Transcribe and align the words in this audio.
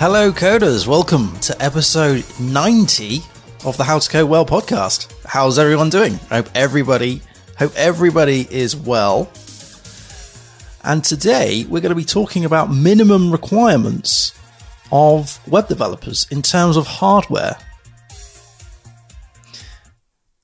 Hello, 0.00 0.30
coders. 0.30 0.86
Welcome 0.86 1.36
to 1.40 1.60
episode 1.60 2.24
90 2.38 3.20
of 3.64 3.76
the 3.76 3.82
How 3.82 3.98
to 3.98 4.08
Code 4.08 4.30
Well 4.30 4.46
podcast. 4.46 5.12
How's 5.26 5.58
everyone 5.58 5.90
doing? 5.90 6.20
I 6.30 6.36
hope 6.36 6.50
everybody, 6.54 7.20
hope 7.58 7.72
everybody 7.74 8.46
is 8.48 8.76
well. 8.76 9.28
And 10.84 11.02
today 11.02 11.64
we're 11.64 11.80
going 11.80 11.90
to 11.90 11.96
be 11.96 12.04
talking 12.04 12.44
about 12.44 12.70
minimum 12.70 13.32
requirements 13.32 14.38
of 14.92 15.40
web 15.48 15.66
developers 15.66 16.28
in 16.30 16.42
terms 16.42 16.76
of 16.76 16.86
hardware. 16.86 17.56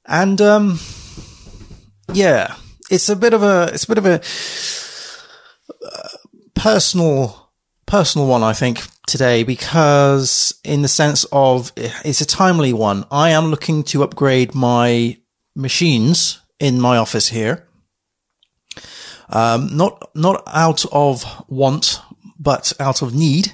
And 0.05 0.41
um, 0.41 0.81
yeah, 2.13 2.57
it's 2.91 3.09
a 3.09 3.15
bit 3.15 3.33
of 3.33 3.45
a 3.45 3.71
it's 3.73 3.85
a 3.85 3.87
bit 3.87 3.99
of 3.99 4.07
a 4.07 4.21
uh, 5.87 6.09
personal 6.57 7.53
personal 7.87 8.27
one, 8.27 8.43
I 8.43 8.53
think, 8.53 8.81
today 9.07 9.43
because 9.43 10.59
in 10.65 10.83
the 10.83 10.89
sense 10.89 11.25
of 11.33 11.73
it's 11.77 12.21
a 12.21 12.27
timely 12.27 12.73
one. 12.73 13.05
I 13.11 13.31
am 13.31 13.47
looking 13.47 13.83
to 13.85 14.03
upgrade 14.03 14.55
my 14.55 15.19
machines 15.55 16.41
in 16.59 16.81
my 16.81 16.97
office 16.97 17.29
here. 17.29 17.67
Um, 19.29 19.77
not, 19.77 20.11
not 20.15 20.43
out 20.47 20.85
of 20.93 21.25
want, 21.49 22.01
but 22.39 22.73
out 22.79 23.03
of 23.03 23.15
need. 23.15 23.53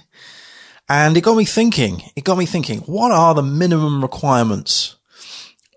And 0.89 1.17
it 1.17 1.21
got 1.21 1.37
me 1.37 1.45
thinking, 1.45 2.03
it 2.17 2.25
got 2.25 2.37
me 2.37 2.47
thinking, 2.47 2.81
what 2.81 3.13
are 3.13 3.35
the 3.35 3.43
minimum 3.43 4.03
requirements, 4.03 4.97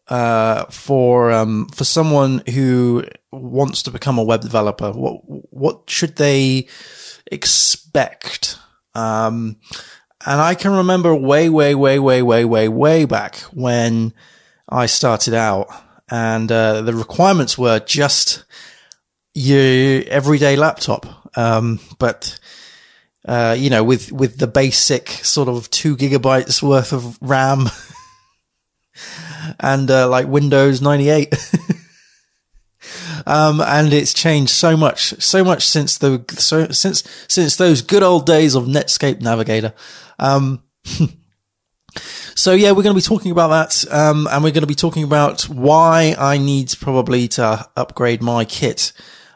uh, 0.07 0.65
for, 0.65 1.31
um, 1.31 1.67
for 1.67 1.83
someone 1.83 2.41
who 2.49 3.05
wants 3.31 3.83
to 3.83 3.91
become 3.91 4.17
a 4.17 4.23
web 4.23 4.41
developer? 4.41 4.91
What, 4.91 5.21
what 5.53 5.89
should 5.89 6.15
they 6.15 6.67
expect? 7.31 8.57
Um, 8.95 9.57
and 10.25 10.39
I 10.39 10.55
can 10.55 10.71
remember 10.71 11.13
way, 11.15 11.49
way, 11.49 11.75
way, 11.75 11.99
way, 11.99 12.21
way, 12.21 12.45
way, 12.45 12.67
way 12.67 13.05
back 13.05 13.37
when 13.51 14.13
I 14.69 14.85
started 14.85 15.33
out 15.33 15.67
and, 16.09 16.51
uh, 16.51 16.81
the 16.81 16.93
requirements 16.93 17.57
were 17.57 17.79
just 17.79 18.45
your 19.33 20.03
everyday 20.07 20.55
laptop. 20.55 21.37
Um, 21.37 21.79
but, 21.99 22.39
uh, 23.27 23.55
you 23.57 23.69
know, 23.69 23.83
with, 23.83 24.11
with 24.11 24.37
the 24.37 24.47
basic 24.47 25.09
sort 25.09 25.49
of 25.49 25.69
two 25.71 25.97
gigabytes 25.97 26.61
worth 26.61 26.93
of 26.93 27.17
RAM 27.21 27.69
and, 29.59 29.89
uh, 29.89 30.07
like 30.07 30.27
Windows 30.27 30.81
98. 30.81 31.33
Um, 33.25 33.61
and 33.61 33.93
it's 33.93 34.13
changed 34.13 34.51
so 34.51 34.75
much, 34.75 35.21
so 35.21 35.43
much 35.43 35.67
since 35.67 35.97
the, 35.97 36.23
so, 36.29 36.67
since, 36.69 37.03
since 37.27 37.55
those 37.55 37.81
good 37.81 38.03
old 38.03 38.25
days 38.25 38.55
of 38.55 38.65
Netscape 38.65 39.21
Navigator. 39.21 39.73
Um, 40.19 40.63
so 42.35 42.53
yeah, 42.53 42.71
we're 42.71 42.83
going 42.83 42.95
to 42.95 43.01
be 43.01 43.01
talking 43.01 43.31
about 43.31 43.49
that. 43.49 43.91
Um, 43.93 44.27
and 44.31 44.43
we're 44.43 44.51
going 44.51 44.61
to 44.61 44.67
be 44.67 44.75
talking 44.75 45.03
about 45.03 45.43
why 45.43 46.15
I 46.17 46.37
need 46.37 46.73
probably 46.79 47.27
to 47.29 47.67
upgrade 47.75 48.21
my 48.21 48.45
kit. 48.45 48.91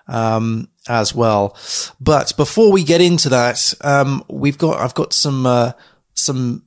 Um, 0.07 0.69
as 0.89 1.13
well. 1.13 1.55
But 1.99 2.33
before 2.37 2.71
we 2.71 2.83
get 2.83 3.01
into 3.01 3.29
that, 3.29 3.73
um, 3.81 4.23
we've 4.29 4.57
got, 4.57 4.79
I've 4.79 4.93
got 4.93 5.13
some, 5.13 5.45
uh, 5.45 5.73
some 6.13 6.63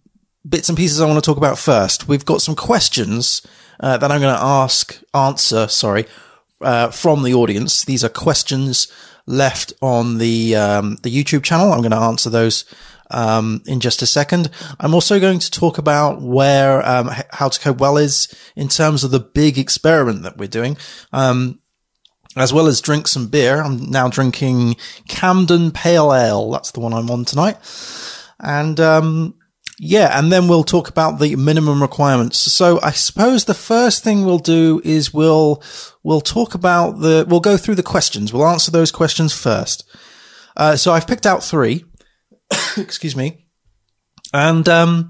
bits 0.49 0.69
and 0.69 0.79
pieces 0.79 1.01
I 1.01 1.07
want 1.07 1.23
to 1.23 1.29
talk 1.29 1.37
about 1.37 1.59
first. 1.59 2.09
We've 2.09 2.25
got 2.25 2.43
some 2.43 2.55
questions, 2.55 3.43
uh, 3.81 3.97
that 3.97 4.11
I'm 4.11 4.21
going 4.21 4.35
to 4.35 4.43
ask, 4.43 5.01
answer, 5.15 5.69
sorry, 5.69 6.07
uh, 6.61 6.91
from 6.91 7.23
the 7.23 7.35
audience. 7.35 7.85
These 7.85 8.05
are 8.05 8.09
questions 8.09 8.89
left 9.27 9.73
on 9.81 10.19
the 10.19 10.57
um, 10.57 10.97
the 11.03 11.11
YouTube 11.11 11.43
channel. 11.45 11.73
I'm 11.73 11.81
going 11.81 11.91
to 11.91 11.97
answer 11.97 12.31
those 12.31 12.65
um, 13.11 13.63
in 13.67 13.81
just 13.81 14.03
a 14.03 14.07
second. 14.07 14.51
I'm 14.79 14.95
also 14.95 15.21
going 15.21 15.39
to 15.39 15.51
talk 15.51 15.79
about 15.79 16.21
where 16.21 16.87
um, 16.87 17.11
how 17.31 17.49
to 17.49 17.61
code 17.61 17.81
well 17.81 17.97
is 17.97 18.33
in 18.57 18.69
terms 18.69 19.05
of 19.05 19.11
the 19.11 19.21
big 19.21 19.59
experiment 19.59 20.23
that 20.23 20.37
we're 20.39 20.49
doing. 20.49 20.77
Um, 21.13 21.61
as 22.37 22.53
well 22.53 22.69
as 22.69 22.81
drink 22.81 23.09
some 23.09 23.27
beer. 23.27 23.61
I'm 23.61 23.91
now 23.91 24.09
drinking 24.09 24.77
Camden 25.09 25.73
Pale 25.73 26.15
Ale. 26.15 26.51
That's 26.53 26.71
the 26.71 26.79
one 26.79 26.93
I'm 26.93 27.11
on 27.11 27.25
tonight. 27.25 27.57
And, 28.39 28.79
um, 28.79 29.35
yeah, 29.83 30.19
and 30.19 30.31
then 30.31 30.47
we'll 30.47 30.63
talk 30.63 30.91
about 30.91 31.21
the 31.21 31.37
minimum 31.37 31.81
requirements. 31.81 32.37
So 32.37 32.79
I 32.83 32.91
suppose 32.91 33.47
the 33.47 33.55
first 33.55 34.05
thing 34.05 34.27
we'll 34.27 34.39
do 34.39 34.83
is 34.85 35.15
we'll, 35.15 35.63
we'll 36.03 36.21
talk 36.21 36.55
about 36.55 37.01
the, 37.01 37.25
we'll 37.27 37.41
go 37.41 37.57
through 37.57 37.77
the 37.77 37.83
questions. 37.83 38.31
We'll 38.31 38.47
answer 38.47 38.71
those 38.71 38.93
questions 38.93 39.33
first. 39.33 39.89
Uh, 40.55 40.77
so 40.77 40.93
I've 40.93 41.07
picked 41.07 41.25
out 41.25 41.43
three. 41.43 41.87
Excuse 42.77 43.17
me. 43.17 43.47
And, 44.35 44.69
um, 44.69 45.09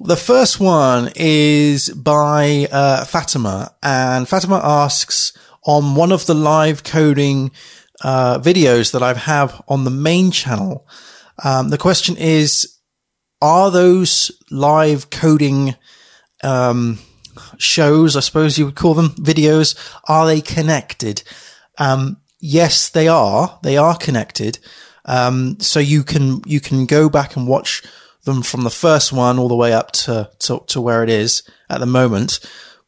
the 0.00 0.18
first 0.18 0.60
one 0.60 1.10
is 1.16 1.88
by, 1.88 2.68
uh, 2.70 3.06
Fatima 3.06 3.74
and 3.82 4.28
Fatima 4.28 4.60
asks 4.62 5.32
on 5.64 5.94
one 5.94 6.12
of 6.12 6.26
the 6.26 6.34
live 6.34 6.84
coding, 6.84 7.52
uh, 8.02 8.38
videos 8.38 8.92
that 8.92 9.02
I 9.02 9.14
have 9.14 9.62
on 9.66 9.84
the 9.84 9.90
main 9.90 10.30
channel. 10.30 10.86
Um, 11.42 11.70
the 11.70 11.78
question 11.78 12.18
is, 12.18 12.77
are 13.40 13.70
those 13.70 14.32
live 14.50 15.10
coding 15.10 15.74
um, 16.42 16.98
shows, 17.58 18.16
I 18.16 18.20
suppose 18.20 18.58
you 18.58 18.66
would 18.66 18.76
call 18.76 18.94
them 18.94 19.10
videos, 19.10 19.76
are 20.08 20.26
they 20.26 20.40
connected? 20.40 21.22
Um, 21.78 22.18
yes, 22.40 22.88
they 22.88 23.08
are. 23.08 23.58
They 23.62 23.76
are 23.76 23.96
connected. 23.96 24.58
Um, 25.04 25.58
so 25.60 25.80
you 25.80 26.02
can 26.02 26.42
you 26.44 26.60
can 26.60 26.84
go 26.84 27.08
back 27.08 27.34
and 27.34 27.46
watch 27.46 27.82
them 28.24 28.42
from 28.42 28.64
the 28.64 28.70
first 28.70 29.12
one 29.12 29.38
all 29.38 29.48
the 29.48 29.56
way 29.56 29.72
up 29.72 29.92
to 29.92 30.30
to, 30.40 30.62
to 30.66 30.80
where 30.80 31.02
it 31.02 31.08
is 31.08 31.42
at 31.70 31.80
the 31.80 31.86
moment. 31.86 32.40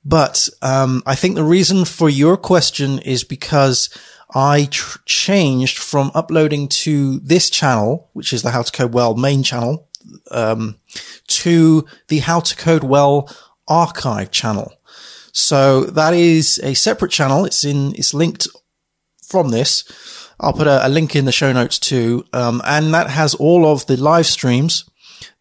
But 0.05 0.49
um, 0.63 1.03
I 1.07 1.15
think 1.15 1.35
the 1.35 1.45
reason 1.45 1.85
for 1.85 2.09
your 2.09 2.37
question 2.37 2.99
is 3.01 3.25
because 3.25 3.91
I 4.35 4.69
tr- 4.71 4.99
changed 5.07 5.79
from 5.79 6.11
uploading 6.15 6.69
to 6.69 7.21
this 7.21 7.51
channel, 7.51 8.09
which 8.13 8.33
is 8.33 8.43
the 8.43 8.51
How 8.51 8.63
to 8.63 8.73
Code 8.73 8.95
Well 8.95 9.15
main 9.15 9.43
channel, 9.43 9.89
um, 10.31 10.77
to 11.29 11.87
the 12.09 12.19
How 12.19 12.41
to 12.41 12.57
Code 12.57 12.85
Well 12.85 13.29
archive 13.69 14.31
channel. 14.31 14.73
So 15.33 15.85
that 15.85 16.15
is 16.15 16.59
a 16.63 16.75
separate 16.75 17.13
channel. 17.13 17.45
It's 17.45 17.65
in, 17.65 17.95
it's 17.95 18.13
linked 18.13 18.49
from 19.23 19.51
this. 19.51 19.85
I'll 20.41 20.53
put 20.53 20.67
a, 20.67 20.87
a 20.87 20.89
link 20.89 21.15
in 21.15 21.25
the 21.25 21.33
show 21.33 21.53
notes 21.53 21.79
too. 21.79 22.25
Um, 22.33 22.63
and 22.65 22.93
that 22.95 23.11
has 23.11 23.35
all 23.35 23.67
of 23.67 23.87
the 23.87 23.97
live 23.97 24.27
streams 24.27 24.85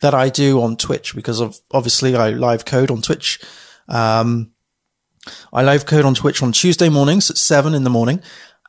that 0.02 0.13
I 0.13 0.29
do 0.29 0.62
on 0.62 0.78
Twitch 0.78 1.16
because 1.16 1.40
of 1.40 1.59
obviously 1.72 2.16
I 2.16 2.29
live 2.29 2.66
code 2.66 2.91
on 2.91 3.02
Twitch. 3.02 3.40
Um, 3.88 4.52
I 5.52 5.63
live 5.63 5.85
code 5.85 6.06
on 6.06 6.16
Twitch 6.16 6.41
on 6.41 6.52
Tuesday 6.52 6.90
mornings 6.90 7.29
at 7.29 7.38
seven 7.38 7.74
in 7.74 7.84
the 7.84 7.90
morning. 7.90 8.22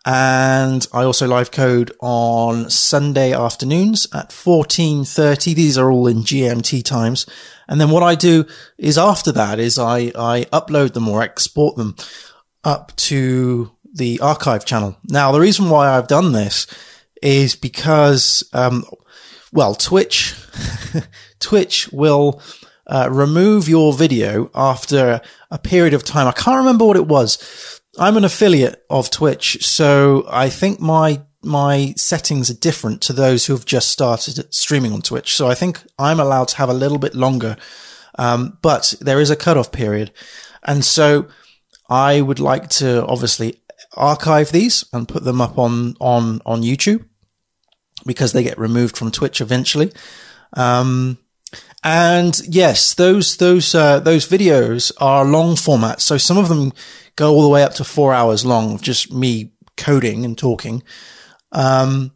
And 0.06 0.87
I 0.93 1.03
also 1.03 1.27
live 1.28 1.50
code 1.50 1.93
on 2.00 2.71
Sunday 2.71 3.34
afternoons 3.34 4.06
at 4.15 4.33
1430. 4.33 5.53
These 5.55 5.77
are 5.77 5.91
all 5.91 6.06
in 6.06 6.19
GMT 6.19 6.83
times. 6.84 7.27
And 7.69 7.81
then 7.81 7.91
what 7.91 8.03
I 8.03 8.15
do 8.15 8.47
is 8.78 8.97
after 8.97 9.31
that 9.33 9.59
is 9.59 9.78
I, 9.78 10.12
I 10.16 10.47
upload 10.53 10.94
them 10.94 11.09
or 11.09 11.22
export 11.22 11.77
them 11.77 11.97
up 12.65 12.97
to 12.97 13.72
the 13.93 14.21
archive 14.21 14.65
channel. 14.65 14.97
Now, 15.05 15.33
the 15.33 15.41
reason 15.41 15.69
why 15.69 15.89
I've 15.89 16.09
done 16.09 16.33
this 16.33 16.66
is 17.22 17.55
because, 17.55 18.43
um, 18.55 18.84
well, 19.53 19.75
Twitch, 19.75 20.34
Twitch 21.41 21.91
will, 21.92 22.41
uh, 22.86 23.09
remove 23.10 23.69
your 23.69 23.92
video 23.92 24.51
after 24.54 25.21
a 25.51 25.59
period 25.59 25.95
of 25.95 26.04
time. 26.04 26.27
I 26.27 26.33
can't 26.33 26.59
remember 26.59 26.84
what 26.84 26.97
it 26.97 27.07
was 27.07 27.79
I'm 28.00 28.16
an 28.16 28.24
affiliate 28.24 28.82
of 28.88 29.10
Twitch, 29.10 29.62
so 29.62 30.24
I 30.30 30.48
think 30.48 30.80
my 30.80 31.20
my 31.42 31.92
settings 31.98 32.50
are 32.50 32.54
different 32.54 33.02
to 33.02 33.12
those 33.12 33.44
who 33.44 33.52
have 33.52 33.66
just 33.66 33.91
started 33.91 34.52
streaming 34.54 34.94
on 34.94 35.02
Twitch. 35.02 35.36
So 35.36 35.48
I 35.48 35.54
think 35.54 35.82
I'm 35.98 36.18
allowed 36.18 36.48
to 36.48 36.56
have 36.56 36.70
a 36.70 36.74
little 36.74 36.97
bit 36.97 37.14
longer, 37.14 37.58
um, 38.18 38.58
but 38.62 38.94
there 39.02 39.20
is 39.20 39.28
a 39.28 39.36
cutoff 39.36 39.70
period, 39.70 40.12
and 40.64 40.82
so 40.82 41.28
I 41.91 42.22
would 42.22 42.41
like 42.41 42.70
to 42.80 43.04
obviously 43.04 43.60
archive 43.94 44.50
these 44.50 44.82
and 44.94 45.06
put 45.06 45.24
them 45.24 45.42
up 45.42 45.58
on 45.58 45.94
on 46.00 46.41
on 46.47 46.62
YouTube 46.62 47.04
because 48.06 48.32
they 48.32 48.42
get 48.42 48.58
removed 48.58 48.97
from 48.97 49.10
Twitch 49.10 49.42
eventually. 49.42 49.92
Um, 50.54 51.18
and 51.82 52.38
yes, 52.47 52.94
those 52.94 53.36
those 53.38 53.74
uh, 53.74 54.00
those 54.00 54.28
videos 54.28 54.92
are 54.98 55.24
long 55.24 55.56
format. 55.56 56.00
So 56.00 56.18
some 56.18 56.38
of 56.38 56.48
them 56.48 56.72
go 57.16 57.32
all 57.32 57.42
the 57.42 57.48
way 57.48 57.62
up 57.62 57.74
to 57.74 57.84
four 57.84 58.12
hours 58.12 58.44
long 58.44 58.78
just 58.78 59.12
me 59.12 59.53
coding 59.77 60.24
and 60.24 60.36
talking. 60.36 60.82
Um, 61.53 62.12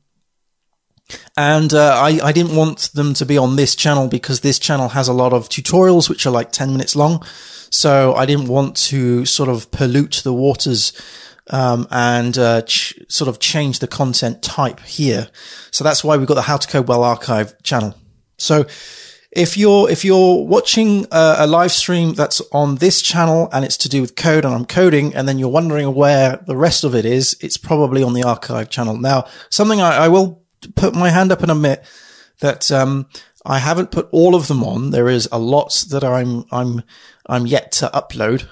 and 1.36 1.72
uh, 1.74 1.94
I, 1.96 2.20
I 2.22 2.32
didn't 2.32 2.56
want 2.56 2.90
them 2.94 3.14
to 3.14 3.26
be 3.26 3.36
on 3.36 3.56
this 3.56 3.74
channel 3.74 4.08
because 4.08 4.40
this 4.40 4.58
channel 4.58 4.90
has 4.90 5.08
a 5.08 5.12
lot 5.12 5.32
of 5.32 5.48
tutorials 5.48 6.08
which 6.08 6.26
are 6.26 6.30
like 6.30 6.50
10 6.52 6.72
minutes 6.72 6.96
long. 6.96 7.22
So 7.70 8.14
I 8.14 8.24
didn't 8.24 8.48
want 8.48 8.76
to 8.88 9.24
sort 9.26 9.48
of 9.48 9.70
pollute 9.70 10.22
the 10.24 10.32
waters 10.32 10.92
um, 11.50 11.86
and 11.90 12.38
uh, 12.38 12.62
ch- 12.62 12.94
sort 13.08 13.28
of 13.28 13.38
change 13.38 13.80
the 13.80 13.86
content 13.86 14.42
type 14.42 14.80
here. 14.80 15.28
So 15.70 15.84
that's 15.84 16.02
why 16.02 16.16
we've 16.16 16.26
got 16.26 16.34
the 16.34 16.42
How 16.42 16.56
to 16.56 16.68
Code 16.68 16.88
Well 16.88 17.04
archive 17.04 17.60
channel. 17.62 17.94
So 18.38 18.64
if 19.34 19.56
you're 19.56 19.90
if 19.90 20.04
you're 20.04 20.44
watching 20.44 21.06
a, 21.10 21.36
a, 21.40 21.46
live 21.46 21.72
stream 21.72 22.14
that's 22.14 22.40
on 22.52 22.76
this 22.76 23.02
channel 23.02 23.48
and 23.52 23.64
it's 23.64 23.76
to 23.78 23.88
do 23.88 24.00
with 24.00 24.14
code 24.14 24.44
and 24.44 24.54
I'm 24.54 24.64
coding, 24.64 25.14
and 25.14 25.28
then 25.28 25.38
you're 25.38 25.48
wondering 25.48 25.92
where 25.94 26.42
the 26.46 26.56
rest 26.56 26.84
of 26.84 26.94
it 26.94 27.04
is, 27.04 27.36
it's 27.40 27.56
probably 27.56 28.02
on 28.02 28.14
the 28.14 28.22
archive 28.22 28.70
channel. 28.70 28.96
Now, 28.96 29.26
something 29.50 29.80
I, 29.80 30.04
I 30.04 30.08
will 30.08 30.42
put 30.76 30.94
my 30.94 31.10
hand 31.10 31.32
up 31.32 31.42
and 31.42 31.50
admit 31.50 31.84
that 32.40 32.70
um, 32.70 33.06
I 33.44 33.58
haven't 33.58 33.90
put 33.90 34.08
all 34.12 34.34
of 34.34 34.46
them 34.46 34.62
on. 34.62 34.90
There 34.90 35.08
is 35.08 35.28
a 35.32 35.38
lot 35.38 35.84
that 35.90 36.04
I'm 36.04 36.44
I'm 36.52 36.82
I'm 37.26 37.46
yet 37.46 37.72
to 37.72 37.90
upload. 37.92 38.46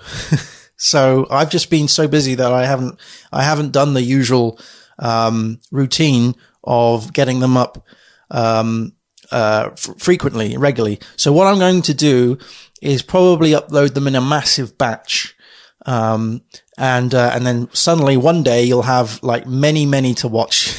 so 0.77 1.27
I've 1.31 1.51
just 1.51 1.71
been 1.71 1.87
so 1.87 2.09
busy 2.09 2.35
that 2.35 2.53
I 2.53 2.67
haven't 2.67 3.01
I 3.33 3.45
haven't 3.45 3.73
done 3.73 3.95
the 3.95 4.03
usual 4.03 4.59
um, 4.99 5.61
routine 5.71 6.35
of 6.65 7.13
getting 7.13 7.39
them 7.41 7.57
up. 7.57 7.87
Um, 8.31 8.95
uh, 9.33 9.71
f- 9.73 9.95
frequently, 9.99 10.57
regularly. 10.57 11.01
So 11.17 11.33
what 11.33 11.47
I'm 11.47 11.59
going 11.59 11.83
to 11.83 11.95
do 11.95 12.39
is 12.81 13.03
probably 13.03 13.51
upload 13.51 13.95
them 13.95 14.07
in 14.07 14.15
a 14.15 14.21
massive 14.21 14.79
batch. 14.79 15.35
Um, 15.87 16.43
and, 16.79 17.15
uh, 17.15 17.33
and 17.35 17.47
then 17.47 17.69
suddenly 17.73 18.17
one 18.17 18.43
day 18.43 18.63
you'll 18.63 18.83
have 18.83 19.23
like 19.23 19.47
many, 19.47 19.87
many 19.87 20.15
to 20.15 20.29
watch, 20.29 20.75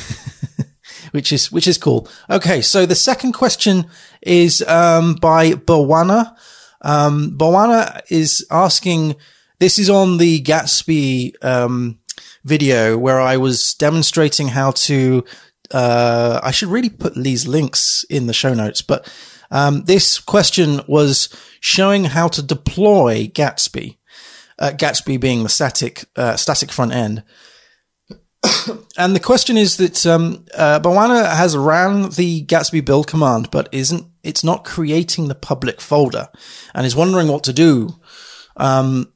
which 1.12 1.32
is, 1.32 1.52
which 1.52 1.68
is 1.68 1.78
cool. 1.78 2.08
Okay. 2.30 2.62
So 2.62 2.86
the 2.86 2.96
second 2.96 3.34
question 3.34 3.88
is, 4.22 4.62
um, 4.64 5.16
by 5.16 5.52
Bawana. 5.52 6.36
Um, 6.82 7.38
Bawana 7.38 8.02
is 8.10 8.46
asking, 8.52 9.16
this 9.60 9.80
is 9.80 9.90
on 9.90 10.18
the 10.18 10.42
Gatsby, 10.42 11.44
um, 11.44 12.00
video 12.44 12.98
where 12.98 13.22
I 13.22 13.38
was 13.38 13.74
demonstrating 13.76 14.50
how 14.50 14.72
to 14.72 15.24
uh, 15.74 16.40
I 16.44 16.52
should 16.52 16.70
really 16.70 16.90
put 16.90 17.16
these 17.16 17.48
links 17.48 18.06
in 18.10 18.28
the 18.28 18.34
show 18.34 18.54
notes, 18.54 18.82
but 18.82 19.12
um, 19.52 19.84
this 19.84 20.20
question 20.20 20.82
was 20.88 21.30
showing 21.60 22.06
how 22.06 22.28
to 22.30 22.42
deploy 22.42 23.28
Gatsby. 23.28 23.98
Uh, 24.60 24.72
Gatsby 24.72 25.20
being 25.20 25.44
the 25.44 25.50
static 25.50 26.06
uh, 26.16 26.36
static 26.36 26.72
front 26.72 26.94
end. 26.94 27.24
and 28.98 29.16
the 29.16 29.20
question 29.20 29.58
is 29.58 29.78
that 29.78 30.06
um, 30.06 30.46
uh, 30.56 30.80
Bawana 30.80 31.36
has 31.36 31.58
ran 31.58 32.10
the 32.12 32.46
Gatsby 32.46 32.84
build 32.84 33.08
command, 33.08 33.50
but 33.52 33.70
isn't 33.72 34.06
it's 34.24 34.44
not 34.44 34.64
creating 34.64 35.28
the 35.28 35.36
public 35.36 35.82
folder, 35.82 36.30
and 36.74 36.86
is 36.86 36.96
wondering 36.96 37.28
what 37.28 37.44
to 37.44 37.54
do 37.54 38.00
um, 38.58 39.12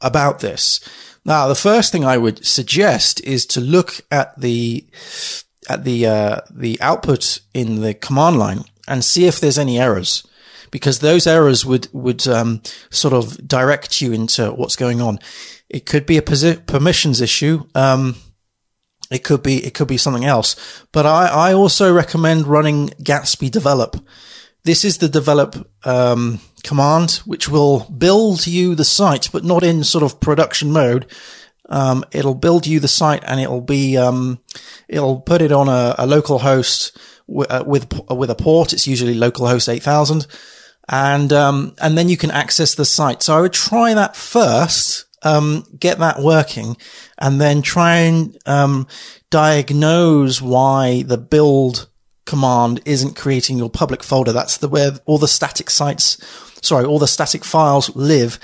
about 0.00 0.40
this. 0.40 0.80
Now, 1.24 1.46
the 1.48 1.54
first 1.54 1.92
thing 1.92 2.04
I 2.04 2.16
would 2.16 2.46
suggest 2.46 3.20
is 3.24 3.44
to 3.46 3.60
look 3.60 4.00
at 4.10 4.38
the 4.40 4.86
at 5.68 5.84
the 5.84 6.06
uh, 6.06 6.40
the 6.50 6.80
output 6.80 7.40
in 7.54 7.80
the 7.80 7.94
command 7.94 8.38
line 8.38 8.64
and 8.86 9.04
see 9.04 9.26
if 9.26 9.38
there's 9.38 9.58
any 9.58 9.78
errors, 9.78 10.26
because 10.70 10.98
those 10.98 11.26
errors 11.26 11.64
would 11.64 11.88
would 11.92 12.26
um, 12.26 12.62
sort 12.90 13.14
of 13.14 13.46
direct 13.46 14.00
you 14.00 14.12
into 14.12 14.50
what's 14.52 14.76
going 14.76 15.00
on. 15.00 15.18
It 15.68 15.86
could 15.86 16.06
be 16.06 16.16
a 16.16 16.22
permissions 16.22 17.20
issue. 17.20 17.64
Um, 17.74 18.16
it 19.10 19.24
could 19.24 19.42
be 19.42 19.64
it 19.64 19.74
could 19.74 19.88
be 19.88 19.98
something 19.98 20.24
else. 20.24 20.56
But 20.92 21.06
I, 21.06 21.50
I 21.50 21.54
also 21.54 21.92
recommend 21.92 22.46
running 22.46 22.88
Gatsby 23.02 23.50
develop. 23.50 23.96
This 24.64 24.84
is 24.84 24.98
the 24.98 25.08
develop 25.08 25.70
um, 25.84 26.40
command, 26.62 27.22
which 27.24 27.48
will 27.48 27.80
build 27.84 28.46
you 28.46 28.74
the 28.74 28.84
site, 28.84 29.30
but 29.32 29.44
not 29.44 29.62
in 29.62 29.84
sort 29.84 30.04
of 30.04 30.20
production 30.20 30.72
mode. 30.72 31.06
Um, 31.68 32.04
it'll 32.12 32.34
build 32.34 32.66
you 32.66 32.80
the 32.80 32.88
site 32.88 33.22
and 33.26 33.40
it'll 33.40 33.60
be, 33.60 33.96
um, 33.96 34.40
it'll 34.88 35.20
put 35.20 35.42
it 35.42 35.52
on 35.52 35.68
a, 35.68 35.94
a 35.98 36.06
local 36.06 36.38
host 36.38 36.96
w- 37.26 37.46
uh, 37.48 37.62
with, 37.66 37.92
with 38.10 38.30
a 38.30 38.34
port. 38.34 38.72
It's 38.72 38.86
usually 38.86 39.14
localhost 39.14 39.72
8000. 39.72 40.26
And, 40.88 41.32
um, 41.32 41.74
and 41.80 41.98
then 41.98 42.08
you 42.08 42.16
can 42.16 42.30
access 42.30 42.74
the 42.74 42.86
site. 42.86 43.22
So 43.22 43.36
I 43.36 43.42
would 43.42 43.52
try 43.52 43.92
that 43.92 44.16
first, 44.16 45.04
um, 45.22 45.64
get 45.78 45.98
that 45.98 46.20
working 46.20 46.76
and 47.18 47.40
then 47.40 47.60
try 47.60 47.96
and, 47.96 48.38
um, 48.46 48.86
diagnose 49.30 50.40
why 50.40 51.02
the 51.02 51.18
build 51.18 51.88
command 52.24 52.80
isn't 52.84 53.16
creating 53.16 53.58
your 53.58 53.70
public 53.70 54.02
folder. 54.02 54.32
That's 54.32 54.58
the 54.58 54.68
where 54.68 54.92
all 55.06 55.18
the 55.18 55.28
static 55.28 55.70
sites, 55.70 56.18
sorry, 56.62 56.84
all 56.84 56.98
the 56.98 57.08
static 57.08 57.44
files 57.44 57.94
live 57.96 58.38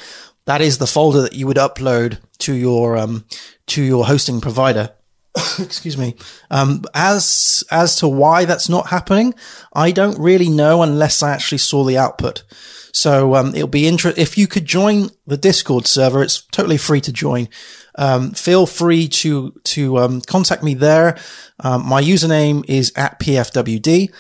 that 0.47 0.61
is 0.61 0.79
the 0.79 0.87
folder 0.87 1.23
that 1.23 1.35
you 1.35 1.47
would 1.47 1.57
upload 1.57 2.19
to 2.39 2.55
your 2.55 2.97
um, 2.97 3.25
to 3.67 3.83
your 3.83 4.07
hosting 4.07 4.41
provider. 4.41 4.91
Excuse 5.59 5.97
me. 5.97 6.15
Um, 6.51 6.85
as 6.95 7.65
as 7.71 7.97
to 7.97 8.09
why 8.09 8.45
that's 8.45 8.69
not 8.69 8.89
happening, 8.89 9.35
I 9.73 9.91
don't 9.91 10.19
really 10.19 10.49
know 10.49 10.83
unless 10.83 11.23
I 11.23 11.33
actually 11.33 11.59
saw 11.59 11.85
the 11.85 11.99
output. 11.99 12.45
So 12.93 13.35
um, 13.35 13.55
it'll 13.57 13.67
be 13.67 13.89
interesting 13.89 14.23
if 14.23 14.39
you 14.39 14.47
could 14.47 14.67
join 14.67 15.11
the 15.27 15.37
Discord 15.37 15.87
server. 15.87 16.23
It's 16.23 16.43
totally 16.43 16.77
free 16.77 17.01
to 17.01 17.13
join. 17.13 17.49
Um, 17.97 18.33
feel 18.33 18.67
free 18.67 19.09
to 19.09 19.53
to 19.65 19.99
um, 19.99 20.21
contact 20.21 20.63
me 20.63 20.75
there. 20.75 21.19
Um, 21.61 21.87
my 21.87 22.03
username 22.03 22.65
is 22.69 22.93
at 22.97 23.19
pfwd, 23.19 24.13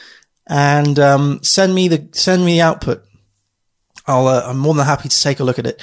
and 0.48 0.98
um, 0.98 1.40
send 1.42 1.74
me 1.74 1.88
the 1.88 2.08
send 2.12 2.44
me 2.44 2.54
the 2.54 2.62
output. 2.62 3.04
I'll, 4.06 4.26
uh, 4.26 4.42
I'm 4.46 4.58
more 4.58 4.74
than 4.74 4.84
happy 4.84 5.08
to 5.08 5.22
take 5.22 5.40
a 5.40 5.44
look 5.44 5.58
at 5.58 5.66
it. 5.66 5.82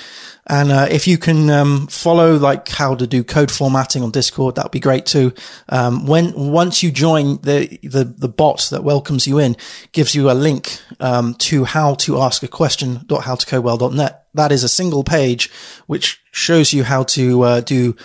And 0.51 0.69
uh, 0.69 0.88
if 0.92 1.07
you 1.07 1.18
can 1.18 1.50
um, 1.50 1.88
follow 1.88 2.36
like 2.36 2.68
how 2.68 2.94
to 2.94 3.07
do 3.07 3.24
code 3.24 3.50
formatting 3.50 4.03
on 4.03 4.12
Discord, 4.12 4.56
that 4.56 4.65
would 4.65 4.74
be 4.74 4.81
great 4.81 5.06
too. 5.06 5.33
Um, 5.69 6.06
when 6.06 6.33
once 6.33 6.83
you 6.83 6.92
join 6.92 7.38
the, 7.38 7.80
the 7.83 8.03
the 8.03 8.27
bot 8.27 8.68
that 8.69 8.83
welcomes 8.83 9.25
you 9.25 9.39
in, 9.39 9.56
gives 9.94 10.13
you 10.13 10.30
a 10.30 10.33
link 10.33 10.81
um, 11.00 11.36
to 11.36 11.63
how 11.63 11.94
to 11.95 12.19
ask 12.19 12.44
a 12.44 12.50
question. 12.50 12.98
Howtocodewell.net. 12.98 14.25
That 14.33 14.51
is 14.51 14.65
a 14.65 14.69
single 14.69 15.06
page 15.06 15.50
which 15.88 16.21
shows 16.33 16.74
you 16.74 16.83
how 16.83 17.03
to 17.03 17.42
uh, 17.44 17.62
do 17.62 17.95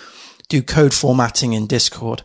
do 0.47 0.61
code 0.61 0.93
formatting 0.93 1.51
in 1.51 1.67
Discord. 1.67 2.23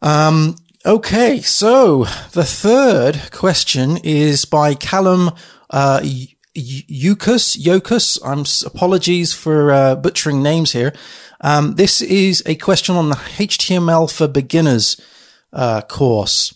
Um, 0.00 0.56
okay, 0.86 1.42
so 1.42 2.04
the 2.32 2.44
third 2.44 3.30
question 3.32 3.98
is 4.02 4.46
by 4.46 4.74
Callum 4.74 5.32
uh, 5.68 6.00
Yukas, 6.60 7.58
Yokus. 7.58 8.18
I'm 8.24 8.44
apologies 8.66 9.32
for 9.32 9.72
uh, 9.72 9.94
butchering 9.96 10.42
names 10.42 10.72
here. 10.72 10.92
Um, 11.40 11.74
this 11.74 12.02
is 12.02 12.42
a 12.46 12.54
question 12.54 12.96
on 12.96 13.08
the 13.08 13.16
HTML 13.16 14.12
for 14.12 14.28
beginners 14.28 15.00
uh, 15.52 15.80
course 15.82 16.54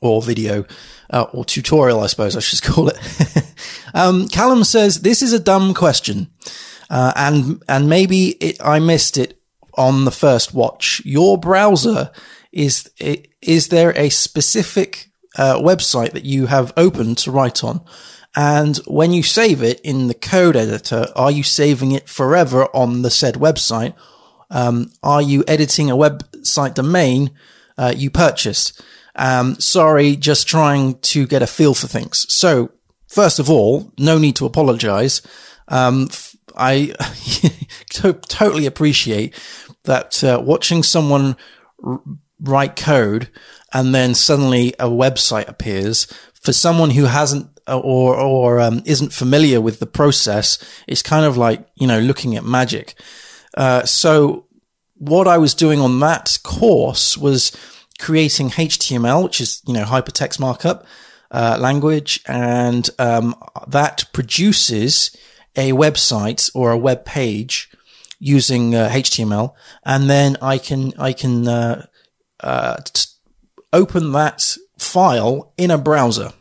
or 0.00 0.22
video 0.22 0.64
uh, 1.10 1.26
or 1.32 1.44
tutorial, 1.44 2.00
I 2.00 2.06
suppose 2.06 2.36
I 2.36 2.40
should 2.40 2.62
call 2.72 2.88
it. 2.88 2.98
um, 3.94 4.28
Callum 4.28 4.64
says 4.64 5.00
this 5.00 5.22
is 5.22 5.32
a 5.32 5.38
dumb 5.38 5.74
question, 5.74 6.30
uh, 6.90 7.12
and 7.14 7.62
and 7.68 7.88
maybe 7.88 8.30
it, 8.40 8.56
I 8.64 8.78
missed 8.80 9.18
it 9.18 9.38
on 9.74 10.04
the 10.04 10.10
first 10.10 10.54
watch. 10.54 11.02
Your 11.04 11.38
browser 11.38 12.10
is 12.50 12.90
is 13.40 13.68
there 13.68 13.96
a 13.96 14.08
specific 14.08 15.10
uh, 15.36 15.56
website 15.56 16.12
that 16.12 16.24
you 16.24 16.46
have 16.46 16.72
opened 16.76 17.18
to 17.18 17.30
write 17.30 17.62
on? 17.62 17.82
And 18.34 18.76
when 18.86 19.12
you 19.12 19.22
save 19.22 19.62
it 19.62 19.80
in 19.80 20.06
the 20.06 20.14
code 20.14 20.56
editor, 20.56 21.06
are 21.14 21.30
you 21.30 21.42
saving 21.42 21.92
it 21.92 22.08
forever 22.08 22.64
on 22.74 23.02
the 23.02 23.10
said 23.10 23.34
website? 23.34 23.94
Um, 24.50 24.92
are 25.02 25.22
you 25.22 25.44
editing 25.46 25.90
a 25.90 25.96
website 25.96 26.74
domain 26.74 27.30
uh, 27.76 27.92
you 27.96 28.10
purchased? 28.10 28.80
Um, 29.14 29.60
sorry, 29.60 30.16
just 30.16 30.46
trying 30.46 30.98
to 31.00 31.26
get 31.26 31.42
a 31.42 31.46
feel 31.46 31.74
for 31.74 31.86
things. 31.86 32.26
So, 32.32 32.70
first 33.08 33.38
of 33.38 33.50
all, 33.50 33.92
no 33.98 34.18
need 34.18 34.36
to 34.36 34.46
apologize. 34.46 35.20
Um, 35.68 36.08
I 36.56 36.94
totally 37.90 38.66
appreciate 38.66 39.34
that 39.84 40.22
uh, 40.24 40.40
watching 40.42 40.82
someone 40.82 41.36
r- 41.84 42.00
write 42.40 42.76
code 42.76 43.28
and 43.72 43.94
then 43.94 44.14
suddenly 44.14 44.74
a 44.78 44.88
website 44.88 45.48
appears 45.48 46.06
for 46.40 46.52
someone 46.52 46.90
who 46.90 47.04
hasn't 47.04 47.48
or 47.66 48.16
or 48.16 48.60
um, 48.60 48.82
isn't 48.84 49.12
familiar 49.12 49.60
with 49.60 49.78
the 49.78 49.86
process, 49.86 50.58
it's 50.86 51.02
kind 51.02 51.24
of 51.24 51.36
like 51.36 51.64
you 51.74 51.86
know 51.86 51.98
looking 52.00 52.36
at 52.36 52.44
magic. 52.44 52.94
Uh, 53.56 53.84
so 53.84 54.46
what 54.94 55.26
I 55.26 55.38
was 55.38 55.54
doing 55.54 55.80
on 55.80 56.00
that 56.00 56.38
course 56.42 57.18
was 57.18 57.52
creating 57.98 58.50
HTML, 58.50 59.24
which 59.24 59.40
is 59.40 59.62
you 59.66 59.74
know 59.74 59.84
hypertext 59.84 60.38
markup 60.38 60.86
uh, 61.30 61.56
language, 61.60 62.20
and 62.26 62.88
um, 62.98 63.34
that 63.66 64.04
produces 64.12 65.16
a 65.56 65.72
website 65.72 66.50
or 66.54 66.70
a 66.70 66.78
web 66.78 67.04
page 67.04 67.70
using 68.18 68.74
uh, 68.74 68.88
HTML, 68.88 69.54
and 69.84 70.08
then 70.08 70.36
I 70.40 70.58
can 70.58 70.92
I 70.98 71.12
can 71.12 71.48
uh, 71.48 71.86
uh, 72.40 72.76
t- 72.84 73.10
open 73.72 74.12
that 74.12 74.56
file 74.78 75.52
in 75.56 75.70
a 75.70 75.78
browser. 75.78 76.32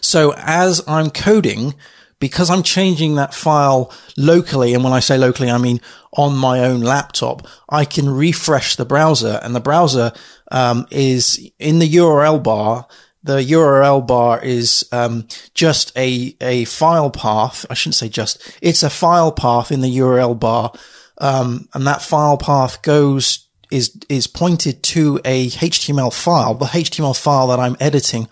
So 0.00 0.34
as 0.36 0.82
I'm 0.86 1.10
coding, 1.10 1.74
because 2.18 2.50
I'm 2.50 2.62
changing 2.62 3.14
that 3.14 3.34
file 3.34 3.92
locally, 4.16 4.74
and 4.74 4.84
when 4.84 4.92
I 4.92 5.00
say 5.00 5.16
locally, 5.16 5.50
I 5.50 5.58
mean 5.58 5.80
on 6.12 6.36
my 6.36 6.60
own 6.60 6.80
laptop, 6.80 7.46
I 7.68 7.84
can 7.84 8.08
refresh 8.08 8.76
the 8.76 8.84
browser, 8.84 9.40
and 9.42 9.54
the 9.54 9.60
browser 9.60 10.12
um, 10.50 10.86
is 10.90 11.50
in 11.58 11.78
the 11.78 11.88
URL 11.88 12.42
bar. 12.42 12.86
the 13.22 13.38
URL 13.38 14.06
bar 14.06 14.42
is 14.42 14.88
um, 14.92 15.26
just 15.54 15.96
a 15.96 16.36
a 16.40 16.64
file 16.64 17.10
path. 17.10 17.64
I 17.70 17.74
shouldn't 17.74 17.96
say 17.96 18.08
just. 18.08 18.58
It's 18.60 18.82
a 18.82 18.90
file 18.90 19.32
path 19.32 19.70
in 19.70 19.80
the 19.80 19.98
URL 19.98 20.38
bar, 20.38 20.72
um, 21.18 21.68
and 21.74 21.86
that 21.86 22.02
file 22.02 22.38
path 22.38 22.82
goes 22.82 23.46
is 23.70 23.96
is 24.08 24.26
pointed 24.26 24.82
to 24.82 25.20
a 25.24 25.48
HTML 25.48 26.12
file, 26.12 26.54
the 26.54 26.66
HTML 26.66 27.18
file 27.18 27.46
that 27.48 27.60
I'm 27.60 27.76
editing 27.80 28.28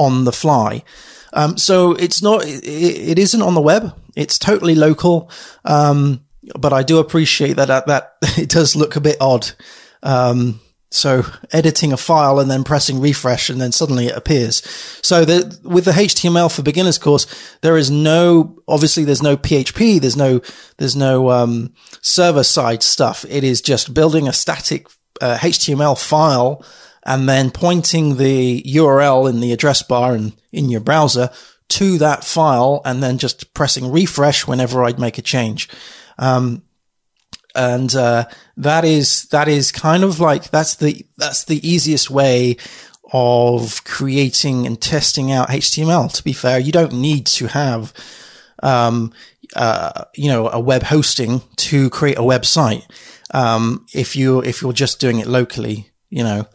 on 0.00 0.24
the 0.24 0.32
fly. 0.32 0.82
Um, 1.32 1.58
so 1.58 1.92
it's 1.92 2.22
not, 2.22 2.44
it, 2.44 2.64
it 2.64 3.18
isn't 3.18 3.42
on 3.42 3.54
the 3.54 3.60
web. 3.60 3.94
It's 4.16 4.38
totally 4.38 4.74
local. 4.74 5.30
Um, 5.64 6.24
but 6.58 6.72
I 6.72 6.82
do 6.82 6.98
appreciate 6.98 7.54
that, 7.54 7.68
that, 7.68 7.86
that 7.86 8.14
it 8.38 8.48
does 8.48 8.74
look 8.74 8.96
a 8.96 9.00
bit 9.00 9.16
odd. 9.20 9.50
Um, 10.02 10.60
so 10.92 11.24
editing 11.52 11.92
a 11.92 11.96
file 11.96 12.40
and 12.40 12.50
then 12.50 12.64
pressing 12.64 13.00
refresh 13.00 13.48
and 13.48 13.60
then 13.60 13.70
suddenly 13.70 14.06
it 14.06 14.16
appears. 14.16 14.56
So 15.02 15.24
the, 15.24 15.60
with 15.62 15.84
the 15.84 15.92
HTML 15.92 16.54
for 16.54 16.62
beginners 16.62 16.98
course, 16.98 17.26
there 17.60 17.76
is 17.76 17.92
no, 17.92 18.58
obviously 18.66 19.04
there's 19.04 19.22
no 19.22 19.36
PHP, 19.36 20.00
there's 20.00 20.16
no, 20.16 20.40
there's 20.78 20.96
no, 20.96 21.30
um, 21.30 21.74
server 22.00 22.42
side 22.42 22.82
stuff. 22.82 23.24
It 23.28 23.44
is 23.44 23.60
just 23.60 23.94
building 23.94 24.26
a 24.26 24.32
static 24.32 24.88
uh, 25.20 25.36
HTML 25.36 26.00
file 26.00 26.64
and 27.04 27.28
then 27.28 27.50
pointing 27.50 28.16
the 28.16 28.62
URL 28.62 29.28
in 29.28 29.40
the 29.40 29.52
address 29.52 29.82
bar 29.82 30.14
and 30.14 30.32
in 30.52 30.68
your 30.68 30.80
browser 30.80 31.30
to 31.68 31.98
that 31.98 32.24
file 32.24 32.82
and 32.84 33.02
then 33.02 33.16
just 33.16 33.54
pressing 33.54 33.90
refresh 33.90 34.46
whenever 34.46 34.84
I'd 34.84 34.98
make 34.98 35.18
a 35.18 35.22
change. 35.22 35.68
Um, 36.18 36.62
and 37.54 37.94
uh, 37.94 38.26
that 38.56 38.84
is 38.84 39.24
that 39.26 39.48
is 39.48 39.72
kind 39.72 40.04
of 40.04 40.20
like 40.20 40.50
that's 40.50 40.76
the 40.76 41.04
that's 41.16 41.44
the 41.44 41.66
easiest 41.68 42.10
way 42.10 42.56
of 43.12 43.82
creating 43.84 44.66
and 44.66 44.80
testing 44.80 45.32
out 45.32 45.48
HTML. 45.48 46.12
To 46.12 46.22
be 46.22 46.32
fair, 46.32 46.58
you 46.58 46.70
don't 46.70 46.92
need 46.92 47.26
to 47.26 47.48
have 47.48 47.92
um, 48.62 49.12
uh, 49.56 50.04
you 50.14 50.28
know 50.28 50.48
a 50.48 50.60
web 50.60 50.84
hosting 50.84 51.42
to 51.56 51.90
create 51.90 52.18
a 52.18 52.22
website 52.22 52.84
um, 53.32 53.86
if 53.92 54.14
you 54.14 54.40
if 54.42 54.62
you're 54.62 54.72
just 54.72 55.00
doing 55.00 55.18
it 55.18 55.26
locally. 55.26 55.90
You 56.08 56.24
know. 56.24 56.46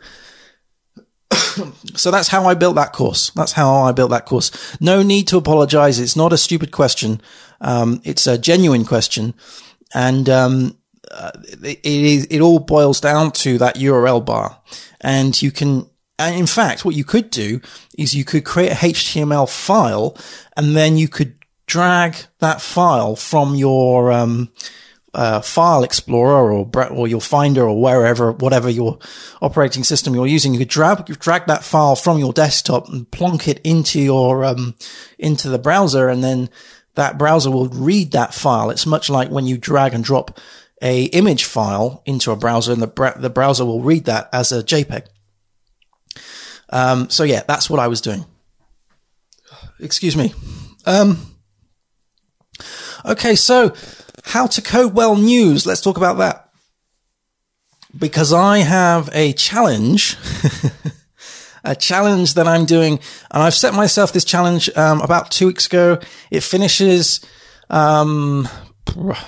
so 1.96 2.12
that's 2.12 2.30
how 2.30 2.46
I 2.46 2.54
built 2.54 2.76
that 2.76 2.94
course. 2.94 3.30
That's 3.32 3.54
how 3.54 3.84
I 3.84 3.92
built 3.92 4.12
that 4.12 4.26
course. 4.26 4.52
No 4.82 5.04
need 5.04 5.28
to 5.28 5.38
apologize. 5.38 6.00
It's 6.00 6.16
not 6.16 6.34
a 6.34 6.38
stupid 6.38 6.72
question. 6.72 7.22
Um, 7.62 8.02
it's 8.04 8.28
a 8.28 8.38
genuine 8.38 8.86
question. 8.86 9.34
And, 9.94 10.30
um, 10.30 10.78
uh, 11.12 11.32
it, 11.64 11.80
it, 11.84 12.28
it 12.32 12.42
all 12.42 12.60
boils 12.60 13.00
down 13.00 13.32
to 13.32 13.58
that 13.58 13.76
URL 13.76 14.26
bar. 14.26 14.60
And 15.02 15.40
you 15.42 15.52
can, 15.52 15.90
and 16.18 16.36
in 16.36 16.48
fact, 16.48 16.84
what 16.84 16.96
you 16.96 17.04
could 17.04 17.30
do 17.30 17.62
is 17.98 18.16
you 18.16 18.26
could 18.26 18.44
create 18.44 18.72
a 18.72 18.76
HTML 18.76 19.50
file 19.50 20.18
and 20.58 20.76
then 20.76 20.98
you 20.98 21.08
could 21.08 21.36
drag 21.68 22.16
that 22.40 22.62
file 22.62 23.16
from 23.16 23.56
your, 23.56 24.12
um, 24.12 24.52
uh, 25.16 25.42
file 25.42 25.84
explorer 25.84 26.52
or 26.52 26.70
or 26.92 27.08
your 27.08 27.22
finder 27.22 27.68
or 27.68 27.82
wherever 27.82 28.32
whatever 28.34 28.70
your 28.70 29.00
operating 29.42 29.84
system 29.84 30.14
you're 30.14 30.28
using 30.28 30.54
you 30.54 30.60
could 30.60 30.68
drag 30.68 31.06
drag 31.20 31.46
that 31.48 31.64
file 31.64 31.96
from 31.96 32.20
your 32.20 32.34
desktop 32.34 32.88
and 32.90 33.10
plonk 33.12 33.48
it 33.48 33.60
into 33.64 34.00
your 34.00 34.44
um, 34.44 34.76
into 35.18 35.50
the 35.50 35.60
browser 35.60 36.10
and 36.10 36.24
then 36.24 36.50
that 36.96 37.18
browser 37.18 37.50
will 37.50 37.70
read 37.70 38.12
that 38.12 38.34
file 38.34 38.70
it's 38.70 38.86
much 38.86 39.10
like 39.10 39.30
when 39.30 39.46
you 39.46 39.58
drag 39.58 39.94
and 39.94 40.04
drop 40.04 40.40
a 40.82 41.06
image 41.06 41.46
file 41.46 42.02
into 42.06 42.32
a 42.32 42.36
browser 42.36 42.72
and 42.72 42.82
the, 42.82 43.14
the 43.18 43.30
browser 43.30 43.66
will 43.66 43.82
read 43.82 44.06
that 44.06 44.30
as 44.34 44.52
a 44.52 44.64
JPEG. 44.64 45.08
Um, 46.70 47.10
so 47.10 47.24
yeah, 47.24 47.44
that's 47.48 47.70
what 47.70 47.80
I 47.80 47.88
was 47.88 48.02
doing. 48.02 48.26
Excuse 49.80 50.18
me. 50.18 50.34
Um, 50.86 51.36
okay, 53.06 53.36
so 53.36 53.74
how 54.26 54.48
to 54.48 54.62
code 54.62 54.94
well 54.94 55.16
news. 55.16 55.66
Let's 55.66 55.82
talk 55.82 55.98
about 55.98 56.18
that. 56.18 56.50
Because 57.98 58.34
I 58.34 58.60
have 58.60 59.10
a 59.14 59.32
challenge, 59.34 60.18
a 61.64 61.76
challenge 61.76 62.34
that 62.34 62.48
I'm 62.48 62.66
doing, 62.66 63.00
and 63.32 63.44
I've 63.44 63.54
set 63.54 63.74
myself 63.74 64.12
this 64.12 64.26
challenge 64.26 64.70
um, 64.76 65.00
about 65.02 65.32
two 65.32 65.48
weeks 65.48 65.68
ago. 65.68 66.00
It 66.30 66.44
finishes 66.44 67.26
um, 67.70 68.50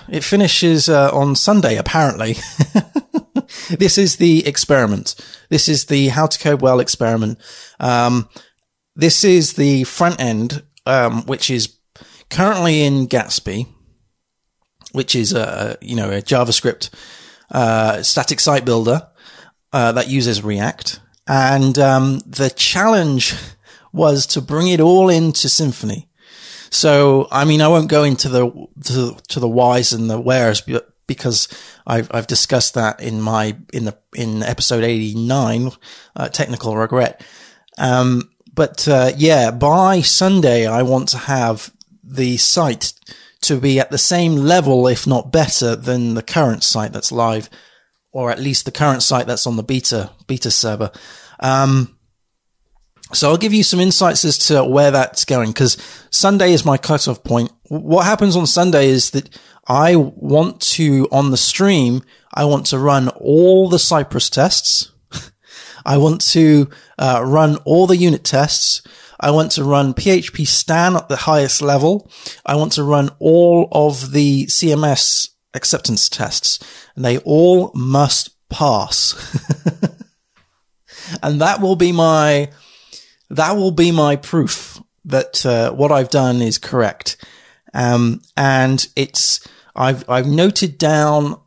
it 0.09 0.23
finishes 0.23 0.89
uh, 0.89 1.09
on 1.13 1.35
Sunday, 1.35 1.77
apparently. 1.77 2.35
this 3.69 3.97
is 3.97 4.17
the 4.17 4.45
experiment. 4.45 5.15
This 5.49 5.67
is 5.67 5.85
the 5.85 6.09
How 6.09 6.27
to 6.27 6.39
Code 6.39 6.61
Well 6.61 6.79
experiment. 6.79 7.39
Um, 7.79 8.29
this 8.95 9.23
is 9.23 9.53
the 9.53 9.83
front 9.83 10.19
end, 10.19 10.63
um, 10.85 11.25
which 11.25 11.49
is 11.49 11.77
currently 12.29 12.83
in 12.83 13.07
Gatsby, 13.07 13.67
which 14.91 15.15
is 15.15 15.33
a 15.33 15.77
you 15.81 15.95
know 15.95 16.09
a 16.09 16.21
JavaScript 16.21 16.89
uh, 17.51 18.01
static 18.03 18.39
site 18.39 18.65
builder 18.65 19.07
uh, 19.73 19.91
that 19.93 20.09
uses 20.09 20.43
React, 20.43 20.99
and 21.27 21.77
um, 21.79 22.19
the 22.25 22.49
challenge 22.49 23.35
was 23.93 24.25
to 24.27 24.41
bring 24.41 24.67
it 24.67 24.79
all 24.79 25.09
into 25.09 25.47
Symfony. 25.47 26.07
So, 26.69 27.27
I 27.31 27.45
mean, 27.45 27.61
I 27.61 27.67
won't 27.67 27.89
go 27.89 28.03
into 28.03 28.29
the, 28.29 28.67
to, 28.85 29.17
to 29.29 29.39
the 29.39 29.47
whys 29.47 29.93
and 29.93 30.09
the 30.09 30.19
wheres 30.19 30.61
but 30.61 30.89
because 31.07 31.47
I've, 31.85 32.09
I've 32.13 32.27
discussed 32.27 32.73
that 32.73 33.01
in 33.01 33.21
my, 33.21 33.55
in 33.73 33.85
the, 33.85 33.97
in 34.13 34.43
episode 34.43 34.83
89, 34.83 35.71
uh, 36.15 36.29
technical 36.29 36.75
regret. 36.75 37.25
Um, 37.77 38.29
but, 38.53 38.87
uh, 38.87 39.11
yeah, 39.15 39.51
by 39.51 40.01
Sunday, 40.01 40.65
I 40.67 40.83
want 40.83 41.09
to 41.09 41.17
have 41.17 41.71
the 42.03 42.37
site 42.37 42.93
to 43.41 43.59
be 43.59 43.79
at 43.79 43.91
the 43.91 43.97
same 43.97 44.35
level, 44.35 44.87
if 44.87 45.05
not 45.05 45.31
better 45.31 45.75
than 45.75 46.13
the 46.13 46.23
current 46.23 46.63
site 46.63 46.93
that's 46.93 47.11
live, 47.11 47.49
or 48.11 48.31
at 48.31 48.39
least 48.39 48.65
the 48.65 48.71
current 48.71 49.03
site 49.03 49.27
that's 49.27 49.47
on 49.47 49.57
the 49.57 49.63
beta, 49.63 50.11
beta 50.27 50.51
server. 50.51 50.91
Um, 51.39 51.97
so 53.13 53.29
I'll 53.29 53.37
give 53.37 53.53
you 53.53 53.63
some 53.63 53.79
insights 53.79 54.25
as 54.25 54.37
to 54.47 54.63
where 54.63 54.91
that's 54.91 55.23
going 55.23 55.51
because 55.51 55.77
Sunday 56.09 56.51
is 56.51 56.65
my 56.65 56.77
cutoff 56.77 57.23
point. 57.23 57.51
What 57.63 58.05
happens 58.05 58.35
on 58.35 58.47
Sunday 58.47 58.89
is 58.89 59.11
that 59.11 59.29
I 59.67 59.95
want 59.95 60.61
to, 60.61 61.07
on 61.11 61.31
the 61.31 61.37
stream, 61.37 62.03
I 62.33 62.45
want 62.45 62.65
to 62.67 62.79
run 62.79 63.09
all 63.09 63.69
the 63.69 63.79
Cypress 63.79 64.29
tests. 64.29 64.91
I 65.85 65.97
want 65.97 66.21
to 66.31 66.69
uh, 66.97 67.21
run 67.25 67.57
all 67.65 67.87
the 67.87 67.97
unit 67.97 68.23
tests. 68.23 68.81
I 69.19 69.31
want 69.31 69.51
to 69.53 69.63
run 69.63 69.93
PHP 69.93 70.45
Stan 70.47 70.95
at 70.95 71.09
the 71.09 71.15
highest 71.15 71.61
level. 71.61 72.09
I 72.45 72.55
want 72.55 72.73
to 72.73 72.83
run 72.83 73.09
all 73.19 73.67
of 73.71 74.11
the 74.11 74.45
CMS 74.45 75.29
acceptance 75.53 76.09
tests 76.09 76.59
and 76.95 77.03
they 77.03 77.17
all 77.19 77.71
must 77.73 78.29
pass. 78.49 79.15
and 81.23 81.41
that 81.41 81.61
will 81.61 81.75
be 81.75 81.91
my, 81.91 82.51
that 83.29 83.53
will 83.53 83.71
be 83.71 83.91
my 83.91 84.15
proof 84.15 84.81
that 85.05 85.45
uh, 85.45 85.71
what 85.71 85.91
I've 85.91 86.09
done 86.09 86.41
is 86.41 86.57
correct. 86.57 87.17
Um, 87.73 88.21
and 88.35 88.87
it's 88.95 89.47
I've 89.75 90.07
I've 90.09 90.27
noted 90.27 90.77
down 90.77 91.39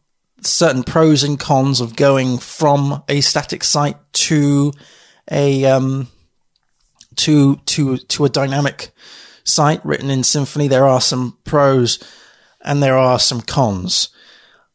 certain 0.42 0.82
pros 0.82 1.22
and 1.22 1.38
cons 1.38 1.80
of 1.80 1.96
going 1.96 2.38
from 2.38 3.02
a 3.08 3.20
static 3.20 3.62
site 3.62 3.96
to 4.12 4.72
a 5.30 5.64
um, 5.66 6.08
to 7.20 7.56
to 7.56 7.96
to 7.98 8.24
a 8.24 8.28
dynamic 8.28 8.90
site 9.44 9.84
written 9.84 10.10
in 10.10 10.20
Symfony, 10.20 10.68
There 10.68 10.86
are 10.86 11.00
some 11.00 11.38
pros 11.44 11.98
and 12.62 12.82
there 12.82 12.96
are 12.96 13.18
some 13.18 13.40
cons. 13.40 14.10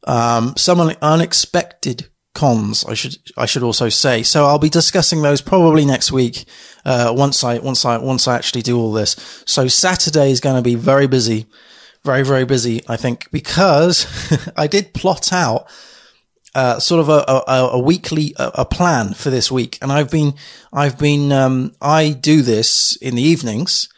Um, 0.07 0.55
some 0.55 0.79
unexpected 1.01 2.09
cons. 2.33 2.85
I 2.85 2.93
should 2.93 3.15
I 3.37 3.45
should 3.45 3.63
also 3.63 3.89
say. 3.89 4.21
So 4.23 4.45
I'll 4.45 4.59
be 4.59 4.69
discussing 4.69 5.21
those 5.21 5.41
probably 5.41 5.85
next 5.85 6.11
week. 6.11 6.45
Uh, 6.85 7.11
once 7.15 7.43
I 7.43 7.57
once 7.57 7.85
I 7.85 7.97
once 7.97 8.27
I 8.27 8.35
actually 8.35 8.61
do 8.61 8.77
all 8.79 8.91
this. 8.91 9.15
So 9.45 9.67
Saturday 9.67 10.31
is 10.31 10.39
going 10.39 10.55
to 10.55 10.61
be 10.61 10.75
very 10.75 11.07
busy, 11.07 11.47
very 12.03 12.23
very 12.23 12.45
busy. 12.45 12.81
I 12.87 12.97
think 12.97 13.31
because 13.31 14.05
I 14.57 14.67
did 14.67 14.93
plot 14.93 15.33
out. 15.33 15.67
Uh, 16.55 16.79
sort 16.79 17.01
of 17.01 17.09
a, 17.09 17.25
a, 17.27 17.69
a 17.73 17.79
weekly 17.79 18.33
a, 18.37 18.63
plan 18.63 19.13
for 19.13 19.29
this 19.29 19.51
week, 19.51 19.77
and 19.81 19.91
I've 19.91 20.09
been 20.09 20.33
I've 20.71 20.97
been 20.97 21.33
um, 21.33 21.75
I 21.81 22.11
do 22.11 22.41
this 22.41 22.95
in 22.95 23.15
the 23.15 23.21
evenings, 23.21 23.89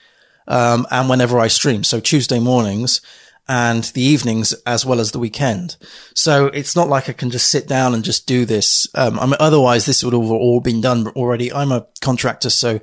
um, 0.47 0.87
and 0.89 1.07
whenever 1.07 1.37
I 1.37 1.49
stream. 1.49 1.83
So 1.83 1.99
Tuesday 1.99 2.39
mornings, 2.39 2.99
and 3.47 3.85
the 3.85 4.01
evenings 4.01 4.53
as 4.65 4.85
well 4.85 4.99
as 4.99 5.11
the 5.11 5.19
weekend. 5.19 5.77
So 6.13 6.47
it's 6.47 6.75
not 6.75 6.89
like 6.89 7.09
I 7.09 7.13
can 7.13 7.29
just 7.29 7.49
sit 7.49 7.67
down 7.67 7.93
and 7.93 8.03
just 8.03 8.27
do 8.27 8.45
this. 8.45 8.87
Um, 8.93 9.19
I 9.19 9.25
mean, 9.25 9.35
otherwise 9.39 9.85
this 9.85 10.03
would 10.03 10.13
have 10.13 10.23
all 10.23 10.59
been 10.59 10.81
done 10.81 11.07
already. 11.09 11.51
I'm 11.53 11.71
a 11.71 11.87
contractor. 12.01 12.49
So, 12.49 12.79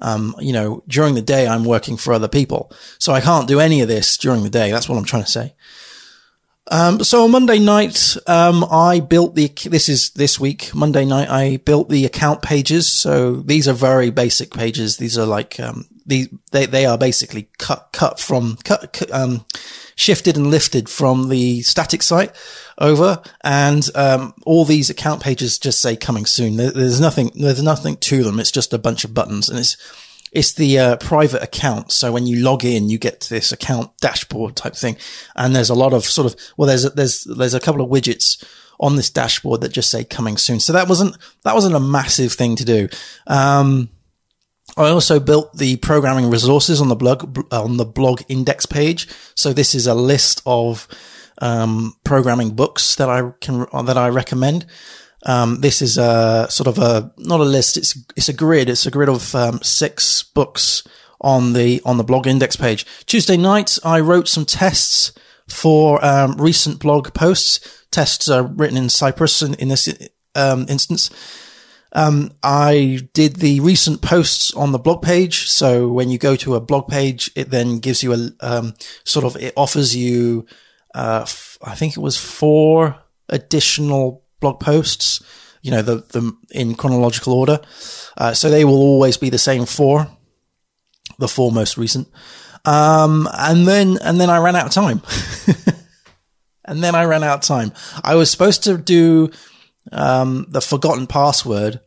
um, 0.00 0.34
you 0.40 0.52
know, 0.52 0.82
during 0.88 1.14
the 1.14 1.22
day, 1.22 1.46
I'm 1.46 1.64
working 1.64 1.96
for 1.96 2.12
other 2.12 2.28
people. 2.28 2.72
So 2.98 3.12
I 3.12 3.20
can't 3.20 3.48
do 3.48 3.60
any 3.60 3.80
of 3.80 3.88
this 3.88 4.16
during 4.16 4.42
the 4.42 4.50
day. 4.50 4.70
That's 4.70 4.88
what 4.88 4.98
I'm 4.98 5.04
trying 5.04 5.24
to 5.24 5.30
say. 5.30 5.54
Um, 6.70 7.02
so 7.02 7.24
on 7.24 7.30
Monday 7.30 7.58
night, 7.58 8.16
um, 8.26 8.64
I 8.70 9.00
built 9.00 9.34
the, 9.34 9.48
this 9.64 9.88
is 9.88 10.10
this 10.10 10.38
week, 10.38 10.74
Monday 10.74 11.04
night, 11.04 11.28
I 11.28 11.56
built 11.58 11.88
the 11.88 12.04
account 12.04 12.42
pages. 12.42 12.88
So 12.88 13.36
these 13.36 13.66
are 13.66 13.72
very 13.72 14.10
basic 14.10 14.52
pages. 14.52 14.96
These 14.96 15.16
are 15.16 15.26
like, 15.26 15.58
um, 15.60 15.86
these, 16.04 16.28
they, 16.52 16.66
they 16.66 16.86
are 16.86 16.98
basically 16.98 17.48
cut, 17.58 17.88
cut 17.92 18.20
from, 18.20 18.56
cut, 18.64 19.10
um, 19.12 19.44
shifted 19.96 20.36
and 20.36 20.50
lifted 20.50 20.88
from 20.88 21.28
the 21.28 21.62
static 21.62 22.02
site 22.02 22.34
over. 22.78 23.22
And, 23.42 23.88
um, 23.94 24.34
all 24.44 24.64
these 24.64 24.90
account 24.90 25.22
pages 25.22 25.58
just 25.58 25.80
say 25.80 25.96
coming 25.96 26.26
soon. 26.26 26.56
There, 26.56 26.70
there's 26.70 27.00
nothing, 27.00 27.30
there's 27.34 27.62
nothing 27.62 27.96
to 27.96 28.22
them. 28.22 28.40
It's 28.40 28.52
just 28.52 28.74
a 28.74 28.78
bunch 28.78 29.04
of 29.04 29.14
buttons 29.14 29.48
and 29.48 29.58
it's, 29.58 29.76
it's 30.32 30.52
the 30.52 30.78
uh, 30.78 30.96
private 30.96 31.42
account. 31.42 31.92
So 31.92 32.12
when 32.12 32.26
you 32.26 32.42
log 32.42 32.64
in, 32.64 32.88
you 32.88 32.98
get 32.98 33.20
to 33.22 33.30
this 33.30 33.52
account 33.52 33.96
dashboard 33.98 34.56
type 34.56 34.74
thing. 34.74 34.96
And 35.34 35.54
there's 35.54 35.70
a 35.70 35.74
lot 35.74 35.92
of 35.92 36.04
sort 36.04 36.32
of, 36.32 36.40
well, 36.56 36.66
there's, 36.66 36.84
a, 36.84 36.90
there's, 36.90 37.24
there's 37.24 37.54
a 37.54 37.60
couple 37.60 37.82
of 37.82 37.90
widgets 37.90 38.44
on 38.80 38.96
this 38.96 39.10
dashboard 39.10 39.60
that 39.60 39.72
just 39.72 39.90
say 39.90 40.04
coming 40.04 40.36
soon. 40.36 40.60
So 40.60 40.72
that 40.72 40.88
wasn't, 40.88 41.16
that 41.44 41.54
wasn't 41.54 41.74
a 41.74 41.80
massive 41.80 42.32
thing 42.32 42.56
to 42.56 42.64
do. 42.64 42.88
Um, 43.26 43.88
I 44.76 44.90
also 44.90 45.18
built 45.18 45.56
the 45.56 45.76
programming 45.76 46.30
resources 46.30 46.80
on 46.80 46.88
the 46.88 46.94
blog, 46.94 47.52
on 47.52 47.76
the 47.76 47.86
blog 47.86 48.22
index 48.28 48.66
page. 48.66 49.08
So 49.34 49.52
this 49.52 49.74
is 49.74 49.86
a 49.86 49.94
list 49.94 50.42
of, 50.44 50.86
um, 51.40 51.96
programming 52.04 52.50
books 52.50 52.96
that 52.96 53.08
I 53.08 53.32
can, 53.40 53.66
that 53.86 53.96
I 53.96 54.08
recommend. 54.08 54.66
Um, 55.26 55.60
this 55.60 55.82
is 55.82 55.98
a 55.98 56.46
sort 56.48 56.68
of 56.68 56.78
a 56.78 57.12
not 57.18 57.40
a 57.40 57.44
list. 57.44 57.76
It's 57.76 57.98
it's 58.16 58.28
a 58.28 58.32
grid. 58.32 58.68
It's 58.68 58.86
a 58.86 58.90
grid 58.90 59.08
of 59.08 59.34
um, 59.34 59.60
six 59.62 60.22
books 60.22 60.86
on 61.20 61.52
the 61.52 61.82
on 61.84 61.96
the 61.96 62.04
blog 62.04 62.26
index 62.26 62.56
page. 62.56 62.86
Tuesday 63.06 63.36
night, 63.36 63.78
I 63.84 64.00
wrote 64.00 64.28
some 64.28 64.44
tests 64.44 65.12
for 65.48 66.04
um, 66.04 66.36
recent 66.40 66.78
blog 66.78 67.12
posts. 67.14 67.86
Tests 67.90 68.28
are 68.28 68.42
written 68.44 68.76
in 68.76 68.88
Cypress 68.88 69.42
in, 69.42 69.54
in 69.54 69.68
this 69.68 69.88
um, 70.34 70.66
instance. 70.68 71.10
Um, 71.92 72.32
I 72.42 73.00
did 73.14 73.36
the 73.36 73.60
recent 73.60 74.02
posts 74.02 74.52
on 74.52 74.72
the 74.72 74.78
blog 74.78 75.02
page. 75.02 75.48
So 75.48 75.88
when 75.88 76.10
you 76.10 76.18
go 76.18 76.36
to 76.36 76.54
a 76.54 76.60
blog 76.60 76.88
page, 76.88 77.30
it 77.34 77.50
then 77.50 77.78
gives 77.78 78.02
you 78.02 78.12
a 78.12 78.30
um, 78.40 78.74
sort 79.04 79.24
of 79.24 79.36
it 79.42 79.54
offers 79.56 79.96
you. 79.96 80.46
Uh, 80.94 81.20
f- 81.22 81.58
I 81.62 81.74
think 81.74 81.96
it 81.96 82.00
was 82.00 82.16
four 82.16 82.96
additional 83.28 84.22
blog 84.40 84.60
posts, 84.60 85.22
you 85.62 85.70
know, 85.70 85.82
the, 85.82 85.96
the 85.96 86.36
in 86.50 86.74
chronological 86.74 87.32
order. 87.32 87.60
Uh, 88.16 88.32
so 88.34 88.50
they 88.50 88.64
will 88.64 88.74
always 88.74 89.16
be 89.16 89.30
the 89.30 89.38
same 89.38 89.66
four, 89.66 90.08
the 91.18 91.28
four 91.28 91.52
most 91.52 91.76
recent. 91.76 92.08
Um, 92.64 93.28
and 93.32 93.66
then, 93.66 93.98
and 94.02 94.20
then 94.20 94.30
I 94.30 94.38
ran 94.38 94.56
out 94.56 94.66
of 94.66 94.72
time. 94.72 95.02
and 96.64 96.82
then 96.82 96.94
I 96.94 97.04
ran 97.04 97.24
out 97.24 97.38
of 97.38 97.44
time. 97.44 97.72
I 98.02 98.14
was 98.14 98.30
supposed 98.30 98.64
to 98.64 98.78
do, 98.78 99.30
um, 99.92 100.46
the 100.50 100.60
forgotten 100.60 101.06
password, 101.06 101.80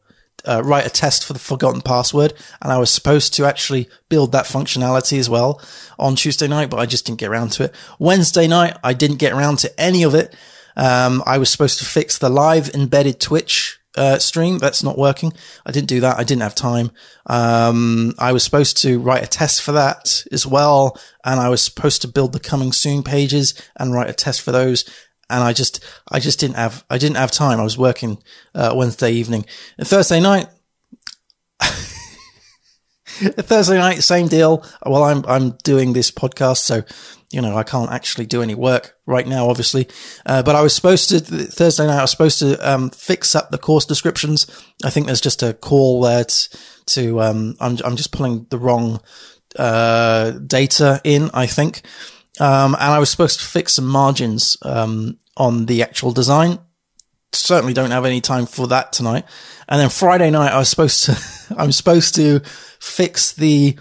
uh, 0.44 0.62
write 0.64 0.88
a 0.88 0.90
test 0.90 1.24
for 1.24 1.34
the 1.34 1.40
forgotten 1.40 1.82
password. 1.82 2.34
And 2.62 2.72
I 2.72 2.78
was 2.78 2.90
supposed 2.90 3.34
to 3.36 3.46
actually 3.46 3.88
build 4.10 4.32
that 4.32 4.46
functionality 4.46 5.20
as 5.20 5.30
well 5.30 5.62
on 6.00 6.16
Tuesday 6.16 6.48
night, 6.48 6.70
but 6.70 6.80
I 6.80 6.86
just 6.86 7.06
didn't 7.06 7.20
get 7.20 7.30
around 7.30 7.52
to 7.54 7.66
it. 7.66 7.76
Wednesday 8.00 8.48
night, 8.48 8.78
I 8.84 8.94
didn't 8.94 9.18
get 9.18 9.34
around 9.34 9.60
to 9.60 9.80
any 9.80 10.04
of 10.04 10.16
it. 10.16 10.36
Um, 10.76 11.24
I 11.26 11.38
was 11.38 11.50
supposed 11.50 11.80
to 11.80 11.86
fix 11.86 12.18
the 12.18 12.30
live 12.30 12.70
embedded 12.70 13.20
Twitch 13.20 13.80
uh, 13.96 14.20
stream. 14.20 14.58
That's 14.58 14.84
not 14.84 14.98
working. 14.98 15.34
I 15.66 15.72
didn't 15.72 15.90
do 15.90 16.00
that. 16.02 16.18
I 16.18 16.24
didn't 16.24 16.44
have 16.44 16.56
time. 16.56 16.92
Um, 17.26 18.14
I 18.18 18.32
was 18.32 18.44
supposed 18.44 18.78
to 18.84 19.00
write 19.00 19.24
a 19.24 19.28
test 19.28 19.62
for 19.62 19.74
that 19.74 20.24
as 20.32 20.46
well. 20.46 20.98
And 21.26 21.40
I 21.40 21.50
was 21.50 21.64
supposed 21.64 22.02
to 22.04 22.08
build 22.08 22.34
the 22.34 22.40
coming 22.40 22.72
soon 22.72 23.04
pages 23.04 23.54
and 23.78 23.94
write 23.94 24.10
a 24.10 24.14
test 24.14 24.42
for 24.42 24.52
those. 24.52 24.86
And 25.30 25.44
I 25.44 25.54
just, 25.54 25.84
I 26.10 26.20
just 26.20 26.40
didn't 26.40 26.58
have, 26.58 26.84
I 26.90 26.98
didn't 26.98 27.18
have 27.18 27.32
time. 27.32 27.60
I 27.60 27.64
was 27.64 27.78
working, 27.78 28.22
uh, 28.54 28.74
Wednesday 28.76 29.12
evening 29.12 29.46
and 29.78 29.88
Thursday 29.88 30.20
night. 30.20 30.48
Thursday 33.20 33.78
night, 33.78 34.04
same 34.04 34.28
deal. 34.28 34.66
Well, 34.86 35.04
I'm, 35.04 35.26
I'm 35.28 35.52
doing 35.64 35.94
this 35.94 36.12
podcast. 36.12 36.58
So 36.58 36.84
you 37.32 37.42
know, 37.42 37.58
I 37.58 37.64
can't 37.64 37.92
actually 37.92 38.26
do 38.26 38.42
any 38.42 38.56
work 38.56 38.98
right 39.06 39.26
now, 39.26 39.50
obviously. 39.50 39.88
Uh, 40.26 40.44
but 40.44 40.56
I 40.56 40.62
was 40.62 40.76
supposed 40.76 41.10
to, 41.10 41.20
Thursday 41.20 41.88
night, 41.88 41.98
I 41.98 42.02
was 42.02 42.12
supposed 42.12 42.40
to, 42.40 42.58
um, 42.70 42.90
fix 42.90 43.36
up 43.36 43.52
the 43.52 43.58
course 43.58 43.86
descriptions. 43.86 44.48
I 44.84 44.90
think 44.90 45.06
there's 45.06 45.22
just 45.22 45.42
a 45.42 45.54
call 45.54 46.02
there 46.02 46.26
to, 46.26 46.58
to 46.88 47.22
um, 47.22 47.56
I'm, 47.60 47.78
I'm 47.86 47.96
just 47.96 48.12
pulling 48.12 48.48
the 48.50 48.60
wrong, 48.60 49.00
uh, 49.58 50.32
data 50.32 51.00
in, 51.04 51.30
I 51.34 51.48
think. 51.48 51.84
Um, 52.40 52.76
and 52.76 52.84
I 52.84 53.00
was 53.00 53.10
supposed 53.10 53.40
to 53.40 53.46
fix 53.46 53.74
some 53.74 53.88
margins, 53.88 54.58
um, 54.64 55.18
on 55.38 55.68
the 55.68 55.84
actual 55.84 56.12
design. 56.12 56.60
Certainly 57.34 57.74
don't 57.74 57.92
have 57.92 58.06
any 58.06 58.22
time 58.22 58.46
for 58.46 58.68
that 58.68 58.92
tonight. 58.94 59.26
And 59.70 59.80
then 59.80 59.90
Friday 59.90 60.30
night, 60.30 60.52
I 60.52 60.60
was 60.60 60.70
supposed 60.70 61.06
to, 61.06 61.56
I'm 61.58 61.72
supposed 61.72 62.16
to 62.16 62.42
fix 62.80 63.32
the, 63.32 63.78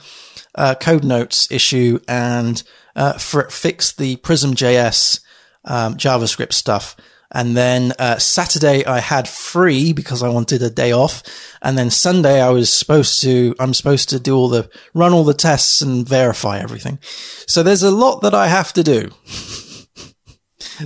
uh, 0.54 0.74
code 0.74 1.04
notes 1.04 1.50
issue 1.50 2.00
and, 2.08 2.62
uh, 2.96 3.18
fix 3.18 3.92
the 3.92 4.16
Prism.js 4.16 5.20
um, 5.64 5.96
JavaScript 5.96 6.52
stuff. 6.52 6.96
And 7.32 7.56
then 7.56 7.92
uh, 7.98 8.18
Saturday 8.18 8.84
I 8.84 8.98
had 8.98 9.28
free 9.28 9.92
because 9.92 10.22
I 10.22 10.28
wanted 10.28 10.62
a 10.62 10.70
day 10.70 10.90
off. 10.90 11.22
And 11.62 11.78
then 11.78 11.90
Sunday 11.90 12.40
I 12.40 12.50
was 12.50 12.72
supposed 12.72 13.22
to, 13.22 13.54
I'm 13.60 13.72
supposed 13.74 14.08
to 14.10 14.18
do 14.18 14.34
all 14.34 14.48
the, 14.48 14.68
run 14.94 15.12
all 15.12 15.22
the 15.24 15.34
tests 15.34 15.80
and 15.80 16.08
verify 16.08 16.58
everything. 16.58 16.98
So 17.46 17.62
there's 17.62 17.84
a 17.84 17.90
lot 17.90 18.22
that 18.22 18.34
I 18.34 18.48
have 18.48 18.72
to 18.74 18.82
do. 18.82 19.10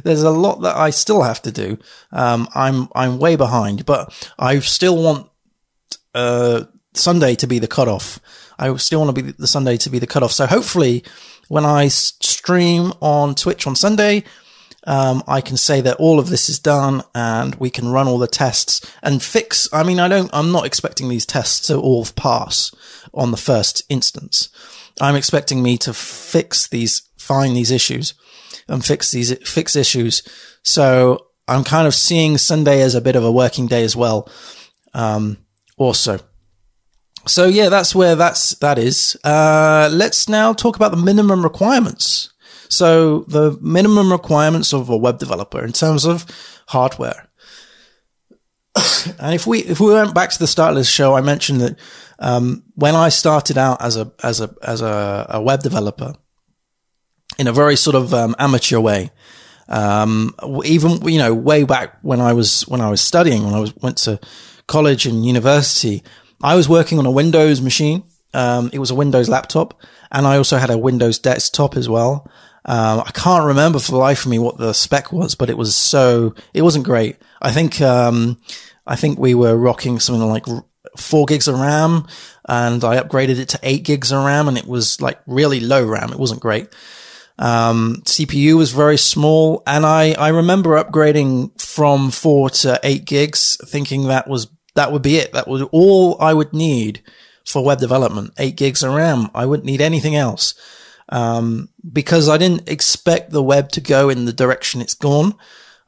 there's 0.03 0.23
a 0.23 0.31
lot 0.31 0.63
that 0.63 0.77
I 0.77 0.91
still 0.91 1.23
have 1.23 1.43
to 1.43 1.53
do. 1.53 1.79
Um, 2.13 2.49
I'm, 2.55 2.89
I'm 2.95 3.19
way 3.19 3.37
behind, 3.37 3.87
but 3.87 4.13
I 4.39 4.59
still 4.61 5.03
want, 5.03 5.31
uh, 6.15 6.65
Sunday 6.95 7.35
to 7.37 7.47
be 7.47 7.59
the 7.59 7.67
cutoff. 7.67 8.21
I 8.59 8.75
still 8.77 9.01
want 9.01 9.17
to 9.17 9.23
be 9.23 9.33
the 9.33 9.49
Sunday 9.49 9.77
to 9.79 9.91
be 9.91 9.99
the 9.99 10.07
cutoff. 10.07 10.33
So 10.33 10.47
hopefully 10.47 11.05
when 11.49 11.65
I 11.65 11.89
stream 11.89 12.93
on 13.01 13.35
Twitch 13.35 13.67
on 13.67 13.77
Sunday, 13.77 14.25
um, 14.87 15.23
I 15.27 15.41
can 15.41 15.57
say 15.57 15.81
that 15.81 15.97
all 15.97 16.19
of 16.19 16.29
this 16.29 16.49
is 16.49 16.59
done 16.59 17.03
and 17.15 17.55
we 17.57 17.71
can 17.71 17.89
run 17.89 18.07
all 18.07 18.19
the 18.19 18.27
tests 18.27 18.81
and 19.03 19.23
fix. 19.23 19.69
I 19.73 19.83
mean, 19.83 19.99
I 19.99 20.09
don't, 20.09 20.31
I'm 20.33 20.53
not 20.53 20.67
expecting 20.67 21.09
these 21.09 21.27
tests 21.27 21.67
to 21.69 21.79
all 21.79 22.07
pass 22.17 22.73
on 23.13 23.31
the 23.31 23.37
first 23.37 23.83
instance. 23.89 24.51
I'm 25.01 25.17
expecting 25.17 25.63
me 25.63 25.79
to 25.79 25.95
fix 25.95 26.69
these, 26.69 27.09
find 27.17 27.57
these 27.57 27.71
issues 27.71 28.15
and 28.69 28.85
fix 28.85 29.11
these, 29.11 29.37
fix 29.49 29.77
issues. 29.77 30.23
So 30.63 31.27
I'm 31.47 31.65
kind 31.65 31.87
of 31.87 31.95
seeing 31.95 32.39
Sunday 32.39 32.81
as 32.81 32.95
a 32.95 33.01
bit 33.01 33.17
of 33.17 33.25
a 33.25 33.33
working 33.33 33.67
day 33.67 33.85
as 33.85 33.95
well. 33.95 34.29
Um, 34.93 35.39
also. 35.77 36.19
So 37.27 37.47
yeah, 37.47 37.69
that's 37.69 37.95
where 37.95 38.15
that's 38.15 38.55
that 38.57 38.79
is. 38.79 39.17
Uh, 39.25 39.89
let's 39.91 40.29
now 40.29 40.53
talk 40.53 40.77
about 40.77 40.91
the 40.91 41.03
minimum 41.03 41.43
requirements. 41.43 42.33
So 42.69 43.21
the 43.29 43.59
minimum 43.61 44.13
requirements 44.13 44.73
of 44.73 44.91
a 44.91 44.97
web 44.97 45.19
developer 45.19 45.65
in 45.65 45.73
terms 45.73 46.05
of 46.05 46.27
hardware. 46.69 47.29
and 49.19 49.35
if 49.35 49.47
we 49.47 49.61
if 49.61 49.81
we 49.81 49.93
went 49.93 50.15
back 50.15 50.31
to 50.31 50.39
the 50.39 50.47
start 50.47 50.71
of 50.71 50.77
this 50.77 50.89
show, 50.89 51.15
I 51.15 51.21
mentioned 51.21 51.61
that 51.61 51.79
um, 52.19 52.65
when 52.75 52.95
I 52.95 53.09
started 53.09 53.57
out 53.57 53.81
as 53.81 53.97
a 53.97 54.13
as 54.23 54.41
a 54.41 54.55
as 54.63 54.83
a, 54.83 55.27
a 55.31 55.43
web 55.43 55.63
developer 55.63 56.15
in 57.39 57.47
a 57.47 57.53
very 57.53 57.77
sort 57.77 57.97
of 57.97 58.15
um, 58.15 58.35
amateur 58.39 58.81
way, 58.81 59.11
um, 59.69 60.35
even 60.65 61.07
you 61.09 61.19
know 61.19 61.35
way 61.35 61.65
back 61.65 61.99
when 62.03 62.21
I 62.21 62.33
was 62.33 62.63
when 62.69 62.81
I 62.81 62.91
was 62.91 63.01
studying 63.01 63.45
when 63.45 63.55
I 63.55 63.61
was 63.61 63.75
went 63.77 63.99
to 63.99 64.21
college 64.67 65.07
and 65.07 65.25
university, 65.25 66.03
I 66.43 66.55
was 66.55 66.69
working 66.69 66.99
on 66.99 67.07
a 67.07 67.11
Windows 67.11 67.61
machine. 67.61 68.05
Um, 68.33 68.71
it 68.73 68.79
was 68.79 68.91
a 68.91 68.95
Windows 68.95 69.29
laptop, 69.29 69.81
and 70.11 70.27
I 70.27 70.37
also 70.37 70.59
had 70.59 70.71
a 70.71 70.79
Windows 70.79 71.19
desktop 71.19 71.77
as 71.77 71.89
well. 71.89 72.29
Um, 72.67 73.01
I 73.01 73.11
can't 73.13 73.45
remember 73.45 73.79
for 73.79 73.93
the 73.93 73.99
life 73.99 74.25
of 74.25 74.31
me 74.31 74.39
what 74.39 74.57
the 74.57 74.73
spec 74.73 75.13
was, 75.13 75.35
but 75.35 75.51
it 75.51 75.59
was 75.59 75.77
so 75.77 76.35
it 76.53 76.63
wasn't 76.63 76.85
great. 76.85 77.17
I 77.41 77.53
think 77.53 77.81
um, 77.81 78.41
I 78.87 78.97
think 78.97 79.19
we 79.19 79.35
were 79.35 79.57
rocking 79.57 80.01
something 80.01 80.27
like 80.27 80.47
four 80.97 81.27
gigs 81.27 81.47
of 81.47 81.59
RAM, 81.59 82.07
and 82.49 82.83
I 82.83 83.01
upgraded 83.01 83.39
it 83.39 83.49
to 83.51 83.61
eight 83.63 83.85
gigs 83.85 84.13
of 84.13 84.25
RAM, 84.25 84.49
and 84.49 84.57
it 84.57 84.67
was 84.67 85.01
like 85.01 85.21
really 85.27 85.61
low 85.61 85.85
RAM. 85.85 86.13
It 86.13 86.19
wasn't 86.19 86.41
great. 86.41 86.69
Um, 87.39 88.03
CPU 88.05 88.57
was 88.57 88.73
very 88.73 88.97
small, 88.97 89.63
and 89.67 89.85
I 89.85 90.13
I 90.13 90.29
remember 90.29 90.83
upgrading 90.83 91.61
from 91.61 92.11
four 92.11 92.51
to 92.51 92.79
eight 92.83 93.05
gigs, 93.05 93.59
thinking 93.67 94.05
that 94.05 94.29
was 94.29 94.49
that 94.75 94.93
would 94.93 95.03
be 95.03 95.17
it. 95.17 95.33
That 95.33 95.49
was 95.49 95.63
all 95.73 96.21
I 96.21 96.33
would 96.33 96.53
need 96.53 97.03
for 97.45 97.65
web 97.65 97.79
development. 97.79 98.33
Eight 98.39 98.57
gigs 98.57 98.83
of 98.83 98.95
RAM. 98.95 99.31
I 99.35 99.47
wouldn't 99.47 99.67
need 99.67 99.81
anything 99.81 100.17
else. 100.17 100.55
Um, 101.11 101.69
because 101.93 102.29
I 102.29 102.39
didn't 102.39 102.69
expect 102.69 103.31
the 103.31 103.43
web 103.43 103.69
to 103.73 103.81
go 103.81 104.09
in 104.09 104.25
the 104.25 104.33
direction 104.33 104.81
it's 104.81 104.95
gone. 104.95 105.35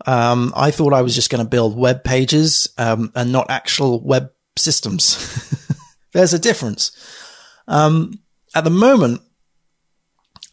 Um, 0.04 0.52
I 0.54 0.70
thought 0.70 0.92
I 0.92 1.02
was 1.02 1.14
just 1.14 1.30
going 1.30 1.42
to 1.42 1.48
build 1.48 1.76
web 1.76 2.04
pages, 2.04 2.68
um, 2.76 3.12
and 3.14 3.32
not 3.32 3.50
actual 3.50 4.02
web 4.04 4.30
systems. 4.58 5.16
There's 6.12 6.34
a 6.34 6.38
difference. 6.38 6.92
Um, 7.66 8.20
at 8.54 8.64
the 8.64 8.70
moment, 8.70 9.22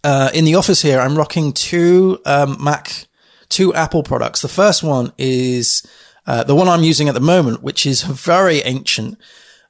uh, 0.04 0.30
in 0.34 0.46
the 0.46 0.56
office 0.56 0.82
here, 0.82 1.00
I'm 1.00 1.18
rocking 1.18 1.54
two 1.54 2.20
um, 2.26 2.64
Mac 2.64 3.08
two 3.50 3.74
Apple 3.74 4.04
products. 4.04 4.42
The 4.42 4.48
first 4.48 4.84
one 4.84 5.14
is 5.18 5.86
uh, 6.26 6.44
the 6.44 6.56
one 6.56 6.68
I'm 6.68 6.84
using 6.84 7.08
at 7.08 7.14
the 7.14 7.20
moment, 7.22 7.62
which 7.62 7.86
is 7.86 8.04
a 8.04 8.14
very 8.14 8.60
ancient, 8.60 9.18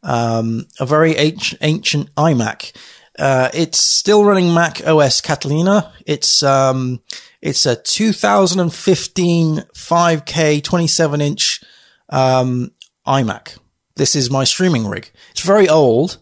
um, 0.02 0.68
a 0.80 0.86
very 0.86 1.16
ancient, 1.16 2.16
iMac. 2.16 2.76
Uh, 3.20 3.50
it's 3.54 3.84
still 3.84 4.24
running 4.26 4.54
Mac 4.54 4.86
OS 4.88 5.22
Catalina. 5.22 5.94
It's 6.06 6.42
um, 6.42 7.02
it's 7.42 7.66
a 7.66 7.76
2015 7.76 9.58
5K 9.76 10.64
27 10.64 11.22
inch 11.22 11.64
um, 12.10 12.72
iMac. 13.06 13.58
This 13.96 14.16
is 14.16 14.32
my 14.32 14.46
streaming 14.46 14.88
rig. 14.88 15.12
It's 15.32 15.42
very 15.42 15.70
old. 15.70 16.18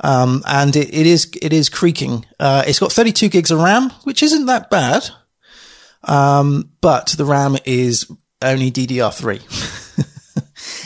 Um, 0.00 0.42
and 0.46 0.74
it, 0.76 0.94
it 0.94 1.06
is, 1.06 1.30
it 1.42 1.52
is 1.52 1.68
creaking. 1.68 2.24
Uh, 2.38 2.62
it's 2.66 2.78
got 2.78 2.92
32 2.92 3.28
gigs 3.28 3.50
of 3.50 3.60
RAM, 3.60 3.90
which 4.04 4.22
isn't 4.22 4.46
that 4.46 4.70
bad. 4.70 5.08
Um, 6.04 6.70
but 6.80 7.08
the 7.18 7.24
RAM 7.24 7.56
is 7.64 8.10
only 8.40 8.70
DDR3. 8.70 9.42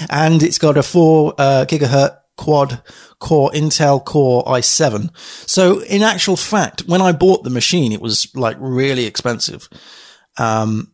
and 0.11 0.43
it's 0.43 0.59
got 0.59 0.79
a 0.79 0.83
four, 0.83 1.35
uh, 1.39 1.67
gigahertz 1.69 2.19
quad 2.37 2.83
core 3.19 3.51
Intel 3.53 4.05
Core 4.05 4.45
i7. 4.45 5.11
So 5.49 5.81
in 5.83 6.03
actual 6.03 6.37
fact, 6.37 6.83
when 6.87 7.01
I 7.01 7.13
bought 7.13 7.45
the 7.45 7.51
machine, 7.51 7.93
it 7.93 8.01
was 8.01 8.35
like 8.35 8.57
really 8.59 9.05
expensive. 9.05 9.69
Um, 10.39 10.93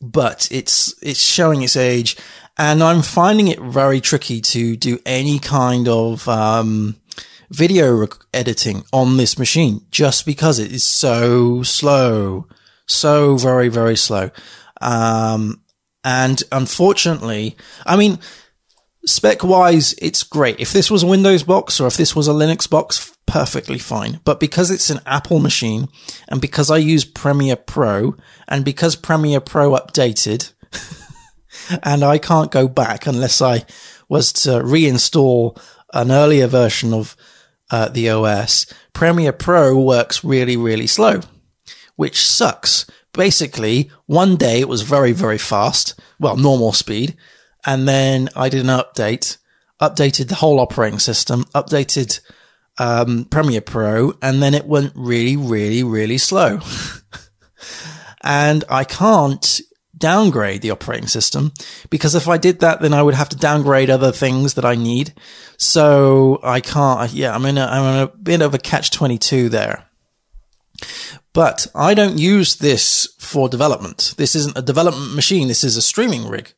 but 0.00 0.46
it's, 0.52 0.94
it's 1.02 1.20
showing 1.20 1.62
its 1.62 1.76
age 1.76 2.16
and 2.56 2.82
I'm 2.82 3.02
finding 3.02 3.48
it 3.48 3.58
very 3.58 4.00
tricky 4.00 4.40
to 4.40 4.76
do 4.76 4.98
any 5.04 5.38
kind 5.38 5.88
of, 5.88 6.28
um, 6.28 6.96
video 7.50 7.94
rec- 7.94 8.24
editing 8.32 8.84
on 8.92 9.16
this 9.16 9.38
machine 9.38 9.80
just 9.90 10.26
because 10.26 10.58
it 10.58 10.72
is 10.72 10.84
so 10.84 11.62
slow, 11.62 12.46
so 12.86 13.36
very, 13.36 13.68
very 13.68 13.96
slow. 13.96 14.30
Um, 14.80 15.62
and 16.04 16.42
unfortunately, 16.52 17.56
I 17.84 17.96
mean, 17.96 18.18
spec 19.06 19.42
wise, 19.42 19.94
it's 19.94 20.22
great. 20.22 20.60
If 20.60 20.72
this 20.72 20.90
was 20.90 21.02
a 21.02 21.06
Windows 21.06 21.42
box 21.42 21.80
or 21.80 21.86
if 21.86 21.96
this 21.96 22.14
was 22.14 22.28
a 22.28 22.32
Linux 22.32 22.68
box, 22.68 23.16
perfectly 23.26 23.78
fine. 23.78 24.20
But 24.24 24.40
because 24.40 24.70
it's 24.70 24.90
an 24.90 25.00
Apple 25.06 25.40
machine 25.40 25.88
and 26.28 26.40
because 26.40 26.70
I 26.70 26.76
use 26.78 27.04
Premiere 27.04 27.56
Pro 27.56 28.16
and 28.46 28.64
because 28.64 28.96
Premiere 28.96 29.40
Pro 29.40 29.72
updated 29.72 30.52
and 31.82 32.04
I 32.04 32.18
can't 32.18 32.50
go 32.50 32.68
back 32.68 33.06
unless 33.06 33.42
I 33.42 33.64
was 34.08 34.32
to 34.34 34.50
reinstall 34.50 35.60
an 35.92 36.10
earlier 36.10 36.46
version 36.46 36.92
of 36.92 37.16
uh, 37.70 37.88
the 37.88 38.10
OS, 38.10 38.66
Premiere 38.92 39.32
Pro 39.32 39.78
works 39.78 40.24
really, 40.24 40.56
really 40.56 40.86
slow, 40.86 41.20
which 41.96 42.26
sucks. 42.26 42.86
Basically, 43.12 43.90
one 44.06 44.36
day 44.36 44.60
it 44.60 44.68
was 44.68 44.82
very, 44.82 45.12
very 45.12 45.38
fast. 45.38 45.98
Well, 46.20 46.36
normal 46.36 46.72
speed. 46.72 47.16
And 47.64 47.88
then 47.88 48.28
I 48.36 48.48
did 48.48 48.60
an 48.60 48.66
update, 48.68 49.38
updated 49.80 50.28
the 50.28 50.36
whole 50.36 50.60
operating 50.60 50.98
system, 50.98 51.44
updated 51.54 52.20
um, 52.78 53.24
Premiere 53.24 53.60
Pro, 53.60 54.14
and 54.22 54.42
then 54.42 54.54
it 54.54 54.66
went 54.66 54.92
really, 54.94 55.36
really, 55.36 55.82
really 55.82 56.18
slow. 56.18 56.60
and 58.22 58.64
I 58.68 58.84
can't 58.84 59.60
downgrade 59.98 60.62
the 60.62 60.70
operating 60.70 61.08
system 61.08 61.52
because 61.90 62.14
if 62.14 62.28
I 62.28 62.38
did 62.38 62.60
that, 62.60 62.80
then 62.80 62.94
I 62.94 63.02
would 63.02 63.14
have 63.14 63.28
to 63.30 63.36
downgrade 63.36 63.90
other 63.90 64.12
things 64.12 64.54
that 64.54 64.64
I 64.64 64.74
need. 64.74 65.14
So 65.56 66.40
I 66.42 66.60
can't, 66.60 67.12
yeah, 67.12 67.34
I'm 67.34 67.46
in 67.46 67.58
a, 67.58 67.66
I'm 67.66 67.94
in 67.94 68.02
a 68.02 68.06
bit 68.08 68.42
of 68.42 68.54
a 68.54 68.58
catch 68.58 68.90
22 68.90 69.48
there. 69.48 69.88
But 71.32 71.66
I 71.74 71.94
don't 71.94 72.18
use 72.18 72.56
this 72.56 73.08
for 73.18 73.48
development. 73.48 74.14
This 74.16 74.34
isn't 74.34 74.56
a 74.56 74.62
development 74.62 75.14
machine. 75.14 75.48
This 75.48 75.64
is 75.64 75.76
a 75.76 75.82
streaming 75.82 76.28
rig. 76.28 76.52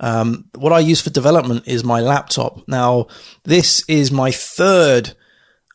Um, 0.00 0.46
what 0.54 0.72
I 0.72 0.80
use 0.80 1.00
for 1.00 1.10
development 1.10 1.66
is 1.66 1.84
my 1.84 2.00
laptop. 2.00 2.66
Now, 2.68 3.06
this 3.44 3.84
is 3.88 4.10
my 4.10 4.30
third, 4.30 5.14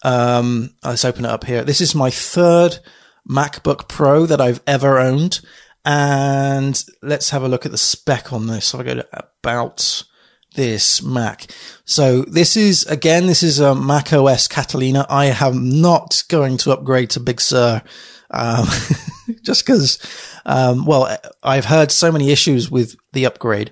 um, 0.04 0.76
let's 0.84 1.06
open 1.06 1.26
it 1.26 1.32
up 1.32 1.46
here. 1.46 1.64
This 1.64 1.82
is 1.82 1.96
my 1.96 2.10
third 2.10 2.80
MacBook 3.30 3.88
Pro 3.88 4.26
that 4.26 4.42
I've 4.42 4.62
ever 4.68 5.00
owned. 5.00 5.42
And 5.84 6.84
let's 7.02 7.32
have 7.32 7.44
a 7.44 7.48
look 7.48 7.66
at 7.66 7.72
the 7.72 7.78
spec 7.78 8.32
on 8.32 8.48
this. 8.48 8.68
So 8.68 8.80
I 8.80 8.84
go 8.84 8.96
to 8.96 9.08
about 9.14 10.04
this 10.56 11.02
Mac. 11.02 11.48
So 11.86 12.24
this 12.24 12.56
is, 12.58 12.84
again, 12.84 13.26
this 13.28 13.42
is 13.42 13.60
a 13.60 13.74
Mac 13.74 14.14
OS 14.14 14.48
Catalina. 14.48 15.06
I 15.10 15.28
am 15.28 15.82
not 15.82 16.24
going 16.28 16.58
to 16.58 16.72
upgrade 16.72 17.10
to 17.12 17.20
Big 17.20 17.42
Sur. 17.42 17.82
Um, 18.30 18.68
just 19.42 19.66
because, 19.66 20.00
um, 20.46 20.86
well, 20.86 21.18
I've 21.42 21.66
heard 21.66 21.92
so 21.92 22.12
many 22.12 22.32
issues 22.32 22.70
with 22.70 22.96
the 23.14 23.26
upgrade, 23.26 23.72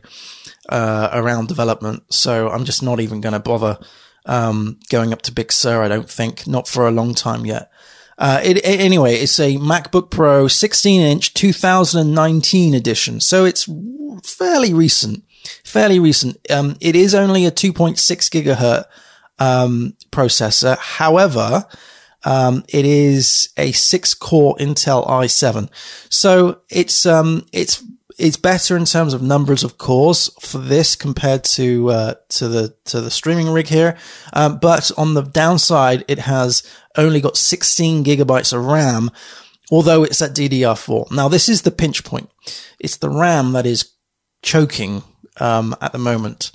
uh, 0.70 1.10
around 1.14 1.48
development. 1.48 2.12
So 2.14 2.50
I'm 2.50 2.66
just 2.66 2.82
not 2.82 3.00
even 3.00 3.22
going 3.22 3.34
to 3.34 3.40
bother, 3.40 3.78
um, 4.26 4.80
going 4.90 5.14
up 5.14 5.22
to 5.24 5.32
Big 5.32 5.52
Sur. 5.52 5.82
I 5.82 5.88
don't 5.88 6.10
think, 6.10 6.48
not 6.48 6.68
for 6.68 6.88
a 6.88 6.92
long 6.92 7.14
time 7.14 7.46
yet. 7.46 7.72
Uh, 8.20 8.42
it, 8.44 8.58
it, 8.58 8.82
anyway, 8.82 9.16
it's 9.16 9.40
a 9.40 9.56
MacBook 9.56 10.12
Pro 10.12 10.50
16 10.50 11.02
inch 11.02 11.34
2019 11.34 12.74
edition. 12.74 13.22
So 13.22 13.46
it's 13.46 13.68
fairly 14.24 14.74
recent, 14.74 15.24
fairly 15.64 16.00
recent. 16.00 16.38
Um, 16.52 16.76
it 16.82 16.98
is 16.98 17.16
only 17.16 17.46
a 17.46 17.52
2.6 17.52 17.96
gigahertz, 17.98 18.84
um, 19.40 19.96
processor. 20.12 20.78
However, 20.78 21.66
um, 22.26 22.66
it 22.68 22.86
is 22.86 23.54
a 23.56 23.72
six 23.72 24.14
core 24.14 24.58
Intel 24.58 25.08
i7. 25.08 25.70
So 26.10 26.60
it's, 26.70 27.06
um, 27.06 27.46
it's 27.54 27.82
it's 28.20 28.38
better 28.38 28.76
in 28.76 28.86
terms 28.86 29.14
of 29.14 29.22
numbers 29.22 29.64
of 29.64 29.78
cores 29.78 30.30
for 30.40 30.58
this 30.58 30.96
compared 30.96 31.44
to 31.46 31.90
uh, 31.90 32.14
to 32.30 32.48
the 32.48 32.76
to 32.86 33.02
the 33.02 33.10
streaming 33.10 33.50
rig 33.50 33.68
here. 33.68 33.98
Um, 34.34 34.60
but 34.60 34.92
on 34.98 35.14
the 35.14 35.22
downside, 35.22 36.04
it 36.08 36.20
has 36.20 36.64
only 36.98 37.22
got 37.22 37.38
16 37.38 38.04
gigabytes 38.04 38.54
of 38.54 38.66
RAM, 38.66 39.10
although 39.72 40.04
it's 40.04 40.22
at 40.22 40.36
DDR4. 40.36 41.12
Now 41.12 41.30
this 41.30 41.48
is 41.48 41.62
the 41.62 41.72
pinch 41.72 42.04
point. 42.04 42.30
It's 42.80 42.98
the 42.98 43.10
RAM 43.10 43.54
that 43.54 43.66
is 43.66 43.94
choking 44.42 45.04
um, 45.38 45.76
at 45.82 45.94
the 45.94 45.98
moment. 45.98 46.52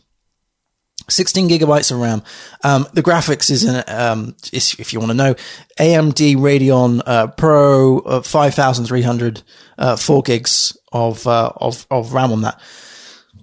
16 1.09 1.49
gigabytes 1.49 1.90
of 1.90 2.01
RAM. 2.01 2.23
Um, 2.62 2.87
the 2.93 3.03
graphics 3.03 3.51
is 3.51 3.64
an, 3.64 3.85
um, 3.88 4.37
is, 4.53 4.77
if 4.79 4.93
you 4.93 4.99
want 4.99 5.11
to 5.11 5.17
know, 5.17 5.35
AMD 5.79 6.37
Radeon 6.37 7.03
uh, 7.05 7.29
Pro 7.29 7.99
uh, 8.01 8.23
5300, 8.23 9.43
uh, 9.79 9.97
4 9.97 10.23
gigs 10.23 10.77
of, 10.93 11.27
uh, 11.27 11.53
of, 11.57 11.87
of 11.90 12.12
RAM 12.12 12.33
on 12.33 12.43
that. 12.43 12.61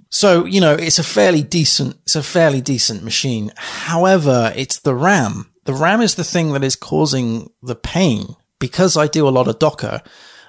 So, 0.09 0.45
you 0.45 0.59
know, 0.59 0.73
it's 0.73 0.99
a 0.99 1.03
fairly 1.03 1.41
decent, 1.41 1.95
it's 2.03 2.17
a 2.17 2.23
fairly 2.23 2.61
decent 2.61 3.03
machine. 3.03 3.53
However, 3.55 4.51
it's 4.55 4.79
the 4.79 4.93
RAM. 4.93 5.51
The 5.63 5.73
RAM 5.73 6.01
is 6.01 6.15
the 6.15 6.23
thing 6.23 6.53
that 6.53 6.63
is 6.63 6.75
causing 6.75 7.49
the 7.61 7.75
pain 7.75 8.35
because 8.59 8.97
I 8.97 9.07
do 9.07 9.27
a 9.27 9.29
lot 9.29 9.47
of 9.47 9.59
Docker. 9.59 10.01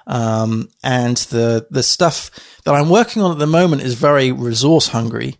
Um, 0.05 0.69
and 0.83 1.15
the, 1.15 1.65
the 1.69 1.83
stuff 1.83 2.29
that 2.65 2.73
I'm 2.73 2.89
working 2.89 3.21
on 3.21 3.31
at 3.31 3.39
the 3.39 3.47
moment 3.47 3.83
is 3.83 3.93
very 3.93 4.31
resource 4.31 4.89
hungry. 4.89 5.37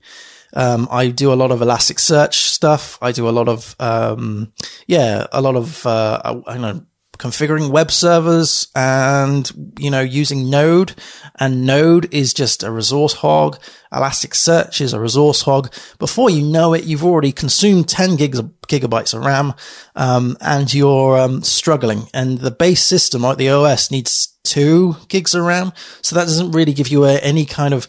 Um, 0.54 0.88
I 0.92 1.10
do 1.10 1.34
a 1.34 1.36
lot 1.36 1.52
of 1.52 1.60
Elasticsearch 1.60 2.34
stuff. 2.34 2.98
I 3.02 3.12
do 3.12 3.28
a 3.28 3.32
lot 3.32 3.48
of, 3.48 3.76
um, 3.80 4.54
yeah, 4.88 5.28
a 5.32 5.42
lot 5.42 5.56
of, 5.56 5.86
uh, 5.86 6.42
I, 6.48 6.58
know, 6.58 6.86
configuring 7.18 7.70
web 7.70 7.92
servers 7.92 8.68
and, 8.76 9.74
you 9.80 9.90
know, 9.90 10.02
using 10.02 10.50
Node 10.50 10.94
and 11.40 11.66
Node 11.66 12.14
is 12.14 12.34
just 12.34 12.64
a 12.64 12.72
resource 12.72 13.14
hog. 13.14 13.60
Elasticsearch 13.92 14.82
is 14.82 14.94
a 14.94 15.00
resource 15.00 15.42
hog. 15.42 15.74
Before 16.00 16.30
you 16.30 16.44
know 16.44 16.74
it, 16.74 16.84
you've 16.84 17.06
already 17.06 17.32
consumed 17.32 17.90
10 17.90 18.16
gigs 18.16 18.40
of, 18.40 18.52
gigabytes 18.68 19.14
of 19.14 19.24
RAM, 19.24 19.54
um, 19.96 20.38
and 20.42 20.74
you're, 20.74 21.18
um, 21.18 21.44
struggling. 21.44 22.10
And 22.14 22.40
the 22.40 22.52
base 22.52 22.84
system, 22.84 23.22
like 23.22 23.38
the 23.38 23.50
OS 23.50 23.92
needs 23.92 24.38
two 24.44 24.98
gigs 25.08 25.34
of 25.34 25.44
RAM. 25.44 25.74
So 26.02 26.16
that 26.16 26.26
doesn't 26.26 26.52
really 26.52 26.74
give 26.74 26.90
you 26.90 27.06
a, 27.06 27.18
any 27.18 27.46
kind 27.46 27.74
of 27.74 27.88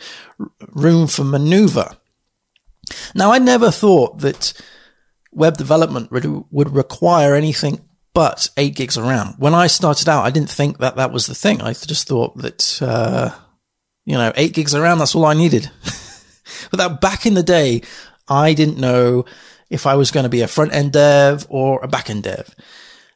room 0.73 1.07
for 1.07 1.25
maneuver. 1.25 1.97
Now, 3.15 3.33
I 3.33 3.39
never 3.39 3.71
thought 3.71 4.21
that 4.21 4.53
web 5.33 5.57
development 5.57 6.11
would 6.11 6.75
require 6.75 7.35
anything 7.35 7.81
but 8.15 8.49
8 8.57 8.77
gigs 8.77 8.97
of 8.97 9.05
RAM. 9.05 9.35
When 9.39 9.55
I 9.55 9.67
started 9.67 10.09
out, 10.09 10.25
I 10.25 10.31
didn't 10.31 10.51
think 10.51 10.79
that 10.79 10.97
that 10.97 11.13
was 11.13 11.27
the 11.27 11.35
thing. 11.35 11.61
I 11.61 11.73
just 11.73 12.07
thought 12.07 12.37
that, 12.39 12.81
uh, 12.81 13.31
you 14.05 14.17
know, 14.17 14.33
8 14.37 14.55
gigs 14.55 14.73
of 14.73 14.83
RAM, 14.83 14.99
that's 14.99 15.15
all 15.15 15.27
I 15.27 15.35
needed. 15.35 15.71
but 16.71 16.79
that 16.79 17.01
back 17.01 17.27
in 17.27 17.35
the 17.35 17.43
day, 17.43 17.83
I 18.29 18.55
didn't 18.55 18.79
know 18.79 19.25
if 19.69 19.87
I 19.87 19.97
was 19.97 20.13
going 20.13 20.23
to 20.23 20.31
be 20.31 20.43
a 20.43 20.49
front 20.49 20.73
end 20.73 20.93
dev 20.93 21.47
or 21.51 21.83
a 21.83 21.89
back 21.89 22.09
end 22.09 22.23
dev. 22.23 22.55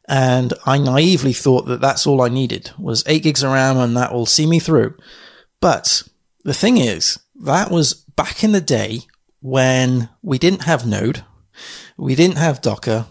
And 0.09 0.53
I 0.67 0.79
naively 0.79 1.33
thought 1.33 1.67
that 1.67 1.81
that's 1.81 2.07
all 2.07 2.21
I 2.21 2.29
needed 2.29 2.73
was 2.79 3.05
8 3.07 3.23
gigs 3.23 3.43
of 3.45 3.53
RAM 3.53 3.77
and 3.77 3.97
that 3.97 4.13
will 4.13 4.27
see 4.27 4.47
me 4.47 4.59
through. 4.59 4.97
But 5.61 6.03
the 6.45 6.55
thing 6.55 6.77
is, 6.79 7.19
that 7.43 7.71
was 7.71 7.95
back 7.95 8.43
in 8.43 8.51
the 8.53 8.61
day 8.61 9.03
when 9.41 10.09
we 10.23 10.39
didn't 10.39 10.63
have 10.63 10.87
Node, 10.87 11.25
we 11.97 12.15
didn't 12.15 12.39
have 12.39 12.61
Docker, 12.61 13.07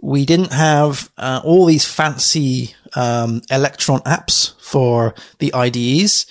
we 0.00 0.24
didn't 0.24 0.52
have 0.52 1.10
uh, 1.16 1.40
all 1.44 1.66
these 1.66 1.86
fancy 1.86 2.74
um, 2.94 3.42
Electron 3.50 4.00
apps 4.00 4.60
for 4.60 5.14
the 5.38 5.52
IDEs. 5.54 6.26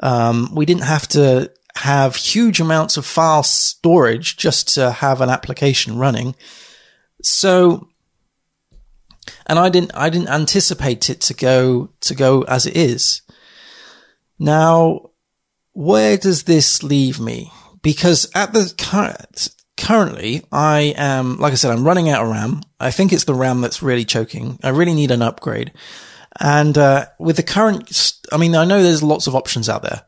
Um, 0.00 0.54
we 0.54 0.64
didn't 0.66 0.84
have 0.84 1.08
to 1.08 1.52
have 1.76 2.16
huge 2.16 2.60
amounts 2.60 2.96
of 2.96 3.06
file 3.06 3.42
storage 3.42 4.36
just 4.36 4.74
to 4.74 4.90
have 4.90 5.20
an 5.20 5.30
application 5.30 5.96
running. 5.98 6.34
So, 7.22 7.88
and 9.46 9.58
I 9.58 9.68
didn't, 9.68 9.92
I 9.94 10.10
didn't 10.10 10.28
anticipate 10.28 11.10
it 11.10 11.20
to 11.22 11.34
go, 11.34 11.90
to 12.00 12.14
go 12.14 12.42
as 12.42 12.66
it 12.66 12.76
is. 12.76 13.22
Now, 14.38 15.10
where 15.72 16.16
does 16.16 16.44
this 16.44 16.82
leave 16.82 17.20
me? 17.20 17.52
Because 17.82 18.30
at 18.34 18.52
the 18.52 18.72
current, 18.76 19.50
currently 19.76 20.44
I 20.50 20.94
am, 20.96 21.38
like 21.38 21.52
I 21.52 21.56
said, 21.56 21.70
I'm 21.70 21.86
running 21.86 22.08
out 22.08 22.24
of 22.24 22.30
RAM. 22.30 22.62
I 22.80 22.90
think 22.90 23.12
it's 23.12 23.24
the 23.24 23.34
RAM 23.34 23.60
that's 23.60 23.82
really 23.82 24.04
choking. 24.04 24.58
I 24.62 24.70
really 24.70 24.94
need 24.94 25.10
an 25.10 25.22
upgrade. 25.22 25.72
And, 26.40 26.76
uh, 26.76 27.06
with 27.18 27.36
the 27.36 27.42
current, 27.42 28.12
I 28.30 28.36
mean, 28.36 28.54
I 28.54 28.64
know 28.64 28.82
there's 28.82 29.02
lots 29.02 29.26
of 29.26 29.34
options 29.34 29.68
out 29.68 29.82
there. 29.82 30.02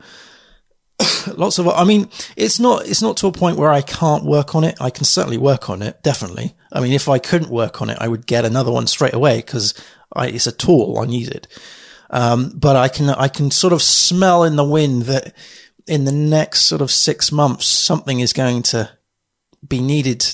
lots 1.36 1.58
of, 1.58 1.68
I 1.68 1.84
mean, 1.84 2.08
it's 2.36 2.60
not, 2.60 2.86
it's 2.86 3.02
not 3.02 3.16
to 3.18 3.26
a 3.26 3.32
point 3.32 3.56
where 3.56 3.70
I 3.70 3.82
can't 3.82 4.24
work 4.24 4.54
on 4.54 4.64
it. 4.64 4.76
I 4.80 4.90
can 4.90 5.04
certainly 5.04 5.38
work 5.38 5.70
on 5.70 5.82
it, 5.82 6.02
definitely. 6.02 6.54
I 6.72 6.80
mean, 6.80 6.92
if 6.92 7.08
I 7.08 7.18
couldn't 7.18 7.50
work 7.50 7.80
on 7.82 7.90
it, 7.90 7.98
I 8.00 8.08
would 8.08 8.26
get 8.26 8.44
another 8.44 8.70
one 8.70 8.86
straight 8.86 9.14
away 9.14 9.38
because 9.38 9.74
it's 10.16 10.46
a 10.46 10.52
tool. 10.52 10.98
I 10.98 11.06
need 11.06 11.28
it. 11.28 11.48
Um, 12.10 12.52
but 12.54 12.76
I 12.76 12.88
can, 12.88 13.08
I 13.08 13.28
can 13.28 13.50
sort 13.50 13.72
of 13.72 13.82
smell 13.82 14.44
in 14.44 14.56
the 14.56 14.64
wind 14.64 15.02
that 15.02 15.32
in 15.86 16.04
the 16.04 16.12
next 16.12 16.62
sort 16.62 16.80
of 16.80 16.90
six 16.90 17.32
months, 17.32 17.66
something 17.66 18.20
is 18.20 18.32
going 18.32 18.62
to 18.64 18.90
be 19.66 19.80
needed. 19.80 20.24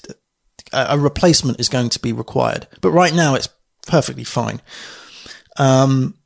A, 0.73 0.99
replacement 0.99 1.61
is 1.61 1.69
going 1.69 1.89
to 1.91 2.01
be 2.01 2.13
required. 2.13 2.67
But 2.81 2.91
right 2.91 3.15
now 3.15 3.35
it's 3.35 3.49
perfectly 3.87 4.25
fine. 4.25 4.61
Um, 5.57 6.19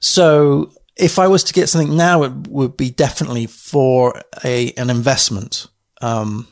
so 0.00 0.72
if 0.96 1.18
I 1.18 1.28
was 1.28 1.44
to 1.44 1.52
get 1.52 1.68
something 1.68 1.96
now, 1.96 2.22
it 2.24 2.32
would 2.48 2.76
be 2.76 2.90
definitely 2.90 3.46
for 3.46 4.20
a, 4.44 4.72
an 4.72 4.90
investment. 4.90 5.66
Um, 6.00 6.48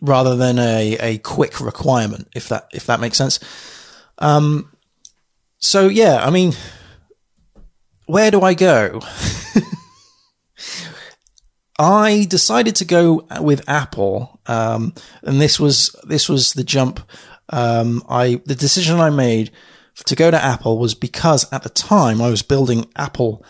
rather 0.00 0.36
than 0.36 0.58
a, 0.58 0.96
a 1.00 1.18
quick 1.18 1.60
requirement, 1.60 2.28
if 2.34 2.48
that, 2.48 2.68
if 2.72 2.86
that 2.86 3.00
makes 3.00 3.18
sense. 3.18 3.40
Um, 4.18 4.72
so 5.58 5.88
yeah, 5.88 6.24
I 6.24 6.30
mean, 6.30 6.54
where 8.10 8.30
do 8.30 8.42
I 8.42 8.54
go? 8.54 9.00
I 11.78 12.26
decided 12.28 12.76
to 12.76 12.84
go 12.84 13.26
with 13.40 13.66
Apple, 13.68 14.40
um, 14.46 14.92
and 15.22 15.40
this 15.40 15.58
was 15.58 15.96
this 16.04 16.28
was 16.28 16.52
the 16.52 16.64
jump. 16.64 17.00
Um, 17.48 18.02
I 18.08 18.42
the 18.44 18.54
decision 18.54 19.00
I 19.00 19.08
made 19.10 19.50
to 20.04 20.14
go 20.14 20.30
to 20.30 20.44
Apple 20.44 20.78
was 20.78 20.94
because 20.94 21.50
at 21.52 21.62
the 21.62 21.70
time 21.70 22.20
I 22.20 22.28
was 22.28 22.42
building 22.42 22.86
Apple 22.96 23.44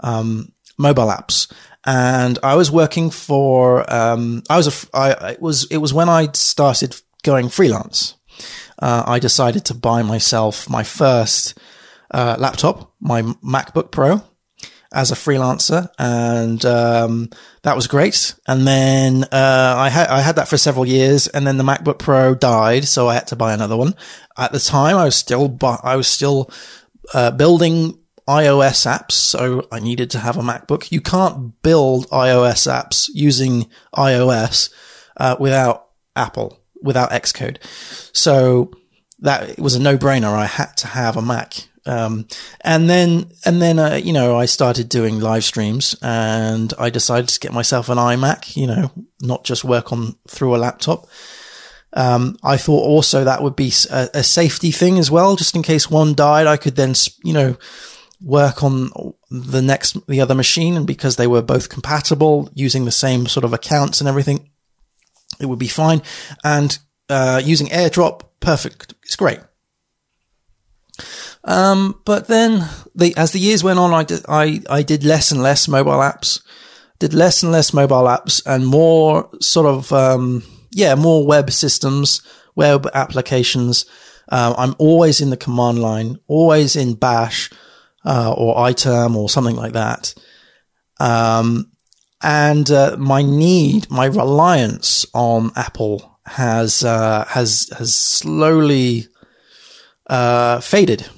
um, 0.00 0.52
mobile 0.78 1.08
apps, 1.08 1.52
and 1.84 2.38
I 2.42 2.54
was 2.54 2.70
working 2.70 3.10
for. 3.10 3.92
Um, 3.92 4.44
I 4.48 4.56
was 4.58 4.68
a. 4.68 4.96
I 4.96 5.32
it 5.32 5.42
was 5.42 5.64
it 5.70 5.78
was 5.78 5.92
when 5.92 6.08
I 6.08 6.28
started 6.34 6.94
going 7.24 7.48
freelance. 7.48 8.14
Uh, 8.78 9.02
I 9.06 9.18
decided 9.18 9.64
to 9.66 9.74
buy 9.74 10.02
myself 10.02 10.68
my 10.68 10.82
first 10.82 11.58
uh, 12.12 12.36
laptop, 12.38 12.94
my 13.00 13.22
MacBook 13.22 13.90
Pro, 13.90 14.22
as 14.92 15.10
a 15.10 15.14
freelancer, 15.14 15.88
and 15.98 16.64
um, 16.64 17.30
that 17.62 17.76
was 17.76 17.86
great. 17.86 18.34
And 18.46 18.66
then 18.66 19.24
uh, 19.24 19.74
I 19.78 19.88
had 19.88 20.08
I 20.08 20.20
had 20.20 20.36
that 20.36 20.48
for 20.48 20.58
several 20.58 20.86
years, 20.86 21.26
and 21.28 21.46
then 21.46 21.56
the 21.56 21.64
MacBook 21.64 21.98
Pro 21.98 22.34
died, 22.34 22.84
so 22.84 23.08
I 23.08 23.14
had 23.14 23.26
to 23.28 23.36
buy 23.36 23.54
another 23.54 23.76
one. 23.76 23.94
At 24.36 24.52
the 24.52 24.60
time, 24.60 24.96
I 24.96 25.04
was 25.04 25.16
still 25.16 25.48
bu- 25.48 25.82
I 25.82 25.96
was 25.96 26.08
still 26.08 26.50
uh, 27.14 27.30
building 27.30 27.98
iOS 28.28 28.86
apps, 28.86 29.12
so 29.12 29.66
I 29.72 29.80
needed 29.80 30.10
to 30.10 30.18
have 30.18 30.36
a 30.36 30.42
MacBook. 30.42 30.92
You 30.92 31.00
can't 31.00 31.60
build 31.62 32.08
iOS 32.10 32.70
apps 32.70 33.08
using 33.12 33.68
iOS 33.96 34.72
uh, 35.16 35.36
without 35.40 35.88
Apple, 36.14 36.60
without 36.82 37.10
Xcode. 37.10 37.58
So 38.14 38.70
that 39.20 39.58
was 39.58 39.74
a 39.74 39.80
no 39.80 39.96
brainer. 39.96 40.32
I 40.32 40.46
had 40.46 40.76
to 40.78 40.88
have 40.88 41.16
a 41.16 41.22
Mac. 41.22 41.68
Um, 41.84 42.26
and 42.60 42.88
then, 42.88 43.30
and 43.44 43.60
then, 43.60 43.78
uh, 43.78 43.94
you 44.02 44.12
know, 44.12 44.36
I 44.36 44.46
started 44.46 44.88
doing 44.88 45.18
live 45.18 45.44
streams 45.44 45.96
and 46.00 46.72
I 46.78 46.90
decided 46.90 47.28
to 47.28 47.40
get 47.40 47.52
myself 47.52 47.88
an 47.88 47.98
iMac, 47.98 48.56
you 48.56 48.66
know, 48.66 48.90
not 49.20 49.44
just 49.44 49.64
work 49.64 49.92
on 49.92 50.16
through 50.28 50.54
a 50.54 50.58
laptop. 50.58 51.08
Um, 51.94 52.36
I 52.42 52.56
thought 52.56 52.84
also 52.84 53.24
that 53.24 53.42
would 53.42 53.56
be 53.56 53.72
a, 53.90 54.08
a, 54.14 54.22
safety 54.22 54.70
thing 54.70 54.98
as 54.98 55.10
well, 55.10 55.36
just 55.36 55.54
in 55.54 55.62
case 55.62 55.90
one 55.90 56.14
died, 56.14 56.46
I 56.46 56.56
could 56.56 56.74
then, 56.74 56.94
you 57.22 57.34
know, 57.34 57.56
work 58.22 58.62
on 58.62 58.90
the 59.30 59.60
next, 59.60 60.06
the 60.06 60.20
other 60.20 60.34
machine. 60.34 60.76
And 60.76 60.86
because 60.86 61.16
they 61.16 61.26
were 61.26 61.42
both 61.42 61.68
compatible 61.68 62.48
using 62.54 62.86
the 62.86 62.92
same 62.92 63.26
sort 63.26 63.44
of 63.44 63.52
accounts 63.52 64.00
and 64.00 64.08
everything, 64.08 64.50
it 65.38 65.46
would 65.46 65.58
be 65.58 65.68
fine. 65.68 66.00
And, 66.42 66.78
uh, 67.10 67.42
using 67.44 67.66
AirDrop, 67.66 68.22
perfect. 68.40 68.94
It's 69.02 69.16
great. 69.16 69.40
Um, 71.44 72.00
but 72.04 72.28
then 72.28 72.68
the, 72.94 73.16
as 73.16 73.32
the 73.32 73.40
years 73.40 73.64
went 73.64 73.78
on, 73.78 73.92
I 73.92 74.04
did, 74.04 74.24
I, 74.28 74.60
I 74.70 74.82
did 74.82 75.04
less 75.04 75.32
and 75.32 75.42
less 75.42 75.66
mobile 75.66 75.92
apps, 75.92 76.40
did 76.98 77.14
less 77.14 77.42
and 77.42 77.50
less 77.50 77.72
mobile 77.72 78.04
apps 78.04 78.42
and 78.46 78.66
more 78.66 79.28
sort 79.40 79.66
of, 79.66 79.92
um, 79.92 80.44
yeah, 80.70 80.94
more 80.94 81.26
web 81.26 81.50
systems, 81.50 82.22
web 82.54 82.86
applications. 82.94 83.86
Uh, 84.28 84.54
I'm 84.56 84.74
always 84.78 85.20
in 85.20 85.30
the 85.30 85.36
command 85.36 85.80
line, 85.80 86.18
always 86.28 86.76
in 86.76 86.94
bash, 86.94 87.50
uh, 88.04 88.32
or 88.36 88.54
iterm 88.56 89.16
or 89.16 89.28
something 89.28 89.56
like 89.56 89.72
that. 89.72 90.14
Um, 91.00 91.72
and, 92.22 92.70
uh, 92.70 92.96
my 92.98 93.22
need, 93.22 93.90
my 93.90 94.06
reliance 94.06 95.04
on 95.12 95.50
Apple 95.56 96.20
has, 96.24 96.84
uh, 96.84 97.24
has, 97.28 97.68
has 97.76 97.94
slowly, 97.94 99.08
uh, 100.12 100.60
faded. 100.60 101.08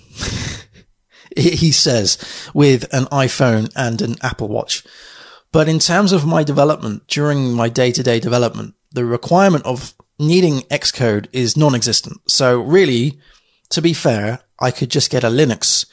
he 1.36 1.72
says, 1.72 2.16
with 2.54 2.84
an 2.94 3.06
iPhone 3.06 3.70
and 3.74 4.00
an 4.00 4.14
Apple 4.22 4.46
Watch. 4.46 4.84
But 5.50 5.68
in 5.68 5.80
terms 5.80 6.12
of 6.12 6.24
my 6.24 6.44
development, 6.44 7.08
during 7.08 7.52
my 7.52 7.68
day 7.68 7.90
to 7.90 8.02
day 8.04 8.20
development, 8.20 8.74
the 8.92 9.04
requirement 9.04 9.66
of 9.66 9.94
needing 10.18 10.60
Xcode 10.70 11.26
is 11.32 11.56
non 11.56 11.74
existent. 11.74 12.20
So 12.28 12.60
really, 12.60 13.18
to 13.70 13.82
be 13.82 13.92
fair, 13.92 14.40
I 14.60 14.70
could 14.70 14.90
just 14.90 15.10
get 15.10 15.24
a 15.24 15.28
Linux 15.28 15.86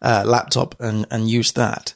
uh, 0.00 0.24
laptop 0.26 0.80
and, 0.80 1.06
and 1.10 1.28
use 1.28 1.52
that. 1.52 1.94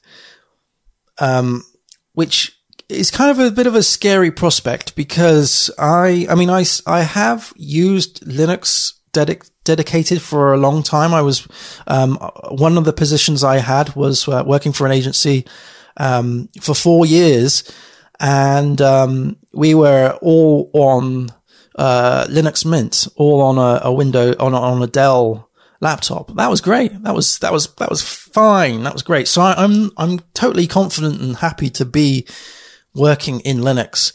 Um, 1.19 1.65
which 2.13 2.59
is 2.91 3.11
kind 3.11 3.31
of 3.31 3.39
a 3.39 3.51
bit 3.51 3.67
of 3.67 3.75
a 3.75 3.83
scary 3.83 4.31
prospect 4.31 4.95
because 4.95 5.71
I, 5.79 6.27
I 6.29 6.35
mean, 6.35 6.51
I, 6.51 6.65
I 6.87 7.01
have 7.01 7.55
used 7.57 8.27
Linux 8.27 8.95
dedic- 9.13 9.51
dedicated 9.65 10.23
for 10.23 10.53
a 10.53 10.59
long 10.59 10.83
time. 10.83 11.13
I 11.13 11.23
was, 11.23 11.49
um, 11.87 12.17
one 12.51 12.79
of 12.79 12.85
the 12.85 12.93
positions 12.93 13.43
I 13.43 13.59
had 13.59 13.97
was 13.97 14.29
uh, 14.29 14.45
working 14.47 14.73
for 14.73 14.87
an 14.87 14.93
agency, 14.93 15.47
um, 15.97 16.49
for 16.61 16.75
four 16.75 17.07
years. 17.07 17.65
And, 18.21 18.81
um, 18.81 19.37
we 19.53 19.75
were 19.75 20.19
all 20.23 20.71
on, 20.73 21.31
uh, 21.77 22.27
Linux 22.29 22.65
Mint, 22.65 23.09
all 23.17 23.41
on 23.41 23.59
a, 23.59 23.81
a 23.85 23.93
window, 23.93 24.35
on, 24.39 24.55
on 24.55 24.83
a 24.83 24.87
Dell 24.87 25.49
laptop. 25.81 26.35
That 26.37 26.51
was 26.51 26.61
great. 26.61 27.03
That 27.03 27.15
was, 27.15 27.39
that 27.41 27.53
was, 27.53 27.75
that 27.75 27.91
was 27.91 28.03
fine. 28.03 28.85
That 28.85 28.93
was 28.93 29.03
great. 29.03 29.29
So 29.29 29.43
I, 29.43 29.55
I'm, 29.63 29.91
I'm 29.97 30.21
totally 30.35 30.67
confident 30.67 31.21
and 31.21 31.37
happy 31.37 31.71
to 31.71 31.85
be 31.85 32.27
working 32.95 33.41
in 33.41 33.59
Linux 33.59 34.15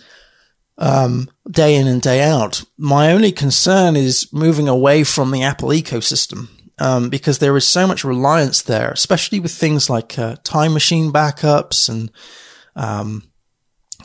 um, 0.80 1.30
day 1.50 1.76
in 1.76 1.88
and 1.88 2.02
day 2.02 2.24
out. 2.24 2.64
My 2.78 3.12
only 3.12 3.32
concern 3.32 3.96
is 3.96 4.32
moving 4.34 4.68
away 4.68 5.04
from 5.04 5.32
the 5.32 5.44
Apple 5.44 5.70
ecosystem. 5.70 6.48
Um, 6.82 7.10
because 7.10 7.40
there 7.40 7.58
is 7.58 7.68
so 7.68 7.86
much 7.86 8.06
reliance 8.06 8.62
there, 8.62 8.90
especially 8.92 9.42
with 9.42 9.52
things 9.52 9.90
like 9.90 10.18
uh, 10.18 10.38
time 10.46 10.72
machine 10.72 11.12
backups 11.12 11.90
and 11.90 12.10
um, 12.74 13.24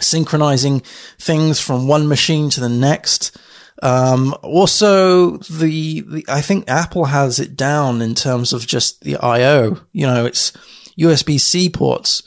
synchronizing 0.00 0.80
things 1.16 1.60
from 1.60 1.86
one 1.86 2.08
machine 2.08 2.50
to 2.50 2.60
the 2.60 2.68
next. 2.68 3.36
Um, 3.80 4.34
also, 4.42 5.36
the, 5.36 6.00
the 6.00 6.24
I 6.28 6.40
think 6.40 6.68
Apple 6.68 7.04
has 7.04 7.38
it 7.38 7.54
down 7.54 8.02
in 8.02 8.16
terms 8.16 8.52
of 8.52 8.66
just 8.66 9.02
the 9.02 9.18
I/O. 9.18 9.78
You 9.92 10.06
know, 10.08 10.26
it's 10.26 10.50
USB 10.98 11.40
C 11.40 11.68
ports. 11.68 12.24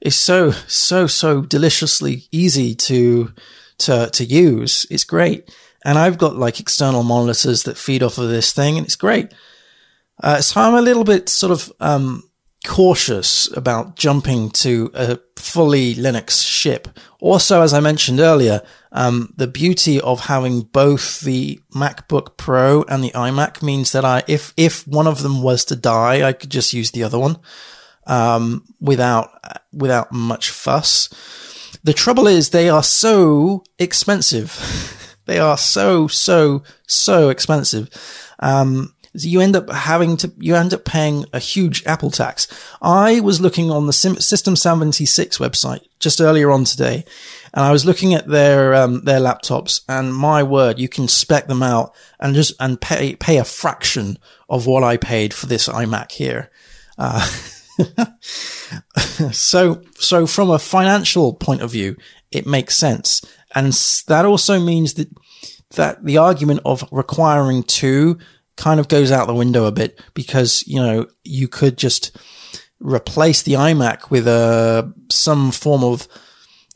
It's 0.00 0.14
so 0.14 0.52
so 0.52 1.08
so 1.08 1.42
deliciously 1.42 2.28
easy 2.30 2.76
to 2.76 3.32
to, 3.78 4.10
to 4.10 4.24
use. 4.24 4.86
It's 4.90 5.04
great. 5.04 5.50
And 5.84 5.98
I've 5.98 6.18
got 6.18 6.36
like 6.36 6.60
external 6.60 7.02
monitors 7.02 7.62
that 7.62 7.78
feed 7.78 8.02
off 8.02 8.18
of 8.18 8.28
this 8.28 8.52
thing 8.52 8.76
and 8.76 8.86
it's 8.86 8.96
great. 8.96 9.32
Uh, 10.22 10.40
so 10.40 10.60
I'm 10.60 10.74
a 10.74 10.82
little 10.82 11.04
bit 11.04 11.28
sort 11.28 11.52
of, 11.52 11.72
um, 11.80 12.24
cautious 12.66 13.48
about 13.56 13.94
jumping 13.94 14.50
to 14.50 14.90
a 14.92 15.18
fully 15.36 15.94
Linux 15.94 16.44
ship. 16.44 16.88
Also, 17.20 17.62
as 17.62 17.72
I 17.72 17.80
mentioned 17.80 18.18
earlier, 18.18 18.62
um, 18.90 19.32
the 19.36 19.46
beauty 19.46 20.00
of 20.00 20.20
having 20.26 20.62
both 20.62 21.20
the 21.20 21.60
MacBook 21.72 22.36
Pro 22.36 22.82
and 22.88 23.02
the 23.02 23.12
iMac 23.12 23.62
means 23.62 23.92
that 23.92 24.04
I, 24.04 24.24
if, 24.26 24.52
if 24.56 24.86
one 24.88 25.06
of 25.06 25.22
them 25.22 25.40
was 25.40 25.64
to 25.66 25.76
die, 25.76 26.26
I 26.26 26.32
could 26.32 26.50
just 26.50 26.72
use 26.72 26.90
the 26.90 27.04
other 27.04 27.18
one. 27.18 27.38
um, 28.08 28.64
without 28.80 29.30
without 29.72 30.10
much 30.10 30.50
fuss. 30.50 31.08
The 31.84 31.92
trouble 31.92 32.26
is 32.26 32.50
they 32.50 32.68
are 32.68 32.82
so 32.82 33.64
expensive. 33.78 35.16
they 35.26 35.38
are 35.38 35.56
so 35.56 36.08
so 36.08 36.62
so 36.86 37.28
expensive. 37.28 37.88
Um, 38.38 38.94
you 39.14 39.40
end 39.40 39.56
up 39.56 39.70
having 39.70 40.16
to, 40.18 40.32
you 40.38 40.54
end 40.54 40.74
up 40.74 40.84
paying 40.84 41.24
a 41.32 41.38
huge 41.38 41.84
Apple 41.86 42.10
tax. 42.10 42.46
I 42.80 43.20
was 43.20 43.40
looking 43.40 43.70
on 43.70 43.86
the 43.86 43.92
System 43.92 44.56
76 44.56 45.38
website 45.38 45.86
just 45.98 46.20
earlier 46.20 46.50
on 46.50 46.64
today, 46.64 47.04
and 47.54 47.64
I 47.64 47.72
was 47.72 47.84
looking 47.84 48.14
at 48.14 48.28
their, 48.28 48.74
um, 48.74 49.04
their 49.04 49.20
laptops, 49.20 49.80
and 49.88 50.14
my 50.14 50.42
word, 50.42 50.78
you 50.78 50.88
can 50.88 51.08
spec 51.08 51.46
them 51.46 51.62
out 51.62 51.94
and 52.20 52.34
just, 52.34 52.52
and 52.60 52.80
pay, 52.80 53.16
pay 53.16 53.38
a 53.38 53.44
fraction 53.44 54.18
of 54.48 54.66
what 54.66 54.84
I 54.84 54.96
paid 54.96 55.34
for 55.34 55.46
this 55.46 55.68
iMac 55.68 56.12
here. 56.12 56.50
Uh, 56.96 57.26
so, 59.32 59.82
so 59.94 60.26
from 60.26 60.50
a 60.50 60.58
financial 60.58 61.34
point 61.34 61.62
of 61.62 61.70
view, 61.70 61.96
it 62.30 62.46
makes 62.46 62.76
sense. 62.76 63.24
And 63.54 63.72
that 64.06 64.24
also 64.24 64.60
means 64.60 64.94
that, 64.94 65.08
that 65.70 66.04
the 66.04 66.18
argument 66.18 66.60
of 66.64 66.84
requiring 66.90 67.62
two 67.62 68.18
kind 68.56 68.80
of 68.80 68.88
goes 68.88 69.10
out 69.10 69.26
the 69.26 69.34
window 69.34 69.66
a 69.66 69.72
bit 69.72 70.00
because, 70.14 70.64
you 70.66 70.80
know, 70.80 71.06
you 71.24 71.48
could 71.48 71.78
just 71.78 72.16
replace 72.80 73.42
the 73.42 73.54
iMac 73.54 74.10
with 74.10 74.26
a, 74.26 74.92
some 75.10 75.50
form 75.50 75.84
of 75.84 76.08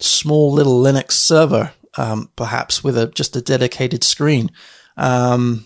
small 0.00 0.52
little 0.52 0.80
Linux 0.80 1.12
server, 1.12 1.72
um, 1.96 2.30
perhaps 2.36 2.82
with 2.82 2.96
a, 2.96 3.08
just 3.08 3.36
a 3.36 3.42
dedicated 3.42 4.04
screen. 4.04 4.50
Um, 4.96 5.64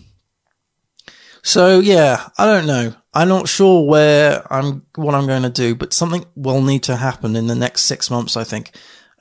so 1.43 1.79
yeah, 1.79 2.27
I 2.37 2.45
don't 2.45 2.67
know. 2.67 2.93
I'm 3.17 3.29
not 3.29 3.49
sure 3.49 3.83
where 3.83 4.45
I'm, 4.53 4.85
what 4.93 5.15
I'm 5.15 5.25
going 5.25 5.41
to 5.41 5.49
do, 5.49 5.73
but 5.73 5.91
something 5.91 6.23
will 6.35 6.61
need 6.61 6.83
to 6.83 6.97
happen 6.97 7.35
in 7.35 7.47
the 7.47 7.55
next 7.55 7.81
six 7.81 8.11
months, 8.11 8.37
I 8.37 8.43
think, 8.43 8.75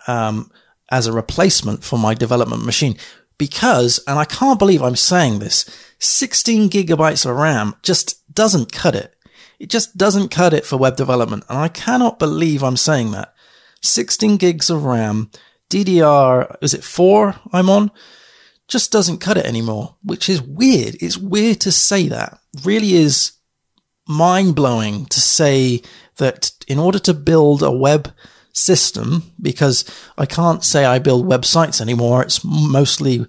um, 0.06 0.50
as 0.90 1.06
a 1.06 1.14
replacement 1.14 1.82
for 1.82 1.98
my 1.98 2.12
development 2.12 2.66
machine. 2.66 2.98
Because, 3.38 3.98
and 4.06 4.18
I 4.18 4.26
can't 4.26 4.59
believe 4.59 4.82
I'm 4.82 4.96
saying 4.96 5.38
this, 5.38 5.64
16 5.98 6.68
gigabytes 6.68 7.24
of 7.24 7.37
RAM 7.37 7.74
just 7.82 8.22
doesn't 8.35 8.70
cut 8.70 8.94
it. 8.94 9.14
It 9.59 9.70
just 9.70 9.96
doesn't 9.96 10.28
cut 10.28 10.52
it 10.52 10.66
for 10.66 10.76
web 10.76 10.96
development. 10.96 11.44
And 11.48 11.56
I 11.59 11.68
cannot 11.68 12.18
believe 12.18 12.62
I'm 12.62 12.76
saying 12.76 13.12
that. 13.12 13.32
16 13.80 14.37
gigs 14.37 14.68
of 14.68 14.85
RAM, 14.85 15.30
DDR, 15.70 16.54
is 16.61 16.74
it 16.74 16.85
four 16.85 17.37
I'm 17.50 17.70
on? 17.70 17.90
Just 18.68 18.92
doesn't 18.92 19.22
cut 19.22 19.38
it 19.38 19.46
anymore, 19.46 19.96
which 20.02 20.28
is 20.28 20.42
weird. 20.42 20.96
It's 21.00 21.16
weird 21.16 21.62
to 21.62 21.72
say 21.72 22.09
that. 22.09 22.38
really 22.62 22.92
is 22.92 23.36
mind 24.06 24.54
blowing 24.54 25.06
to 25.06 25.20
say 25.20 25.82
that 26.16 26.52
in 26.66 26.78
order 26.78 26.98
to 27.00 27.14
build 27.14 27.62
a 27.62 27.70
web 27.70 28.12
system, 28.52 29.32
because 29.40 29.84
I 30.16 30.26
can't 30.26 30.64
say 30.64 30.84
I 30.84 30.98
build 30.98 31.26
websites 31.26 31.80
anymore. 31.80 32.22
It's 32.22 32.44
mostly 32.44 33.26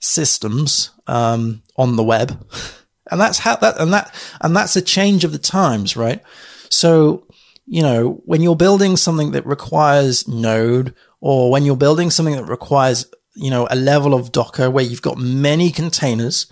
systems 0.00 0.90
um, 1.06 1.62
on 1.76 1.96
the 1.96 2.04
web, 2.04 2.30
and 3.10 3.20
that's 3.20 3.38
how 3.38 3.56
that 3.56 3.80
and 3.80 3.92
that 3.92 4.14
and 4.40 4.56
that's 4.56 4.76
a 4.76 4.82
change 4.82 5.24
of 5.24 5.32
the 5.32 5.38
times, 5.38 5.96
right? 5.96 6.22
So 6.70 7.26
you 7.66 7.82
know 7.82 8.22
when 8.24 8.42
you're 8.42 8.56
building 8.56 8.96
something 8.96 9.32
that 9.32 9.46
requires 9.46 10.26
Node, 10.26 10.94
or 11.20 11.50
when 11.50 11.64
you're 11.64 11.76
building 11.76 12.10
something 12.10 12.36
that 12.36 12.44
requires 12.44 13.06
you 13.36 13.50
know 13.50 13.68
a 13.70 13.76
level 13.76 14.14
of 14.14 14.32
Docker 14.32 14.70
where 14.70 14.84
you've 14.84 15.02
got 15.02 15.18
many 15.18 15.70
containers, 15.70 16.50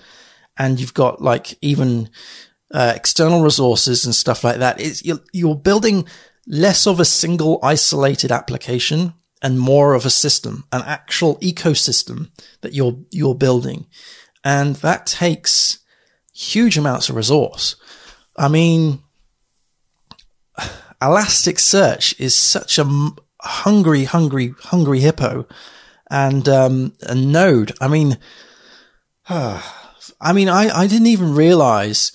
and 0.57 0.79
you've 0.79 0.95
got 0.95 1.21
like 1.21 1.59
even 1.61 2.09
uh, 2.73 2.93
external 2.97 3.43
resources 3.43 4.05
and 4.05 4.15
stuff 4.15 4.45
like 4.45 4.59
that. 4.59 5.05
You're, 5.05 5.21
you're 5.33 5.57
building 5.57 6.07
less 6.47 6.87
of 6.87 6.99
a 6.99 7.05
single 7.05 7.59
isolated 7.63 8.33
application 8.33 9.15
and 9.43 9.59
more 9.59 9.95
of 9.95 10.07
a 10.07 10.11
system, 10.11 10.65
an 10.73 10.83
actual 10.87 11.37
ecosystem 11.39 12.31
that 12.61 12.73
you're, 12.73 12.97
you're 13.11 13.35
building. 13.35 13.87
And 14.45 14.77
that 14.77 15.07
takes 15.07 15.81
huge 16.35 16.79
amounts 16.79 17.09
of 17.09 17.17
resource. 17.17 17.77
I 18.37 18.49
mean, 18.49 19.03
Elasticsearch 21.03 22.19
is 22.21 22.35
such 22.35 22.79
a 22.79 23.11
hungry, 23.41 24.05
hungry, 24.05 24.55
hungry 24.61 25.01
hippo. 25.01 25.47
And, 26.11 26.49
um, 26.49 26.95
a 27.03 27.15
node. 27.15 27.73
I 27.81 27.89
mean, 27.89 28.19
uh, 29.29 29.63
I 30.21 30.33
mean, 30.33 30.49
I, 30.49 30.69
I 30.69 30.87
didn't 30.87 31.09
even 31.09 31.35
realize 31.35 32.13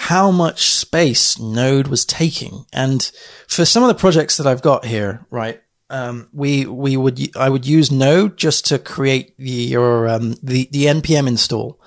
how 0.00 0.30
much 0.30 0.70
space 0.70 1.38
Node 1.38 1.88
was 1.88 2.06
taking. 2.06 2.64
And 2.72 3.02
for 3.46 3.66
some 3.66 3.82
of 3.82 3.88
the 3.88 3.94
projects 3.94 4.38
that 4.38 4.46
I've 4.46 4.62
got 4.62 4.86
here, 4.86 5.26
right, 5.28 5.60
um, 5.90 6.30
we 6.32 6.64
we 6.64 6.96
would 6.96 7.36
I 7.36 7.50
would 7.50 7.66
use 7.66 7.92
Node 7.92 8.38
just 8.38 8.64
to 8.68 8.78
create 8.78 9.36
the 9.36 9.50
your 9.50 10.08
um, 10.08 10.36
the 10.42 10.70
the 10.72 10.84
npm 10.84 11.28
install, 11.28 11.78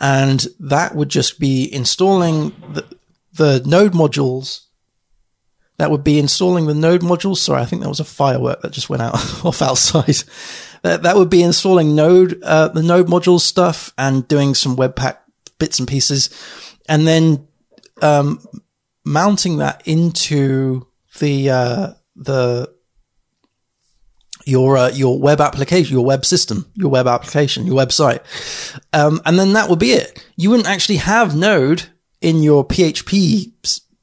and 0.00 0.46
that 0.60 0.94
would 0.94 1.08
just 1.08 1.40
be 1.40 1.72
installing 1.74 2.50
the 2.72 2.86
the 3.32 3.62
Node 3.66 3.94
modules. 3.94 4.66
That 5.78 5.90
would 5.90 6.04
be 6.04 6.20
installing 6.20 6.66
the 6.66 6.74
Node 6.74 7.00
modules. 7.00 7.38
Sorry, 7.38 7.62
I 7.62 7.64
think 7.64 7.82
that 7.82 7.88
was 7.88 8.00
a 8.00 8.04
firework 8.04 8.62
that 8.62 8.70
just 8.70 8.88
went 8.88 9.02
out 9.02 9.14
off 9.44 9.60
outside. 9.60 10.22
That 10.82 11.02
that 11.02 11.16
would 11.16 11.30
be 11.30 11.42
installing 11.42 11.96
Node 11.96 12.40
uh, 12.44 12.68
the 12.68 12.82
Node 12.82 13.08
modules 13.08 13.40
stuff 13.40 13.92
and 13.98 14.28
doing 14.28 14.54
some 14.54 14.76
Webpack 14.76 15.16
bits 15.60 15.78
and 15.78 15.86
pieces, 15.86 16.30
and 16.90 17.06
then 17.06 17.46
um, 18.02 18.44
mounting 19.04 19.58
that 19.58 19.80
into 19.86 20.86
the 21.20 21.48
uh, 21.48 21.92
the 22.16 22.74
your 24.44 24.76
uh, 24.76 24.90
your 24.90 25.18
web 25.18 25.40
application, 25.40 25.94
your 25.94 26.04
web 26.04 26.26
system, 26.26 26.70
your 26.74 26.90
web 26.90 27.06
application, 27.06 27.64
your 27.64 27.76
website, 27.76 28.20
um, 28.92 29.22
and 29.24 29.38
then 29.38 29.52
that 29.52 29.70
would 29.70 29.78
be 29.78 29.92
it. 29.92 30.26
You 30.36 30.50
wouldn't 30.50 30.68
actually 30.68 30.96
have 30.96 31.36
Node 31.36 31.84
in 32.20 32.42
your 32.42 32.66
PHP 32.66 33.52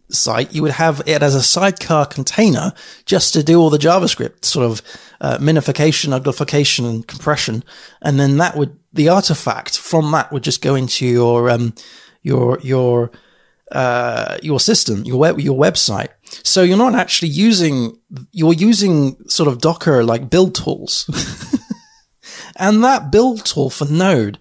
site. 0.09 0.55
You 0.55 0.61
would 0.61 0.71
have 0.71 1.01
it 1.05 1.21
as 1.21 1.35
a 1.35 1.43
sidecar 1.43 2.05
container 2.05 2.71
just 3.05 3.33
to 3.33 3.43
do 3.43 3.59
all 3.59 3.69
the 3.69 3.77
JavaScript 3.77 4.45
sort 4.45 4.65
of 4.65 4.81
uh, 5.19 5.37
minification, 5.39 6.17
uglification, 6.17 6.89
and 6.89 7.05
compression, 7.05 7.65
and 8.01 8.17
then 8.17 8.37
that 8.37 8.55
would 8.55 8.79
the 8.93 9.09
artifact 9.09 9.77
from 9.77 10.09
that 10.11 10.31
would 10.31 10.43
just 10.43 10.61
go 10.61 10.75
into 10.75 11.05
your 11.05 11.49
um, 11.49 11.73
your 12.21 12.59
your 12.61 13.11
uh, 13.71 14.37
your 14.41 14.59
system, 14.59 15.03
your 15.03 15.19
web, 15.19 15.39
your 15.39 15.57
website. 15.57 16.09
So 16.43 16.63
you're 16.63 16.77
not 16.77 16.95
actually 16.95 17.29
using, 17.29 17.99
you're 18.31 18.53
using 18.53 19.17
sort 19.27 19.49
of 19.49 19.59
Docker 19.59 20.03
like 20.03 20.29
build 20.29 20.55
tools. 20.55 21.09
and 22.55 22.83
that 22.83 23.11
build 23.11 23.45
tool 23.45 23.69
for 23.69 23.85
Node, 23.85 24.39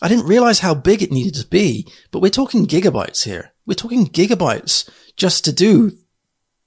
I 0.00 0.08
didn't 0.08 0.26
realize 0.26 0.60
how 0.60 0.74
big 0.74 1.02
it 1.02 1.12
needed 1.12 1.34
to 1.36 1.46
be, 1.46 1.88
but 2.10 2.20
we're 2.20 2.30
talking 2.30 2.66
gigabytes 2.66 3.24
here. 3.24 3.52
We're 3.66 3.74
talking 3.74 4.06
gigabytes 4.06 4.88
just 5.16 5.44
to 5.44 5.52
do, 5.52 5.92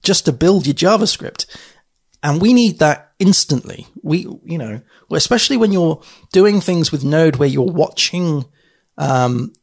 just 0.03 0.25
to 0.25 0.34
build 0.34 0.67
your 0.67 0.75
JavaScript. 0.75 1.45
And 2.23 2.41
we 2.41 2.53
need 2.53 2.79
that 2.79 3.13
instantly. 3.19 3.88
We, 4.01 4.27
you 4.43 4.58
know, 4.58 4.81
especially 5.12 5.58
when 5.58 5.71
you're 5.71 6.01
doing 6.31 6.60
things 6.60 6.91
with 6.91 7.03
Node 7.03 7.36
where 7.36 7.47
you're 7.47 7.63
watching, 7.63 8.45
um, 8.97 9.53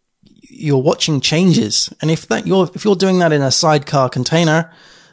you're 0.53 0.83
watching 0.83 1.21
changes. 1.21 1.93
And 2.01 2.11
if 2.11 2.29
that 2.29 2.47
you're 2.47 2.71
if 2.75 2.85
you're 2.85 2.97
doing 2.97 3.19
that 3.21 3.33
in 3.33 3.43
a 3.43 3.51
sidecar 3.51 4.09
container, 4.09 4.71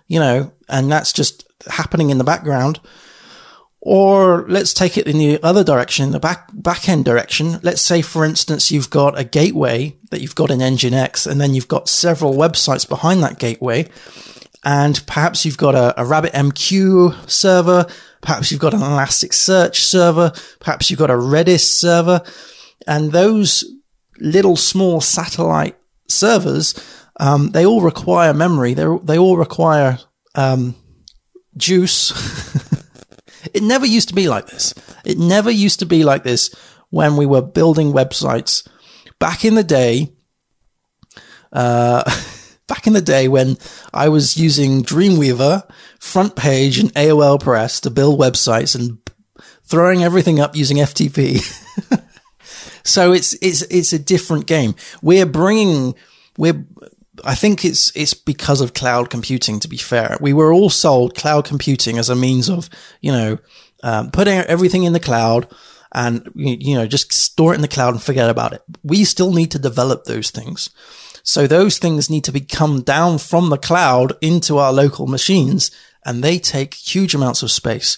you 0.08 0.19
know, 0.19 0.52
and 0.67 0.91
that's 0.91 1.13
just 1.13 1.47
happening 1.67 2.10
in 2.10 2.17
the 2.17 2.23
background, 2.23 2.80
or 3.82 4.46
let's 4.48 4.73
take 4.73 4.98
it 4.98 5.08
in 5.08 5.17
the 5.17 5.42
other 5.42 5.63
direction, 5.63 6.12
the 6.12 6.19
back 6.19 6.50
back 6.54 6.90
end 6.90 7.06
direction. 7.06 7.60
Let's 7.63 7.81
say, 7.81 8.02
for 8.02 8.25
instance, 8.25 8.71
you've 8.71 8.90
got 8.90 9.17
a 9.17 9.23
gateway 9.23 9.96
that 10.12 10.21
you've 10.21 10.35
got 10.35 10.52
in 10.52 10.60
Nginx, 10.60 11.25
and 11.25 11.40
then 11.40 11.54
you've 11.54 11.67
got 11.67 11.87
several 11.87 12.33
websites 12.33 12.87
behind 12.87 13.23
that 13.23 13.40
gateway, 13.40 13.87
and 14.63 15.02
perhaps 15.08 15.46
you've 15.46 15.58
got 15.58 15.75
a, 15.75 16.00
a 16.02 16.04
RabbitMQ 16.04 17.29
server, 17.29 17.87
perhaps 18.21 18.52
you've 18.52 18.62
got 18.62 18.73
an 18.73 18.81
Elasticsearch 18.81 19.75
server, 19.75 20.33
perhaps 20.60 20.90
you've 20.90 21.00
got 21.00 21.10
a 21.10 21.13
Redis 21.13 21.62
server, 21.62 22.21
and 22.85 23.12
those 23.12 23.63
little 24.20 24.56
small 24.56 25.02
satellite 25.02 25.78
servers, 26.08 26.74
um, 27.20 27.52
they 27.52 27.65
all 27.65 27.82
require 27.82 28.34
memory. 28.34 28.74
They 28.74 28.86
they 29.04 29.17
all 29.17 29.38
require 29.38 30.00
um, 30.36 30.76
juice. 31.58 32.12
it 33.54 33.63
never 33.63 33.86
used 33.86 34.10
to 34.10 34.15
be 34.15 34.28
like 34.28 34.48
this. 34.48 34.74
It 35.06 35.17
never 35.17 35.52
used 35.52 35.80
to 35.80 35.86
be 35.86 36.04
like 36.04 36.24
this 36.24 36.54
when 36.90 37.17
we 37.17 37.26
were 37.26 37.42
building 37.42 37.92
websites 37.92 38.67
back 39.20 39.46
in 39.46 39.56
the 39.56 39.63
day. 39.63 40.13
Uh, 41.52 42.04
back 42.67 42.88
in 42.88 42.94
the 42.94 43.02
day 43.02 43.28
when 43.28 43.58
I 43.94 44.10
was 44.10 44.38
using 44.38 44.84
Dreamweaver, 44.84 45.70
FrontPage, 46.00 46.80
and 46.80 46.94
AOL 46.94 47.42
Press 47.42 47.82
to 47.82 47.90
build 47.90 48.20
websites 48.20 48.76
and 48.76 49.00
throwing 49.63 50.04
everything 50.04 50.40
up 50.40 50.56
using 50.56 50.78
FTP. 50.78 51.42
So 52.84 53.12
it's, 53.12 53.34
it's, 53.42 53.62
it's 53.63 53.94
a 53.94 54.00
different 54.00 54.46
game. 54.46 54.75
We're 55.02 55.25
bringing, 55.25 55.96
we're, 56.38 56.65
I 57.23 57.36
think 57.36 57.65
it's 57.65 57.96
it's 57.98 58.13
because 58.13 58.62
of 58.62 58.73
cloud 58.73 59.10
computing. 59.10 59.60
To 59.60 59.67
be 59.67 59.77
fair, 59.77 60.17
we 60.21 60.34
were 60.34 60.54
all 60.54 60.69
sold 60.69 61.15
cloud 61.15 61.46
computing 61.46 61.98
as 61.98 62.10
a 62.10 62.15
means 62.15 62.50
of 62.50 62.69
you 63.02 63.12
know 63.12 63.40
um, 63.84 64.12
putting 64.12 64.40
everything 64.40 64.84
in 64.84 64.94
the 64.94 65.00
cloud 65.00 65.48
and 65.92 66.30
you 66.36 66.75
know 66.75 66.88
just 66.88 67.12
store 67.12 67.54
it 67.54 67.56
in 67.56 67.62
the 67.62 67.67
cloud 67.67 67.94
and 67.94 68.02
forget 68.02 68.30
about 68.30 68.54
it. 68.54 68.62
We 68.84 69.04
still 69.04 69.34
need 69.34 69.52
to 69.52 69.60
develop 69.60 70.06
those 70.06 70.30
things. 70.30 70.69
So 71.23 71.48
those 71.48 71.77
things 71.77 72.10
need 72.10 72.23
to 72.23 72.32
be 72.32 72.42
come 72.42 72.82
down 72.82 73.17
from 73.17 73.50
the 73.50 73.58
cloud 73.58 74.13
into 74.21 74.58
our 74.58 74.73
local 74.73 75.06
machines 75.06 75.71
and 76.06 76.23
they 76.23 76.40
take 76.40 76.73
huge 76.73 77.13
amounts 77.13 77.44
of 77.44 77.52
space. 77.52 77.98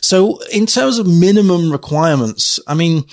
So 0.00 0.40
in 0.52 0.66
terms 0.66 0.98
of 0.98 1.06
minimum 1.06 1.72
requirements, 1.72 2.60
I 2.66 2.74
mean, 2.74 3.04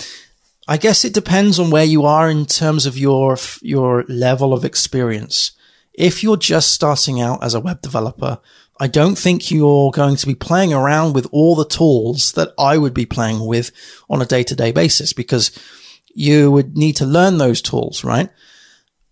I 0.70 0.76
guess 0.76 1.04
it 1.04 1.12
depends 1.12 1.58
on 1.58 1.70
where 1.70 1.84
you 1.84 2.04
are 2.04 2.30
in 2.30 2.46
terms 2.46 2.86
of 2.86 2.96
your, 2.96 3.36
your 3.60 4.04
level 4.04 4.52
of 4.52 4.64
experience. 4.64 5.50
If 5.94 6.22
you're 6.22 6.36
just 6.36 6.70
starting 6.70 7.20
out 7.20 7.42
as 7.42 7.54
a 7.54 7.60
web 7.60 7.80
developer, 7.80 8.38
I 8.78 8.86
don't 8.86 9.18
think 9.18 9.50
you're 9.50 9.90
going 9.90 10.14
to 10.14 10.26
be 10.28 10.36
playing 10.36 10.72
around 10.72 11.12
with 11.12 11.26
all 11.32 11.56
the 11.56 11.66
tools 11.66 12.30
that 12.34 12.52
I 12.56 12.78
would 12.78 12.94
be 12.94 13.04
playing 13.04 13.44
with 13.44 13.72
on 14.08 14.22
a 14.22 14.24
day 14.26 14.44
to 14.44 14.54
day 14.54 14.70
basis 14.70 15.12
because 15.12 15.50
you 16.14 16.52
would 16.52 16.76
need 16.76 16.94
to 16.96 17.04
learn 17.04 17.38
those 17.38 17.60
tools, 17.60 18.04
right? 18.04 18.30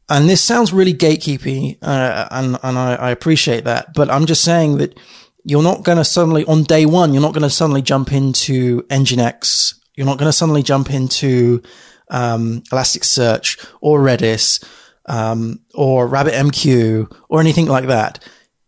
And 0.09 0.29
this 0.29 0.41
sounds 0.41 0.73
really 0.73 0.95
gatekeepy, 0.95 1.79
uh, 1.83 2.29
and, 2.31 2.57
and 2.63 2.79
I, 2.79 2.95
I 2.95 3.11
appreciate 3.11 3.65
that, 3.65 3.95
but 3.95 4.09
I'm 4.09 4.27
just 4.27 4.45
saying 4.45 4.79
that 4.79 4.97
you're 5.43 5.65
not 5.65 5.83
going 5.83 5.99
to 5.99 6.05
suddenly, 6.05 6.45
on 6.45 6.63
day 6.63 6.87
one, 6.87 7.13
you're 7.13 7.23
not 7.23 7.35
going 7.35 7.43
to 7.43 7.51
suddenly 7.51 7.83
jump 7.83 8.13
into 8.13 8.83
Nginx 8.83 9.78
you're 9.99 10.07
not 10.07 10.17
going 10.17 10.29
to 10.29 10.33
suddenly 10.33 10.63
jump 10.63 10.93
into 10.93 11.61
um, 12.09 12.63
Elasticsearch 12.71 13.69
or 13.81 13.99
Redis 13.99 14.65
um, 15.07 15.59
or 15.75 16.09
RabbitMQ 16.09 17.13
or 17.29 17.41
anything 17.41 17.67
like 17.67 17.89
that. 17.89 18.25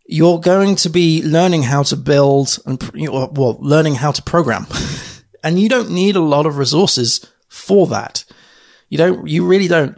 You're 0.07 0.41
going 0.41 0.75
to 0.75 0.91
be 0.91 1.23
learning 1.23 1.63
how 1.63 1.85
to 1.85 1.97
build 1.97 2.59
and 2.67 2.83
well, 2.93 3.59
learning 3.61 3.95
how 3.95 4.11
to 4.11 4.21
program, 4.23 4.67
and 5.45 5.61
you 5.61 5.69
don't 5.69 5.93
need 5.93 6.17
a 6.17 6.21
lot 6.21 6.47
of 6.47 6.59
resources 6.59 7.25
for 7.47 7.87
that. 7.87 8.25
You 8.89 8.99
don't. 8.99 9.29
You 9.29 9.47
really 9.47 9.69
don't. 9.69 9.97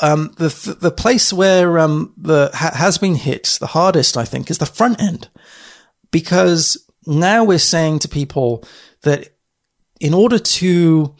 Um, 0.00 0.32
the 0.38 0.78
the 0.80 0.90
place 0.90 1.34
where 1.34 1.78
um, 1.78 2.14
the 2.16 2.50
ha- 2.54 2.74
has 2.74 2.96
been 2.96 3.16
hit 3.16 3.58
the 3.60 3.66
hardest, 3.66 4.16
I 4.16 4.24
think, 4.24 4.50
is 4.50 4.56
the 4.56 4.64
front 4.64 5.02
end, 5.02 5.28
because 6.10 6.82
now 7.06 7.44
we're 7.44 7.58
saying 7.58 7.98
to 7.98 8.08
people 8.08 8.64
that 9.02 9.35
in 10.00 10.14
order 10.14 10.38
to 10.38 11.14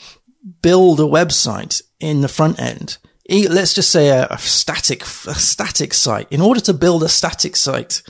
build 0.63 1.01
a 1.01 1.05
website 1.05 1.83
in 2.01 2.21
the 2.21 2.29
front 2.29 2.61
end, 2.61 2.99
let's 3.29 3.75
just 3.75 3.91
say 3.91 4.09
a, 4.09 4.27
a, 4.31 4.39
static 4.39 5.03
a 5.03 5.35
static 5.35 5.95
site. 5.95 6.29
In 6.31 6.41
order 6.41 6.61
to 6.61 6.75
build 6.75 7.03
a 7.03 7.09
static 7.09 7.57
site, 7.57 8.03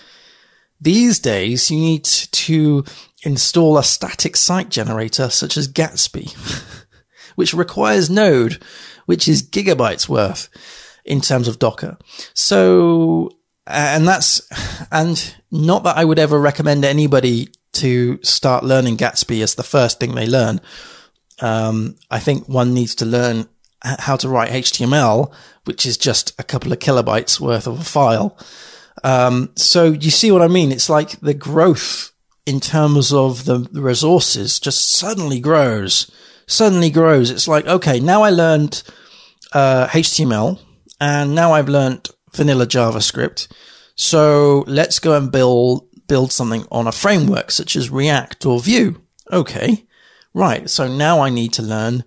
these 0.80 1.18
days 1.18 1.70
you 1.70 1.78
need 1.78 2.04
to 2.04 2.84
install 3.24 3.78
a 3.78 3.82
static 3.82 4.36
site 4.36 4.68
generator 4.68 5.30
such 5.30 5.56
as 5.56 5.72
Gatsby, 5.72 6.34
which 7.34 7.54
requires 7.54 8.10
Node, 8.10 8.62
which 9.06 9.26
is 9.26 9.42
gigabytes 9.42 10.08
worth 10.08 10.48
in 11.04 11.20
terms 11.20 11.48
of 11.48 11.58
Docker. 11.58 11.96
So, 12.34 13.30
and 13.66 14.06
that's, 14.06 14.40
and 14.92 15.34
not 15.50 15.84
that 15.84 15.96
I 15.96 16.04
would 16.04 16.18
ever 16.18 16.38
recommend 16.40 16.84
anybody 16.84 17.48
to 17.72 18.18
start 18.22 18.64
learning 18.64 18.96
Gatsby 18.96 19.42
as 19.42 19.54
the 19.54 19.62
first 19.62 20.00
thing 20.00 20.14
they 20.14 20.26
learn. 20.26 20.60
Um, 21.40 21.96
I 22.10 22.18
think 22.18 22.48
one 22.48 22.72
needs 22.72 22.94
to 22.96 23.04
learn 23.04 23.48
how 23.82 24.16
to 24.16 24.28
write 24.28 24.50
HTML, 24.50 25.32
which 25.64 25.84
is 25.84 25.96
just 25.98 26.38
a 26.38 26.42
couple 26.42 26.72
of 26.72 26.78
kilobytes 26.78 27.38
worth 27.38 27.66
of 27.66 27.80
a 27.80 27.84
file. 27.84 28.38
Um, 29.04 29.50
so 29.56 29.92
you 29.92 30.10
see 30.10 30.30
what 30.30 30.42
I 30.42 30.48
mean? 30.48 30.72
It's 30.72 30.88
like 30.88 31.20
the 31.20 31.34
growth 31.34 32.12
in 32.46 32.60
terms 32.60 33.12
of 33.12 33.44
the 33.44 33.68
resources 33.72 34.58
just 34.58 34.90
suddenly 34.92 35.40
grows, 35.40 36.10
suddenly 36.46 36.90
grows. 36.90 37.30
It's 37.30 37.48
like, 37.48 37.66
okay, 37.66 38.00
now 38.00 38.22
I 38.22 38.30
learned, 38.30 38.82
uh, 39.52 39.88
HTML 39.88 40.58
and 41.00 41.34
now 41.34 41.52
I've 41.52 41.68
learned 41.68 42.08
vanilla 42.36 42.66
JavaScript. 42.66 43.48
So 43.94 44.64
let's 44.66 44.98
go 44.98 45.16
and 45.16 45.32
build 45.32 45.88
build 46.06 46.32
something 46.32 46.64
on 46.70 46.86
a 46.86 46.92
framework 46.92 47.50
such 47.50 47.74
as 47.76 47.90
React 47.90 48.46
or 48.46 48.60
Vue. 48.60 49.02
Okay. 49.32 49.86
Right. 50.32 50.68
So 50.70 50.86
now 50.86 51.20
I 51.20 51.30
need 51.30 51.52
to 51.54 51.62
learn 51.62 52.04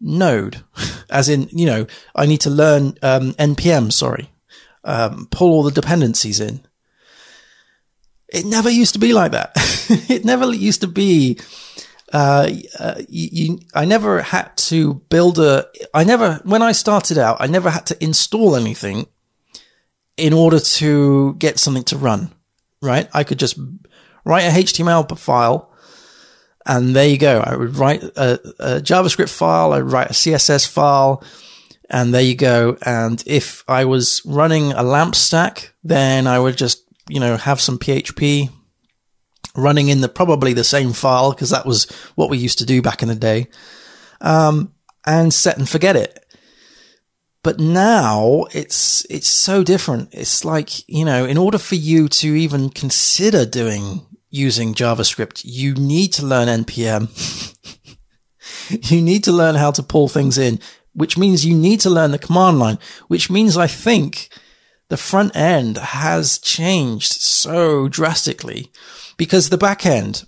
Node, 0.00 0.62
as 1.10 1.28
in, 1.28 1.48
you 1.50 1.66
know, 1.66 1.86
I 2.14 2.26
need 2.26 2.40
to 2.42 2.50
learn 2.50 2.98
um, 3.02 3.32
NPM, 3.34 3.92
sorry, 3.92 4.30
um, 4.84 5.28
pull 5.30 5.52
all 5.52 5.62
the 5.62 5.70
dependencies 5.70 6.40
in. 6.40 6.60
It 8.28 8.44
never 8.44 8.68
used 8.68 8.92
to 8.92 9.00
be 9.00 9.12
like 9.12 9.32
that. 9.32 9.52
it 10.08 10.24
never 10.24 10.52
used 10.52 10.82
to 10.82 10.86
be. 10.86 11.38
Uh, 12.12 12.50
uh, 12.78 12.94
you, 13.08 13.28
you, 13.32 13.58
I 13.74 13.84
never 13.84 14.22
had 14.22 14.56
to 14.56 14.94
build 15.08 15.38
a. 15.38 15.66
I 15.94 16.04
never, 16.04 16.40
when 16.44 16.62
I 16.62 16.72
started 16.72 17.16
out, 17.16 17.38
I 17.40 17.46
never 17.46 17.70
had 17.70 17.86
to 17.86 18.04
install 18.04 18.54
anything 18.54 19.06
in 20.18 20.32
order 20.32 20.60
to 20.60 21.34
get 21.34 21.58
something 21.58 21.84
to 21.84 21.96
run 21.96 22.32
right? 22.80 23.08
I 23.12 23.24
could 23.24 23.38
just 23.38 23.58
write 24.24 24.42
a 24.42 24.50
HTML 24.50 25.18
file 25.18 25.72
and 26.66 26.94
there 26.94 27.08
you 27.08 27.18
go. 27.18 27.40
I 27.40 27.56
would 27.56 27.76
write 27.76 28.02
a, 28.02 28.40
a, 28.58 28.80
JavaScript 28.80 29.30
file, 29.30 29.72
I 29.72 29.82
would 29.82 29.92
write 29.92 30.10
a 30.10 30.14
CSS 30.14 30.68
file, 30.68 31.24
and 31.88 32.12
there 32.12 32.22
you 32.22 32.34
go. 32.34 32.76
And 32.82 33.22
if 33.26 33.64
I 33.66 33.86
was 33.86 34.20
running 34.26 34.72
a 34.72 34.82
LAMP 34.82 35.14
stack, 35.14 35.72
then 35.82 36.26
I 36.26 36.38
would 36.38 36.58
just, 36.58 36.84
you 37.08 37.20
know, 37.20 37.36
have 37.38 37.60
some 37.60 37.78
PHP 37.78 38.50
running 39.56 39.88
in 39.88 40.02
the 40.02 40.08
probably 40.08 40.52
the 40.52 40.62
same 40.62 40.92
file 40.92 41.32
because 41.32 41.50
that 41.50 41.64
was 41.64 41.90
what 42.16 42.28
we 42.28 42.36
used 42.36 42.58
to 42.58 42.66
do 42.66 42.82
back 42.82 43.02
in 43.02 43.08
the 43.08 43.14
day. 43.14 43.48
Um, 44.20 44.74
and 45.06 45.32
set 45.32 45.56
and 45.56 45.66
forget 45.66 45.96
it. 45.96 46.22
But 47.42 47.60
now 47.60 48.46
it's, 48.52 49.06
it's 49.08 49.28
so 49.28 49.62
different. 49.62 50.08
It's 50.12 50.44
like, 50.44 50.88
you 50.88 51.04
know, 51.04 51.24
in 51.24 51.38
order 51.38 51.58
for 51.58 51.76
you 51.76 52.08
to 52.08 52.34
even 52.34 52.68
consider 52.70 53.46
doing 53.46 54.06
using 54.30 54.74
JavaScript, 54.74 55.42
you 55.44 55.74
need 55.74 56.12
to 56.14 56.26
learn 56.26 56.64
NPM. 56.64 57.08
you 58.90 59.00
need 59.00 59.24
to 59.24 59.32
learn 59.32 59.54
how 59.54 59.70
to 59.70 59.82
pull 59.82 60.08
things 60.08 60.36
in, 60.36 60.60
which 60.92 61.16
means 61.16 61.46
you 61.46 61.56
need 61.56 61.80
to 61.80 61.90
learn 61.90 62.10
the 62.10 62.18
command 62.18 62.58
line, 62.58 62.78
which 63.06 63.30
means 63.30 63.56
I 63.56 63.66
think 63.66 64.28
the 64.88 64.96
front 64.96 65.36
end 65.36 65.76
has 65.78 66.38
changed 66.38 67.12
so 67.12 67.88
drastically 67.88 68.72
because 69.16 69.48
the 69.48 69.58
back 69.58 69.86
end, 69.86 70.24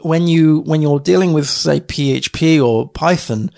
when 0.00 0.26
you, 0.26 0.60
when 0.60 0.82
you're 0.82 1.00
dealing 1.00 1.32
with 1.32 1.46
say 1.46 1.80
PHP 1.80 2.64
or 2.64 2.88
Python, 2.88 3.50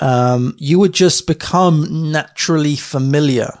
um, 0.00 0.54
you 0.58 0.78
would 0.78 0.92
just 0.92 1.26
become 1.26 2.10
naturally 2.10 2.76
familiar 2.76 3.60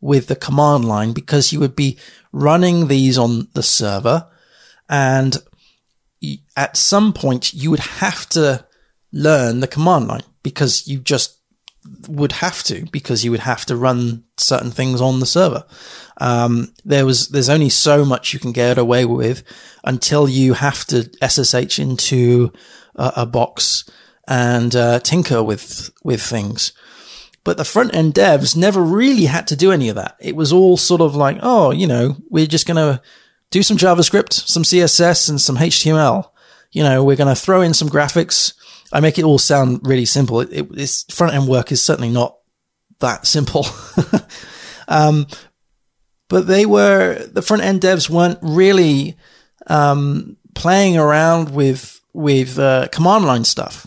with 0.00 0.26
the 0.26 0.36
command 0.36 0.86
line 0.86 1.12
because 1.12 1.52
you 1.52 1.60
would 1.60 1.76
be 1.76 1.98
running 2.32 2.88
these 2.88 3.16
on 3.18 3.48
the 3.54 3.62
server 3.62 4.28
and 4.88 5.38
at 6.56 6.76
some 6.76 7.12
point 7.12 7.52
you 7.54 7.70
would 7.70 7.80
have 7.80 8.28
to 8.28 8.64
learn 9.12 9.60
the 9.60 9.66
command 9.66 10.08
line 10.08 10.22
because 10.42 10.86
you 10.86 10.98
just 10.98 11.38
would 12.08 12.32
have 12.32 12.62
to 12.64 12.84
because 12.90 13.24
you 13.24 13.30
would 13.30 13.40
have 13.40 13.64
to 13.66 13.76
run 13.76 14.24
certain 14.36 14.70
things 14.70 15.00
on 15.00 15.20
the 15.20 15.26
server. 15.26 15.64
Um, 16.18 16.72
there 16.84 17.06
was 17.06 17.28
there's 17.28 17.48
only 17.48 17.68
so 17.68 18.04
much 18.04 18.32
you 18.32 18.40
can 18.40 18.52
get 18.52 18.78
away 18.78 19.04
with 19.04 19.42
until 19.84 20.28
you 20.28 20.54
have 20.54 20.84
to 20.86 21.10
SSH 21.26 21.78
into 21.78 22.52
a, 22.96 23.12
a 23.16 23.26
box 23.26 23.84
and 24.26 24.74
uh, 24.74 24.98
tinker 25.00 25.42
with 25.42 25.90
with 26.02 26.22
things. 26.22 26.72
But 27.44 27.58
the 27.58 27.64
front 27.64 27.94
end 27.94 28.14
devs 28.14 28.56
never 28.56 28.82
really 28.82 29.26
had 29.26 29.46
to 29.48 29.56
do 29.56 29.70
any 29.70 29.88
of 29.88 29.94
that. 29.94 30.16
It 30.18 30.34
was 30.34 30.52
all 30.52 30.76
sort 30.76 31.00
of 31.00 31.14
like, 31.14 31.38
oh, 31.42 31.70
you 31.70 31.86
know, 31.86 32.16
we're 32.28 32.46
just 32.46 32.66
going 32.66 32.76
to 32.76 33.00
do 33.50 33.62
some 33.62 33.76
JavaScript, 33.76 34.32
some 34.32 34.64
CSS, 34.64 35.28
and 35.28 35.40
some 35.40 35.56
HTML. 35.56 36.28
You 36.72 36.82
know, 36.82 37.04
we're 37.04 37.14
going 37.14 37.32
to 37.32 37.40
throw 37.40 37.60
in 37.60 37.72
some 37.72 37.88
graphics. 37.88 38.54
I 38.92 38.98
make 38.98 39.16
it 39.16 39.24
all 39.24 39.38
sound 39.38 39.80
really 39.84 40.06
simple. 40.06 40.40
It, 40.40 40.48
it, 40.52 40.72
this 40.72 41.04
front 41.04 41.34
end 41.34 41.46
work 41.46 41.70
is 41.70 41.80
certainly 41.80 42.10
not 42.10 42.36
that 42.98 43.28
simple. 43.28 43.64
um, 44.88 45.28
but 46.28 46.48
they 46.48 46.66
were 46.66 47.26
the 47.30 47.42
front 47.42 47.62
end 47.62 47.80
devs 47.80 48.10
weren't 48.10 48.40
really 48.42 49.16
um, 49.68 50.36
playing 50.54 50.96
around 50.96 51.54
with 51.54 52.00
with 52.12 52.58
uh, 52.58 52.88
command 52.90 53.24
line 53.24 53.44
stuff. 53.44 53.86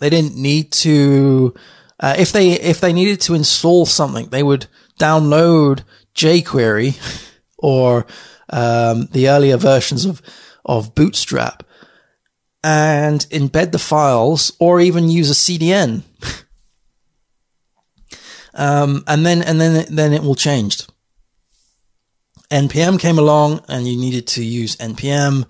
They 0.00 0.10
didn't 0.10 0.36
need 0.36 0.72
to, 0.72 1.54
uh, 2.00 2.14
if 2.18 2.32
they, 2.32 2.52
if 2.52 2.80
they 2.80 2.92
needed 2.92 3.20
to 3.22 3.34
install 3.34 3.86
something, 3.86 4.28
they 4.28 4.42
would 4.42 4.66
download 5.00 5.82
jQuery 6.14 6.98
or, 7.58 8.06
um, 8.50 9.08
the 9.12 9.28
earlier 9.28 9.56
versions 9.56 10.04
of, 10.04 10.22
of 10.64 10.94
Bootstrap 10.94 11.62
and 12.62 13.20
embed 13.30 13.72
the 13.72 13.78
files 13.78 14.52
or 14.58 14.80
even 14.80 15.10
use 15.10 15.30
a 15.30 15.34
CDN. 15.34 16.02
um, 18.54 19.04
and 19.06 19.24
then, 19.24 19.42
and 19.42 19.60
then, 19.60 19.86
then 19.88 20.12
it 20.12 20.22
will 20.22 20.34
change. 20.34 20.82
npm 22.50 22.98
came 23.00 23.18
along 23.18 23.60
and 23.68 23.86
you 23.88 23.96
needed 23.96 24.26
to 24.26 24.44
use 24.44 24.76
npm 24.76 25.44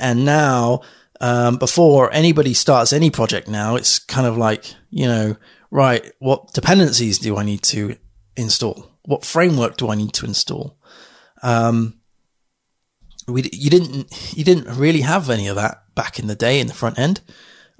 and 0.00 0.24
now 0.24 0.80
um, 1.20 1.56
before 1.56 2.12
anybody 2.12 2.54
starts 2.54 2.92
any 2.92 3.10
project 3.10 3.48
now 3.48 3.76
it's 3.76 3.98
kind 3.98 4.26
of 4.26 4.36
like 4.36 4.74
you 4.90 5.06
know 5.06 5.36
right 5.70 6.12
what 6.18 6.52
dependencies 6.52 7.18
do 7.18 7.36
i 7.36 7.42
need 7.42 7.62
to 7.62 7.96
install? 8.40 8.90
What 9.02 9.24
framework 9.24 9.76
do 9.76 9.90
i 9.90 9.94
need 9.94 10.12
to 10.14 10.26
install? 10.26 10.78
Um, 11.42 12.00
we, 13.28 13.48
you 13.52 13.70
didn't 13.70 14.36
you 14.36 14.44
didn't 14.44 14.76
really 14.76 15.02
have 15.02 15.30
any 15.30 15.46
of 15.46 15.56
that 15.56 15.84
back 15.94 16.18
in 16.18 16.26
the 16.26 16.34
day 16.34 16.60
in 16.60 16.66
the 16.66 16.74
front 16.74 16.98
end. 16.98 17.20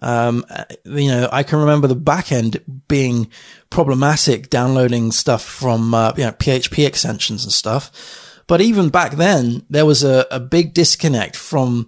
Um, 0.02 0.46
you 0.84 1.08
know, 1.08 1.28
I 1.30 1.42
can 1.42 1.58
remember 1.58 1.86
the 1.86 1.94
back 1.94 2.32
end 2.32 2.62
being 2.88 3.30
problematic 3.68 4.48
downloading 4.48 5.12
stuff 5.12 5.44
from, 5.44 5.92
uh, 5.92 6.14
you 6.16 6.24
know, 6.24 6.32
PHP 6.32 6.86
extensions 6.86 7.44
and 7.44 7.52
stuff. 7.52 8.42
But 8.46 8.62
even 8.62 8.88
back 8.88 9.12
then, 9.12 9.66
there 9.68 9.84
was 9.84 10.02
a, 10.02 10.26
a 10.30 10.40
big 10.40 10.72
disconnect 10.72 11.36
from, 11.36 11.86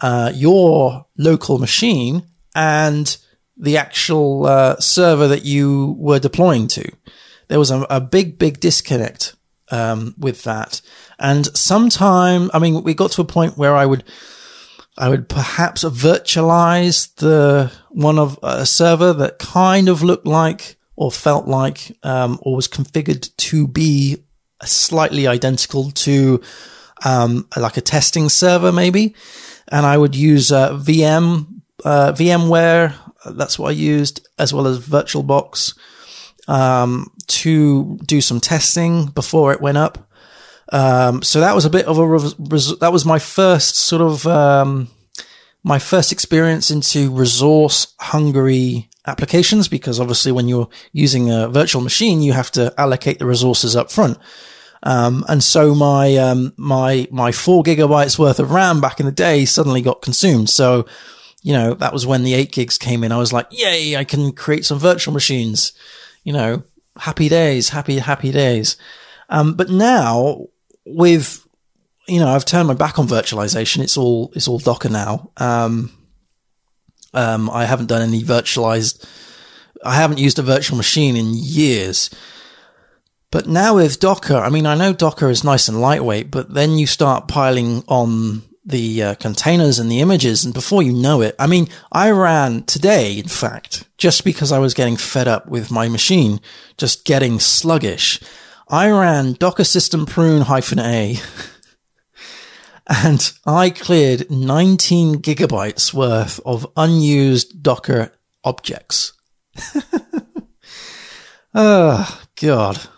uh, 0.00 0.32
your 0.34 1.06
local 1.16 1.58
machine 1.58 2.24
and 2.54 3.16
the 3.56 3.76
actual, 3.76 4.46
uh, 4.46 4.78
server 4.80 5.28
that 5.28 5.44
you 5.44 5.96
were 5.98 6.18
deploying 6.18 6.68
to. 6.68 6.90
There 7.48 7.58
was 7.58 7.70
a, 7.70 7.82
a 7.90 8.00
big, 8.00 8.38
big 8.38 8.60
disconnect, 8.60 9.34
um, 9.70 10.14
with 10.18 10.42
that. 10.44 10.80
And 11.18 11.46
sometime, 11.56 12.50
I 12.52 12.58
mean, 12.58 12.82
we 12.82 12.94
got 12.94 13.12
to 13.12 13.22
a 13.22 13.26
point 13.26 13.56
where 13.56 13.74
I 13.74 13.86
would, 13.86 14.04
I 14.96 15.08
would 15.08 15.28
perhaps 15.28 15.84
virtualize 15.84 17.14
the 17.16 17.72
one 17.90 18.18
of 18.18 18.38
a 18.42 18.66
server 18.66 19.12
that 19.12 19.38
kind 19.38 19.88
of 19.88 20.02
looked 20.02 20.26
like 20.26 20.76
or 20.96 21.10
felt 21.10 21.46
like 21.46 21.96
um, 22.02 22.38
or 22.42 22.56
was 22.56 22.68
configured 22.68 23.34
to 23.36 23.66
be 23.66 24.24
slightly 24.62 25.26
identical 25.26 25.90
to 25.90 26.40
um, 27.04 27.48
like 27.56 27.76
a 27.76 27.80
testing 27.80 28.28
server 28.28 28.72
maybe 28.72 29.14
and 29.68 29.86
i 29.86 29.96
would 29.96 30.14
use 30.14 30.52
uh, 30.52 30.72
vm 30.74 31.46
uh, 31.84 32.12
vmware 32.12 32.94
that's 33.32 33.58
what 33.58 33.68
i 33.68 33.72
used 33.72 34.26
as 34.38 34.52
well 34.52 34.66
as 34.66 34.78
virtualbox 34.78 35.76
um, 36.46 37.10
to 37.26 37.96
do 38.04 38.20
some 38.20 38.40
testing 38.40 39.06
before 39.06 39.52
it 39.52 39.60
went 39.60 39.78
up 39.78 40.10
um, 40.72 41.22
so 41.22 41.40
that 41.40 41.54
was 41.54 41.64
a 41.64 41.70
bit 41.70 41.86
of 41.86 41.98
a 41.98 42.06
res- 42.06 42.78
that 42.78 42.92
was 42.92 43.04
my 43.04 43.18
first 43.18 43.76
sort 43.76 44.02
of 44.02 44.26
um, 44.26 44.88
my 45.62 45.78
first 45.78 46.12
experience 46.12 46.70
into 46.70 47.10
resource 47.10 47.94
hungry 47.98 48.88
applications 49.06 49.68
because 49.68 50.00
obviously 50.00 50.32
when 50.32 50.48
you're 50.48 50.68
using 50.92 51.30
a 51.30 51.48
virtual 51.48 51.82
machine 51.82 52.20
you 52.20 52.32
have 52.32 52.50
to 52.52 52.72
allocate 52.78 53.18
the 53.18 53.26
resources 53.26 53.74
up 53.76 53.90
front. 53.90 54.18
Um, 54.84 55.24
and 55.28 55.42
so 55.42 55.74
my 55.74 56.16
um, 56.16 56.52
my 56.56 57.08
my 57.10 57.32
four 57.32 57.62
gigabytes 57.64 58.18
worth 58.18 58.38
of 58.38 58.52
RAM 58.52 58.80
back 58.80 59.00
in 59.00 59.06
the 59.06 59.12
day 59.12 59.44
suddenly 59.44 59.82
got 59.82 60.02
consumed. 60.02 60.50
So 60.50 60.86
you 61.42 61.52
know 61.52 61.74
that 61.74 61.92
was 61.92 62.06
when 62.06 62.22
the 62.22 62.34
eight 62.34 62.52
gigs 62.52 62.78
came 62.78 63.02
in. 63.02 63.10
I 63.10 63.18
was 63.18 63.32
like, 63.32 63.46
yay! 63.50 63.96
I 63.96 64.04
can 64.04 64.32
create 64.32 64.64
some 64.64 64.78
virtual 64.78 65.14
machines. 65.14 65.72
You 66.22 66.34
know, 66.34 66.62
happy 66.98 67.28
days, 67.28 67.70
happy 67.70 67.98
happy 67.98 68.30
days. 68.30 68.76
Um, 69.28 69.54
but 69.54 69.70
now 69.70 70.46
with, 70.84 71.46
you 72.06 72.20
know, 72.20 72.28
I've 72.28 72.44
turned 72.44 72.68
my 72.68 72.74
back 72.74 72.98
on 72.98 73.08
virtualization. 73.08 73.82
It's 73.82 73.96
all, 73.96 74.32
it's 74.34 74.48
all 74.48 74.58
Docker 74.58 74.88
now. 74.88 75.30
Um, 75.36 75.90
um, 77.12 77.48
I 77.50 77.64
haven't 77.64 77.86
done 77.86 78.02
any 78.02 78.22
virtualized, 78.22 79.04
I 79.84 79.94
haven't 79.94 80.18
used 80.18 80.38
a 80.38 80.42
virtual 80.42 80.76
machine 80.76 81.16
in 81.16 81.32
years. 81.34 82.10
But 83.34 83.48
now 83.48 83.74
with 83.74 83.98
Docker, 83.98 84.36
I 84.36 84.48
mean, 84.48 84.64
I 84.64 84.76
know 84.76 84.92
Docker 84.92 85.28
is 85.28 85.42
nice 85.42 85.66
and 85.66 85.80
lightweight, 85.80 86.30
but 86.30 86.54
then 86.54 86.78
you 86.78 86.86
start 86.86 87.26
piling 87.26 87.82
on 87.88 88.42
the 88.64 89.02
uh, 89.02 89.14
containers 89.16 89.80
and 89.80 89.90
the 89.90 89.98
images, 89.98 90.44
and 90.44 90.54
before 90.54 90.84
you 90.84 90.92
know 90.92 91.20
it, 91.20 91.34
I 91.36 91.48
mean, 91.48 91.68
I 91.90 92.12
ran 92.12 92.62
today, 92.62 93.18
in 93.18 93.26
fact, 93.26 93.88
just 93.98 94.22
because 94.22 94.52
I 94.52 94.60
was 94.60 94.72
getting 94.72 94.96
fed 94.96 95.26
up 95.26 95.48
with 95.48 95.72
my 95.72 95.88
machine, 95.88 96.40
just 96.76 97.04
getting 97.04 97.40
sluggish. 97.40 98.20
I 98.68 98.88
ran 98.88 99.32
docker 99.32 99.64
system 99.64 100.06
prune 100.06 100.42
hyphen 100.42 100.78
a 100.78 101.16
and 102.86 103.32
I 103.44 103.70
cleared 103.70 104.30
19 104.30 105.16
gigabytes 105.16 105.92
worth 105.92 106.38
of 106.46 106.70
unused 106.76 107.64
Docker 107.64 108.12
objects. 108.44 109.12
oh, 111.52 112.20
God. 112.40 112.88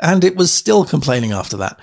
And 0.00 0.24
it 0.24 0.36
was 0.36 0.52
still 0.52 0.84
complaining 0.84 1.32
after 1.32 1.56
that. 1.58 1.78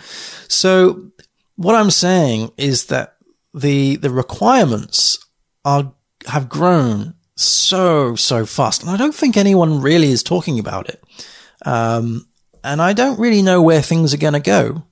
So 0.47 1.11
what 1.55 1.75
I'm 1.75 1.91
saying 1.91 2.51
is 2.57 2.87
that 2.87 3.17
the, 3.53 3.95
the 3.97 4.09
requirements 4.09 5.19
are, 5.63 5.93
have 6.27 6.49
grown 6.49 7.15
so, 7.35 8.15
so 8.15 8.45
fast. 8.45 8.81
And 8.81 8.91
I 8.91 8.97
don't 8.97 9.15
think 9.15 9.37
anyone 9.37 9.81
really 9.81 10.09
is 10.11 10.23
talking 10.23 10.59
about 10.59 10.89
it. 10.89 11.03
Um, 11.65 12.27
and 12.63 12.81
I 12.81 12.93
don't 12.93 13.19
really 13.19 13.41
know 13.41 13.61
where 13.61 13.81
things 13.81 14.13
are 14.13 14.17
going 14.17 14.33
to 14.33 14.39
go 14.39 14.83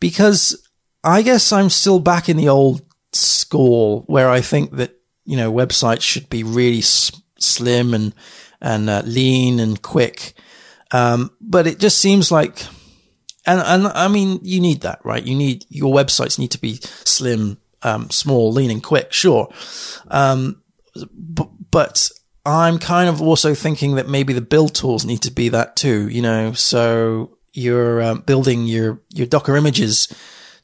because 0.00 0.68
I 1.04 1.22
guess 1.22 1.52
I'm 1.52 1.70
still 1.70 2.00
back 2.00 2.28
in 2.28 2.36
the 2.36 2.48
old 2.48 2.82
school 3.12 4.02
where 4.06 4.28
I 4.28 4.40
think 4.40 4.72
that, 4.72 4.96
you 5.24 5.36
know, 5.36 5.52
websites 5.52 6.02
should 6.02 6.28
be 6.28 6.42
really 6.42 6.78
s- 6.78 7.12
slim 7.38 7.94
and, 7.94 8.14
and 8.60 8.90
uh, 8.90 9.02
lean 9.04 9.60
and 9.60 9.80
quick. 9.80 10.34
Um, 10.92 11.32
but 11.40 11.66
it 11.66 11.78
just 11.78 11.98
seems 11.98 12.30
like, 12.30 12.62
and, 13.46 13.60
and 13.60 13.86
I 13.88 14.08
mean, 14.08 14.40
you 14.42 14.60
need 14.60 14.82
that, 14.82 15.00
right? 15.04 15.22
You 15.22 15.34
need, 15.34 15.64
your 15.68 15.92
websites 15.92 16.38
need 16.38 16.52
to 16.52 16.60
be 16.60 16.76
slim, 16.82 17.58
um, 17.82 18.10
small, 18.10 18.52
lean 18.52 18.70
and 18.70 18.82
quick, 18.82 19.12
sure. 19.12 19.48
Um, 20.08 20.62
b- 20.94 21.50
but 21.70 22.08
I'm 22.44 22.78
kind 22.78 23.08
of 23.08 23.20
also 23.20 23.54
thinking 23.54 23.96
that 23.96 24.08
maybe 24.08 24.32
the 24.32 24.40
build 24.40 24.74
tools 24.74 25.04
need 25.04 25.22
to 25.22 25.30
be 25.32 25.48
that 25.50 25.76
too, 25.76 26.08
you 26.08 26.22
know, 26.22 26.52
so 26.52 27.38
you're 27.52 28.02
um, 28.02 28.20
building 28.20 28.66
your, 28.66 29.00
your 29.10 29.26
Docker 29.26 29.56
images 29.56 30.12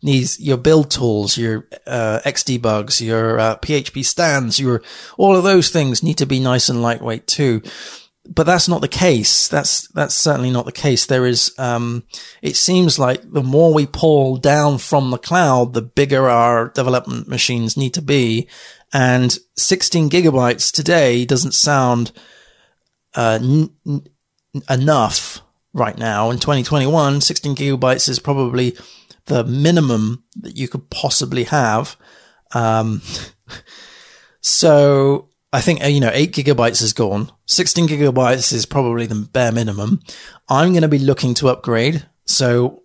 needs 0.03 0.41
your 0.41 0.57
build 0.57 0.91
tools, 0.91 1.39
your 1.39 1.69
uh, 1.87 2.21
Xdebugs, 2.25 3.01
your 3.01 3.39
uh, 3.39 3.57
PHPStans, 3.59 4.59
your 4.61 4.83
all 5.17 5.37
of 5.37 5.45
those 5.45 5.71
things 5.71 6.03
need 6.03 6.19
to 6.19 6.27
be 6.27 6.41
nice 6.41 6.69
and 6.69 6.83
lightweight 6.83 7.27
too. 7.27 7.63
But 8.25 8.45
that's 8.45 8.69
not 8.69 8.81
the 8.81 8.89
case. 8.89 9.49
That's 9.49 9.89
that's 9.89 10.15
certainly 10.15 10.51
not 10.51 10.65
the 10.65 10.73
case. 10.73 11.07
There 11.07 11.27
is. 11.27 11.53
Um, 11.59 12.05
it 12.41 12.57
seems 12.57 12.99
like 12.99 13.21
the 13.25 13.43
more 13.43 13.75
we 13.75 13.85
pull 13.85 14.37
down 14.37 14.79
from 14.79 15.11
the 15.11 15.19
cloud, 15.19 15.75
the 15.75 15.83
bigger 15.83 16.29
our 16.29 16.69
development 16.69 17.27
machines 17.27 17.77
need 17.77 17.95
to 17.95 18.03
be, 18.03 18.49
and 18.93 19.37
16 19.57 20.09
gigabytes 20.09 20.71
today 20.71 21.25
doesn't 21.25 21.53
sound 21.55 22.13
uh, 23.15 23.39
n- 23.43 23.71
n- 23.87 24.07
enough 24.71 25.41
right 25.73 25.99
now 25.99 26.31
in 26.31 26.39
2021. 26.39 27.21
16 27.21 27.57
gigabytes 27.57 28.09
is 28.09 28.19
probably 28.19 28.77
the 29.27 29.45
minimum 29.45 30.25
that 30.37 30.57
you 30.57 30.69
could 30.69 30.91
possibly 30.91 31.45
have. 31.45 31.97
Um, 32.55 33.03
so 34.41 35.29
I 35.53 35.61
think, 35.61 35.85
uh, 35.85 35.89
you 35.89 36.01
know, 36.01 36.11
eight 36.13 36.33
gigabytes 36.33 36.83
is 36.83 36.95
gone. 36.95 37.31
16 37.47 37.87
gigabytes 37.87 38.53
is 38.53 38.65
probably 38.65 39.07
the 39.07 39.15
bare 39.15 39.53
minimum. 39.53 40.01
I'm 40.49 40.71
going 40.71 40.83
to 40.83 40.89
be 40.89 40.99
looking 40.99 41.35
to 41.35 41.51
upgrade. 41.51 42.07
So 42.25 42.83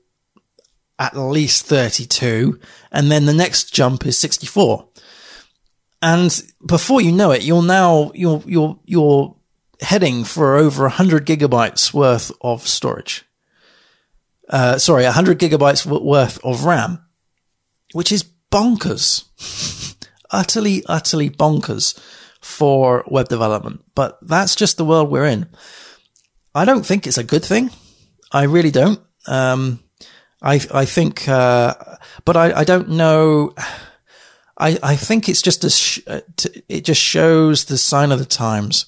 at 1.00 1.16
least 1.16 1.66
32. 1.66 2.60
And 2.92 3.10
then 3.10 3.26
the 3.26 3.34
next 3.34 3.74
jump 3.74 4.06
is 4.06 4.18
64. 4.18 4.86
And 6.02 6.44
before 6.66 7.02
you 7.02 7.12
know 7.12 7.32
it, 7.32 7.44
you're 7.44 7.64
now, 7.64 8.12
you're, 8.14 8.44
you're, 8.46 8.78
you're 8.84 9.36
heading 9.80 10.26
for 10.26 10.58
over 10.58 10.84
100 10.84 11.26
gigabytes 11.26 11.94
worth 11.94 12.32
of 12.42 12.68
storage. 12.68 13.24
Uh, 14.50 14.78
sorry, 14.78 15.04
100 15.04 15.40
gigabytes 15.40 15.86
worth 15.86 16.44
of 16.44 16.66
RAM, 16.66 17.06
which 17.94 18.12
is 18.12 18.26
bonkers. 18.52 19.24
utterly, 20.32 20.84
utterly 20.88 21.30
bonkers 21.30 21.98
for 22.58 23.04
web 23.08 23.28
development. 23.28 23.84
But 23.94 24.18
that's 24.22 24.56
just 24.56 24.78
the 24.78 24.86
world 24.86 25.12
we're 25.12 25.28
in. 25.28 25.48
I 26.56 26.66
don't 26.66 26.84
think 26.84 27.06
it's 27.06 27.20
a 27.20 27.24
good 27.24 27.46
thing. 27.46 27.70
I 28.32 28.44
really 28.44 28.72
don't. 28.72 29.00
Um, 29.28 29.80
I, 30.42 30.56
I 30.74 30.86
think, 30.86 31.28
uh, 31.28 31.76
but 32.26 32.36
I, 32.36 32.62
I 32.62 32.64
don't 32.64 32.90
know. 32.90 33.54
I, 34.58 34.80
I 34.82 34.96
think 34.96 35.30
it's 35.30 35.44
just 35.44 35.64
a, 35.64 35.70
sh- 35.70 36.00
uh, 36.08 36.22
it 36.68 36.82
just 36.82 37.02
shows 37.02 37.66
the 37.66 37.78
sign 37.78 38.12
of 38.12 38.18
the 38.18 38.26
times. 38.26 38.88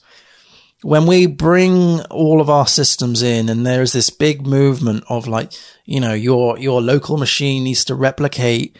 When 0.81 1.05
we 1.05 1.27
bring 1.27 2.01
all 2.09 2.41
of 2.41 2.49
our 2.49 2.65
systems 2.65 3.21
in 3.21 3.49
and 3.49 3.67
there's 3.67 3.91
this 3.91 4.09
big 4.09 4.47
movement 4.47 5.03
of 5.09 5.27
like, 5.27 5.53
you 5.85 5.99
know, 5.99 6.13
your, 6.13 6.57
your 6.57 6.81
local 6.81 7.17
machine 7.17 7.65
needs 7.65 7.85
to 7.85 7.93
replicate 7.93 8.79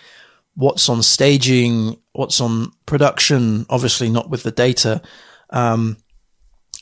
what's 0.55 0.89
on 0.89 1.03
staging, 1.03 1.97
what's 2.19 2.41
on 2.41 2.71
production, 2.85 3.65
obviously 3.69 4.09
not 4.09 4.29
with 4.29 4.43
the 4.43 4.51
data, 4.51 5.01
um, 5.51 5.97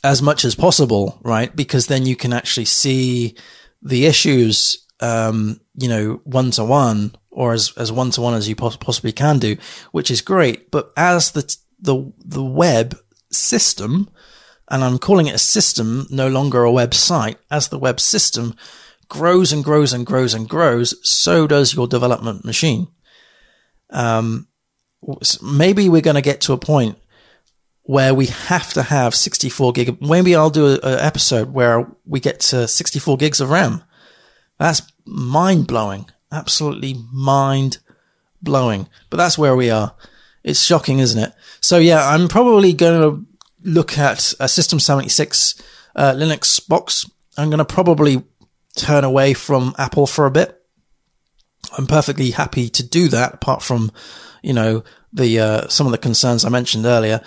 as 0.02 0.20
much 0.20 0.44
as 0.44 0.54
possible, 0.54 1.18
right? 1.22 1.54
Because 1.54 1.86
then 1.86 2.04
you 2.04 2.16
can 2.16 2.32
actually 2.32 2.64
see 2.64 3.36
the 3.80 4.06
issues 4.06 4.84
um, 5.00 5.60
you 5.74 5.88
know, 5.88 6.20
one 6.24 6.50
to 6.52 6.64
one 6.64 7.14
or 7.30 7.52
as, 7.52 7.72
as 7.76 7.92
one 7.92 8.10
to 8.10 8.20
one 8.20 8.34
as 8.34 8.48
you 8.48 8.56
poss- 8.56 8.76
possibly 8.76 9.12
can 9.12 9.38
do, 9.38 9.56
which 9.92 10.10
is 10.10 10.20
great. 10.20 10.70
But 10.70 10.92
as 10.96 11.30
the, 11.32 11.56
the, 11.78 12.12
the 12.18 12.44
web 12.44 12.98
system, 13.30 14.10
and 14.68 14.82
I'm 14.82 14.98
calling 14.98 15.28
it 15.28 15.34
a 15.34 15.38
system, 15.38 16.06
no 16.10 16.28
longer 16.28 16.64
a 16.64 16.70
website, 16.70 17.36
as 17.50 17.68
the 17.68 17.78
web 17.78 18.00
system 18.00 18.56
grows 19.08 19.52
and 19.52 19.64
grows 19.64 19.92
and 19.92 20.04
grows 20.04 20.34
and 20.34 20.48
grows, 20.48 20.94
so 21.08 21.46
does 21.46 21.74
your 21.74 21.86
development 21.86 22.44
machine. 22.44 22.88
Um, 23.90 24.47
maybe 25.42 25.88
we're 25.88 26.00
going 26.00 26.16
to 26.16 26.22
get 26.22 26.40
to 26.42 26.52
a 26.52 26.58
point 26.58 26.98
where 27.82 28.14
we 28.14 28.26
have 28.26 28.72
to 28.74 28.82
have 28.82 29.14
64 29.14 29.72
gig. 29.72 30.02
Maybe 30.02 30.36
I'll 30.36 30.50
do 30.50 30.78
an 30.82 30.98
episode 30.98 31.52
where 31.52 31.86
we 32.04 32.20
get 32.20 32.40
to 32.40 32.68
64 32.68 33.16
gigs 33.16 33.40
of 33.40 33.50
RAM. 33.50 33.82
That's 34.58 34.82
mind 35.06 35.66
blowing. 35.66 36.10
Absolutely 36.30 36.96
mind 37.12 37.78
blowing. 38.42 38.88
But 39.08 39.16
that's 39.16 39.38
where 39.38 39.56
we 39.56 39.70
are. 39.70 39.94
It's 40.44 40.62
shocking, 40.62 40.98
isn't 40.98 41.22
it? 41.22 41.32
So 41.60 41.78
yeah, 41.78 42.06
I'm 42.06 42.28
probably 42.28 42.72
going 42.72 43.00
to 43.00 43.26
look 43.62 43.96
at 43.98 44.34
a 44.38 44.48
System 44.48 44.78
76 44.78 45.62
uh, 45.96 46.12
Linux 46.12 46.66
box. 46.66 47.08
I'm 47.36 47.48
going 47.48 47.58
to 47.58 47.64
probably 47.64 48.22
turn 48.76 49.04
away 49.04 49.32
from 49.32 49.74
Apple 49.78 50.06
for 50.06 50.26
a 50.26 50.30
bit. 50.30 50.57
I'm 51.76 51.86
perfectly 51.86 52.30
happy 52.30 52.68
to 52.70 52.82
do 52.82 53.08
that 53.08 53.34
apart 53.34 53.62
from, 53.62 53.92
you 54.42 54.52
know, 54.52 54.84
the, 55.12 55.40
uh, 55.40 55.68
some 55.68 55.86
of 55.86 55.92
the 55.92 55.98
concerns 55.98 56.44
I 56.44 56.48
mentioned 56.48 56.86
earlier. 56.86 57.20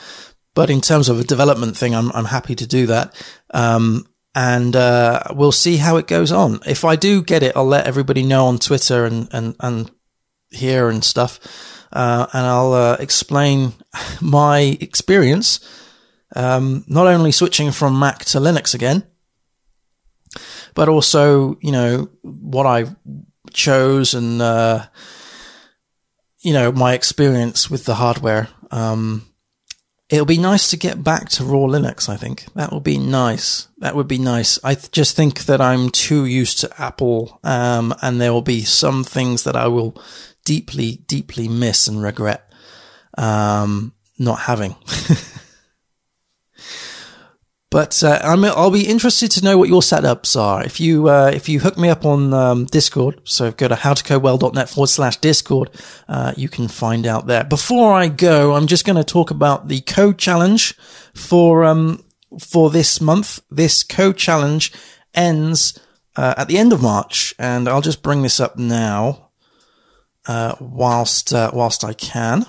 But 0.54 0.70
in 0.70 0.82
terms 0.82 1.10
of 1.10 1.20
a 1.20 1.24
development 1.24 1.78
thing, 1.78 1.96
I'm, 1.96 2.12
I'm 2.12 2.26
happy 2.26 2.56
to 2.56 2.68
do 2.68 2.88
that. 2.88 3.14
Um, 3.54 4.08
and, 4.34 4.76
uh, 4.76 5.24
we'll 5.32 5.52
see 5.52 5.78
how 5.78 5.98
it 5.98 6.08
goes 6.08 6.32
on. 6.32 6.60
If 6.66 6.86
I 6.86 6.96
do 6.96 7.22
get 7.22 7.44
it, 7.44 7.56
I'll 7.56 7.66
let 7.66 7.88
everybody 7.88 8.24
know 8.24 8.48
on 8.48 8.60
Twitter 8.60 9.06
and, 9.06 9.28
and, 9.32 9.56
and 9.60 9.92
here 10.50 10.90
and 10.90 11.04
stuff. 11.04 11.40
Uh, 11.92 12.28
and 12.34 12.46
I'll, 12.46 12.74
uh, 12.74 12.98
explain 13.00 13.74
my 14.22 14.78
experience, 14.80 15.60
um, 16.36 16.86
not 16.88 17.08
only 17.08 17.32
switching 17.32 17.72
from 17.72 18.00
Mac 18.00 18.26
to 18.26 18.40
Linux 18.40 18.74
again, 18.74 19.04
but 20.74 20.90
also, 20.90 21.58
you 21.62 21.72
know, 21.72 22.10
what 22.22 22.66
I 22.66 22.86
chose 23.54 24.14
and, 24.14 24.42
uh, 24.42 24.86
you 26.42 26.54
know, 26.54 26.72
my 26.72 26.94
experience 26.94 27.70
with 27.70 27.86
the 27.86 27.96
hardware. 27.96 28.50
Um, 28.72 29.26
it'll 30.10 30.26
be 30.26 30.38
nice 30.38 30.70
to 30.70 30.78
get 30.78 31.04
back 31.04 31.30
to 31.30 31.44
raw 31.44 31.68
Linux. 31.68 32.10
I 32.10 32.18
think 32.18 32.46
that 32.54 32.72
would 32.72 32.84
be 32.84 32.98
nice. 32.98 33.68
That 33.78 33.96
would 33.96 34.08
be 34.08 34.18
nice. 34.18 34.60
I 34.64 34.76
th- 34.76 34.92
just 34.92 35.16
think 35.16 35.46
that 35.46 35.62
I'm 35.62 35.90
too 35.90 36.26
used 36.26 36.60
to 36.60 36.82
Apple, 36.82 37.40
um, 37.44 37.96
and 38.02 38.20
there 38.20 38.34
will 38.34 38.42
be 38.42 38.64
some 38.64 39.04
things 39.04 39.44
that 39.44 39.56
I 39.56 39.68
will 39.68 40.02
deeply, 40.44 41.04
deeply 41.08 41.48
miss 41.48 41.88
and 41.88 42.04
regret, 42.04 42.52
um, 43.18 43.94
not 44.20 44.40
having. 44.40 44.76
But 47.72 48.04
uh, 48.04 48.20
i 48.22 48.36
will 48.36 48.70
be 48.70 48.86
interested 48.86 49.32
to 49.32 49.44
know 49.44 49.58
what 49.58 49.70
your 49.70 49.80
setups 49.80 50.38
are. 50.40 50.62
If 50.62 50.82
you 50.82 51.08
uh, 51.08 51.32
if 51.34 51.48
you 51.48 51.62
hook 51.62 51.78
me 51.78 51.88
up 51.88 52.06
on 52.06 52.34
um, 52.34 52.66
Discord, 52.66 53.22
so 53.24 53.52
go 53.52 53.70
to 53.70 53.76
howtocodewell.net 53.76 54.70
forward 54.70 54.88
slash 54.88 55.16
Discord, 55.18 55.70
uh, 56.10 56.34
you 56.36 56.50
can 56.50 56.68
find 56.68 57.08
out 57.08 57.28
there. 57.28 57.46
Before 57.46 57.94
I 57.94 58.10
go, 58.10 58.56
I'm 58.56 58.68
just 58.68 58.84
going 58.84 58.98
to 58.98 59.06
talk 59.06 59.32
about 59.32 59.70
the 59.70 59.80
code 59.82 60.18
challenge 60.18 60.76
for 61.16 61.64
um 61.64 62.04
for 62.38 62.70
this 62.70 63.00
month. 63.00 63.40
This 63.50 63.84
code 63.84 64.18
challenge 64.18 64.74
ends 65.14 65.80
uh, 66.18 66.34
at 66.38 66.50
the 66.50 66.58
end 66.58 66.74
of 66.74 66.82
March, 66.82 67.34
and 67.40 67.70
I'll 67.70 67.80
just 67.80 68.04
bring 68.04 68.22
this 68.22 68.42
up 68.42 68.58
now, 68.58 69.30
uh, 70.28 70.56
whilst 70.60 71.34
uh, 71.34 71.52
whilst 71.54 71.86
I 71.86 71.94
can. 71.94 72.46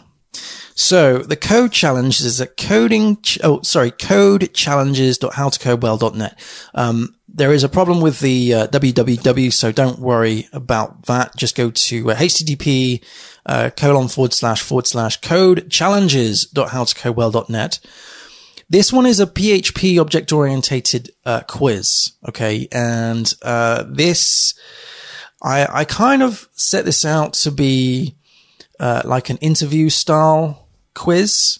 So 0.74 1.18
the 1.18 1.36
code 1.36 1.70
challenge 1.72 2.20
is 2.20 2.40
at 2.40 2.56
coding, 2.56 3.20
ch- 3.22 3.40
oh, 3.42 3.60
sorry, 3.62 3.90
codechallenges.howtocodewell.net. 3.90 6.38
Um, 6.74 7.16
there 7.28 7.52
is 7.52 7.64
a 7.64 7.68
problem 7.68 8.00
with 8.00 8.20
the 8.20 8.54
uh, 8.54 8.68
www, 8.68 9.52
so 9.52 9.72
don't 9.72 9.98
worry 9.98 10.48
about 10.52 11.06
that. 11.06 11.36
Just 11.36 11.56
go 11.56 11.70
to 11.70 12.10
uh, 12.10 12.16
http 12.16 13.02
uh, 13.46 13.70
colon 13.76 14.08
forward 14.08 14.32
slash 14.32 14.62
forward 14.62 14.86
slash 14.86 15.20
code 15.20 15.70
challenges.howtocodewell.net. 15.70 17.78
This 18.68 18.92
one 18.92 19.06
is 19.06 19.18
a 19.20 19.26
PHP 19.26 20.00
object 20.00 20.32
orientated 20.32 21.10
uh, 21.26 21.40
quiz. 21.40 22.12
Okay. 22.28 22.68
And, 22.72 23.30
uh, 23.42 23.84
this, 23.86 24.54
I, 25.42 25.66
I 25.70 25.84
kind 25.84 26.22
of 26.22 26.48
set 26.52 26.86
this 26.86 27.04
out 27.04 27.34
to 27.34 27.50
be, 27.50 28.16
uh, 28.80 29.02
like 29.04 29.28
an 29.28 29.36
interview 29.38 29.90
style 29.90 30.61
quiz. 30.94 31.58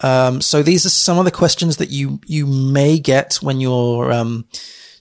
Um, 0.00 0.40
so 0.40 0.62
these 0.62 0.86
are 0.86 0.90
some 0.90 1.18
of 1.18 1.24
the 1.24 1.30
questions 1.30 1.76
that 1.76 1.90
you 1.90 2.20
you 2.26 2.46
may 2.46 2.98
get 2.98 3.34
when 3.42 3.60
you're 3.60 4.12
um, 4.12 4.46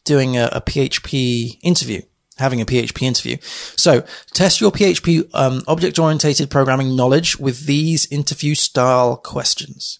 doing 0.03 0.37
a, 0.37 0.49
a, 0.51 0.61
PHP 0.61 1.57
interview, 1.61 2.01
having 2.37 2.59
a 2.59 2.65
PHP 2.65 3.03
interview. 3.03 3.37
So 3.77 4.03
test 4.33 4.59
your 4.59 4.71
PHP 4.71 5.29
um, 5.33 5.61
object-oriented 5.67 6.49
programming 6.49 6.95
knowledge 6.95 7.39
with 7.39 7.65
these 7.65 8.11
interview-style 8.11 9.17
questions. 9.17 9.99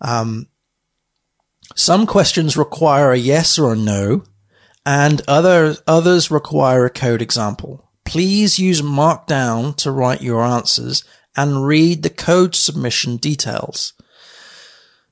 Um, 0.00 0.48
some 1.74 2.06
questions 2.06 2.56
require 2.56 3.12
a 3.12 3.18
yes 3.18 3.58
or 3.58 3.72
a 3.72 3.76
no, 3.76 4.24
and 4.84 5.22
other 5.26 5.76
others 5.86 6.30
require 6.30 6.84
a 6.84 6.90
code 6.90 7.22
example. 7.22 7.88
Please 8.04 8.58
use 8.58 8.82
Markdown 8.82 9.74
to 9.76 9.90
write 9.90 10.22
your 10.22 10.42
answers 10.42 11.04
and 11.36 11.66
read 11.66 12.02
the 12.02 12.10
code 12.10 12.54
submission 12.54 13.16
details. 13.16 13.94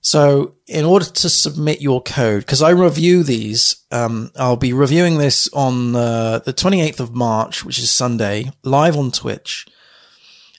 So 0.02 0.54
in 0.66 0.84
order 0.84 1.04
to 1.04 1.28
submit 1.28 1.82
your 1.82 2.02
code, 2.02 2.40
because 2.40 2.62
I 2.62 2.70
review 2.70 3.22
these, 3.22 3.84
um, 3.90 4.30
I'll 4.36 4.56
be 4.56 4.72
reviewing 4.72 5.18
this 5.18 5.48
on 5.52 5.94
uh, 5.94 6.38
the 6.38 6.54
28th 6.54 7.00
of 7.00 7.14
March, 7.14 7.64
which 7.64 7.78
is 7.78 7.90
Sunday, 7.90 8.50
live 8.62 8.96
on 8.96 9.10
Twitch. 9.10 9.66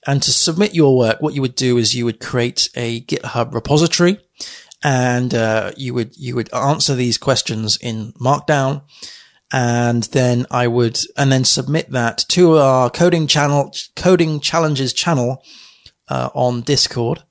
And 0.05 0.21
to 0.23 0.31
submit 0.31 0.75
your 0.75 0.97
work, 0.97 1.21
what 1.21 1.33
you 1.33 1.41
would 1.41 1.55
do 1.55 1.77
is 1.77 1.95
you 1.95 2.05
would 2.05 2.19
create 2.19 2.69
a 2.75 3.01
GitHub 3.01 3.53
repository 3.53 4.19
and 4.83 5.33
uh, 5.33 5.71
you 5.77 5.93
would 5.93 6.17
you 6.17 6.35
would 6.35 6.51
answer 6.53 6.95
these 6.95 7.17
questions 7.17 7.77
in 7.77 8.13
Markdown 8.13 8.81
and 9.51 10.03
then 10.03 10.45
I 10.49 10.67
would, 10.67 10.97
and 11.17 11.31
then 11.31 11.43
submit 11.43 11.91
that 11.91 12.19
to 12.29 12.57
our 12.57 12.89
coding 12.89 13.27
channel, 13.27 13.73
coding 13.95 14.39
challenges 14.39 14.93
channel, 14.93 15.43
uh, 16.07 16.29
on 16.33 16.61
Discord. 16.61 17.23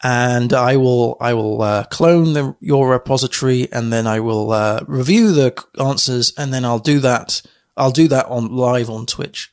And 0.00 0.52
I 0.52 0.76
will, 0.76 1.16
I 1.20 1.34
will, 1.34 1.60
uh, 1.60 1.84
clone 1.84 2.32
the, 2.32 2.54
your 2.60 2.90
repository 2.90 3.70
and 3.72 3.92
then 3.92 4.06
I 4.06 4.20
will, 4.20 4.52
uh, 4.52 4.84
review 4.86 5.32
the 5.32 5.60
answers 5.80 6.32
and 6.38 6.54
then 6.54 6.64
I'll 6.64 6.78
do 6.78 7.00
that. 7.00 7.42
I'll 7.76 7.90
do 7.90 8.06
that 8.08 8.26
on 8.26 8.54
live 8.54 8.90
on 8.90 9.06
Twitch. 9.06 9.52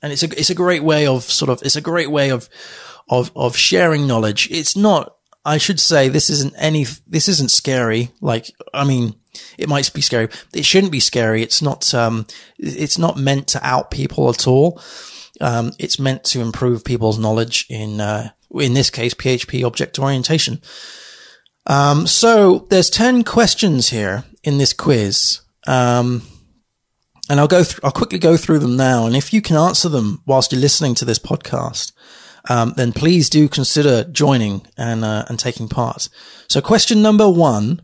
And 0.00 0.12
it's 0.12 0.22
a, 0.22 0.30
it's 0.38 0.50
a 0.50 0.54
great 0.54 0.82
way 0.82 1.06
of 1.06 1.24
sort 1.24 1.50
of, 1.50 1.62
it's 1.62 1.76
a 1.76 1.82
great 1.82 2.10
way 2.10 2.30
of, 2.30 2.48
of, 3.08 3.30
of 3.36 3.54
sharing 3.56 4.06
knowledge. 4.06 4.48
It's 4.50 4.74
not, 4.74 5.16
I 5.44 5.58
should 5.58 5.80
say 5.80 6.08
this 6.08 6.30
isn't 6.30 6.54
any, 6.56 6.86
this 7.06 7.28
isn't 7.28 7.50
scary. 7.50 8.10
Like, 8.20 8.50
I 8.72 8.84
mean, 8.84 9.16
it 9.58 9.68
might 9.68 9.92
be 9.92 10.00
scary. 10.00 10.28
It 10.54 10.64
shouldn't 10.64 10.92
be 10.92 11.00
scary. 11.00 11.42
It's 11.42 11.62
not, 11.62 11.92
um, 11.94 12.26
it's 12.58 12.98
not 12.98 13.16
meant 13.16 13.48
to 13.48 13.66
out 13.66 13.90
people 13.90 14.28
at 14.28 14.46
all. 14.46 14.80
Um, 15.40 15.72
it's 15.78 15.98
meant 15.98 16.24
to 16.24 16.40
improve 16.40 16.84
people's 16.84 17.18
knowledge 17.18 17.66
in, 17.68 18.00
uh, 18.00 18.30
in 18.54 18.74
this 18.74 18.90
case, 18.90 19.14
PHP 19.14 19.64
object 19.64 19.98
orientation. 19.98 20.60
Um, 21.66 22.06
so 22.06 22.66
there's 22.70 22.90
10 22.90 23.24
questions 23.24 23.90
here 23.90 24.24
in 24.44 24.58
this 24.58 24.72
quiz. 24.72 25.40
Um, 25.66 26.22
and 27.28 27.40
I'll 27.40 27.48
go 27.48 27.64
through, 27.64 27.80
I'll 27.84 27.92
quickly 27.92 28.18
go 28.18 28.36
through 28.36 28.58
them 28.58 28.76
now. 28.76 29.06
And 29.06 29.16
if 29.16 29.32
you 29.32 29.40
can 29.40 29.56
answer 29.56 29.88
them 29.88 30.22
whilst 30.26 30.52
you're 30.52 30.60
listening 30.60 30.94
to 30.96 31.04
this 31.04 31.18
podcast, 31.18 31.92
um, 32.48 32.74
then 32.76 32.92
please 32.92 33.30
do 33.30 33.48
consider 33.48 34.04
joining 34.04 34.66
and, 34.76 35.04
uh, 35.04 35.24
and 35.28 35.38
taking 35.38 35.68
part. 35.68 36.08
So 36.48 36.60
question 36.60 37.02
number 37.02 37.28
one 37.28 37.80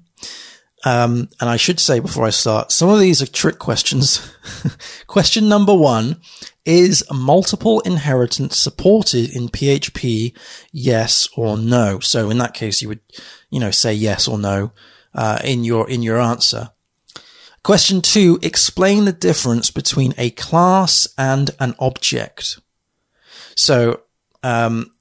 um, 0.84 1.28
and 1.40 1.50
I 1.50 1.56
should 1.56 1.80
say 1.80 1.98
before 1.98 2.24
I 2.24 2.30
start, 2.30 2.70
some 2.70 2.88
of 2.88 3.00
these 3.00 3.20
are 3.20 3.26
trick 3.26 3.58
questions. 3.58 4.32
Question 5.06 5.48
number 5.48 5.74
one 5.74 6.20
is 6.64 7.02
multiple 7.10 7.80
inheritance 7.80 8.56
supported 8.56 9.30
in 9.30 9.48
PHP? 9.48 10.36
Yes 10.70 11.28
or 11.36 11.58
no? 11.58 11.98
So 11.98 12.30
in 12.30 12.38
that 12.38 12.54
case, 12.54 12.80
you 12.80 12.88
would, 12.88 13.00
you 13.50 13.58
know, 13.58 13.72
say 13.72 13.92
yes 13.92 14.28
or 14.28 14.38
no, 14.38 14.72
uh, 15.14 15.38
in 15.42 15.64
your, 15.64 15.88
in 15.90 16.02
your 16.02 16.20
answer. 16.20 16.70
Question 17.64 18.00
two, 18.00 18.38
explain 18.40 19.04
the 19.04 19.12
difference 19.12 19.70
between 19.72 20.14
a 20.16 20.30
class 20.30 21.08
and 21.18 21.50
an 21.58 21.74
object. 21.80 22.60
So, 23.56 24.02
um, 24.42 24.92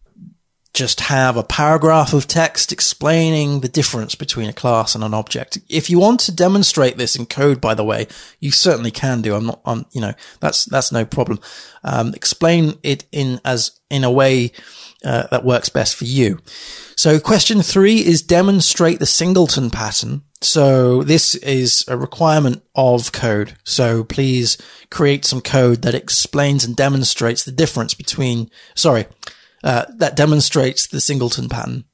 just 0.73 0.99
have 1.01 1.37
a 1.37 1.43
paragraph 1.43 2.13
of 2.13 2.27
text 2.27 2.71
explaining 2.71 3.61
the 3.61 3.67
difference 3.67 4.13
between 4.13 4.47
a 4.47 4.53
class 4.53 4.93
and 4.93 5.03
an 5.03 5.13
object. 5.13 5.57
If 5.67 5.89
you 5.89 5.97
want 5.97 6.19
to 6.21 6.35
demonstrate 6.35 6.97
this 6.97 7.15
in 7.15 7.25
code, 7.25 7.59
by 7.59 7.73
the 7.73 7.83
way, 7.83 8.07
you 8.39 8.51
certainly 8.51 8.91
can 8.91 9.23
do. 9.23 9.33
I'm 9.33 9.47
not, 9.47 9.59
I'm, 9.65 9.85
you 9.91 10.01
know, 10.01 10.13
that's, 10.39 10.65
that's 10.65 10.91
no 10.91 11.03
problem. 11.03 11.39
Um, 11.83 12.13
explain 12.13 12.77
it 12.83 13.05
in 13.11 13.41
as, 13.43 13.79
in 13.89 14.03
a 14.03 14.11
way, 14.11 14.51
uh, 15.03 15.27
that 15.31 15.45
works 15.45 15.69
best 15.69 15.95
for 15.95 16.05
you. 16.05 16.39
So 16.95 17.19
question 17.19 17.61
three 17.61 17.97
is 17.97 18.21
demonstrate 18.21 18.99
the 18.99 19.05
singleton 19.05 19.69
pattern. 19.69 20.23
So 20.41 21.03
this 21.03 21.35
is 21.35 21.85
a 21.87 21.97
requirement 21.97 22.63
of 22.75 23.11
code. 23.11 23.55
So 23.63 24.03
please 24.03 24.57
create 24.89 25.25
some 25.25 25.41
code 25.41 25.81
that 25.83 25.95
explains 25.95 26.63
and 26.63 26.75
demonstrates 26.75 27.43
the 27.43 27.51
difference 27.51 27.93
between, 27.93 28.49
sorry, 28.75 29.05
uh, 29.63 29.85
that 29.97 30.15
demonstrates 30.15 30.87
the 30.87 31.01
singleton 31.01 31.49
pattern. 31.49 31.85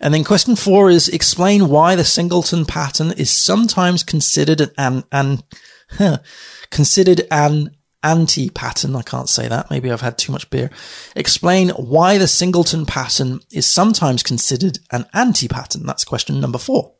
And 0.00 0.14
then 0.14 0.24
question 0.24 0.54
four 0.54 0.88
is 0.90 1.08
explain 1.08 1.68
why 1.68 1.96
the 1.96 2.04
singleton 2.04 2.64
pattern 2.64 3.12
is 3.12 3.30
sometimes 3.30 4.04
considered 4.04 4.70
an, 4.78 5.04
an, 5.10 5.42
huh, 5.90 6.18
considered 6.70 7.22
an 7.30 7.70
anti-pattern. 8.02 8.96
I 8.96 9.02
can't 9.02 9.28
say 9.28 9.48
that. 9.48 9.70
Maybe 9.70 9.90
I've 9.90 10.00
had 10.00 10.18
too 10.18 10.32
much 10.32 10.50
beer. 10.50 10.70
Explain 11.16 11.70
why 11.70 12.18
the 12.18 12.28
singleton 12.28 12.86
pattern 12.86 13.40
is 13.50 13.66
sometimes 13.66 14.22
considered 14.22 14.78
an 14.90 15.06
anti-pattern. 15.12 15.84
That's 15.84 16.04
question 16.04 16.40
number 16.40 16.58
four. 16.58 16.94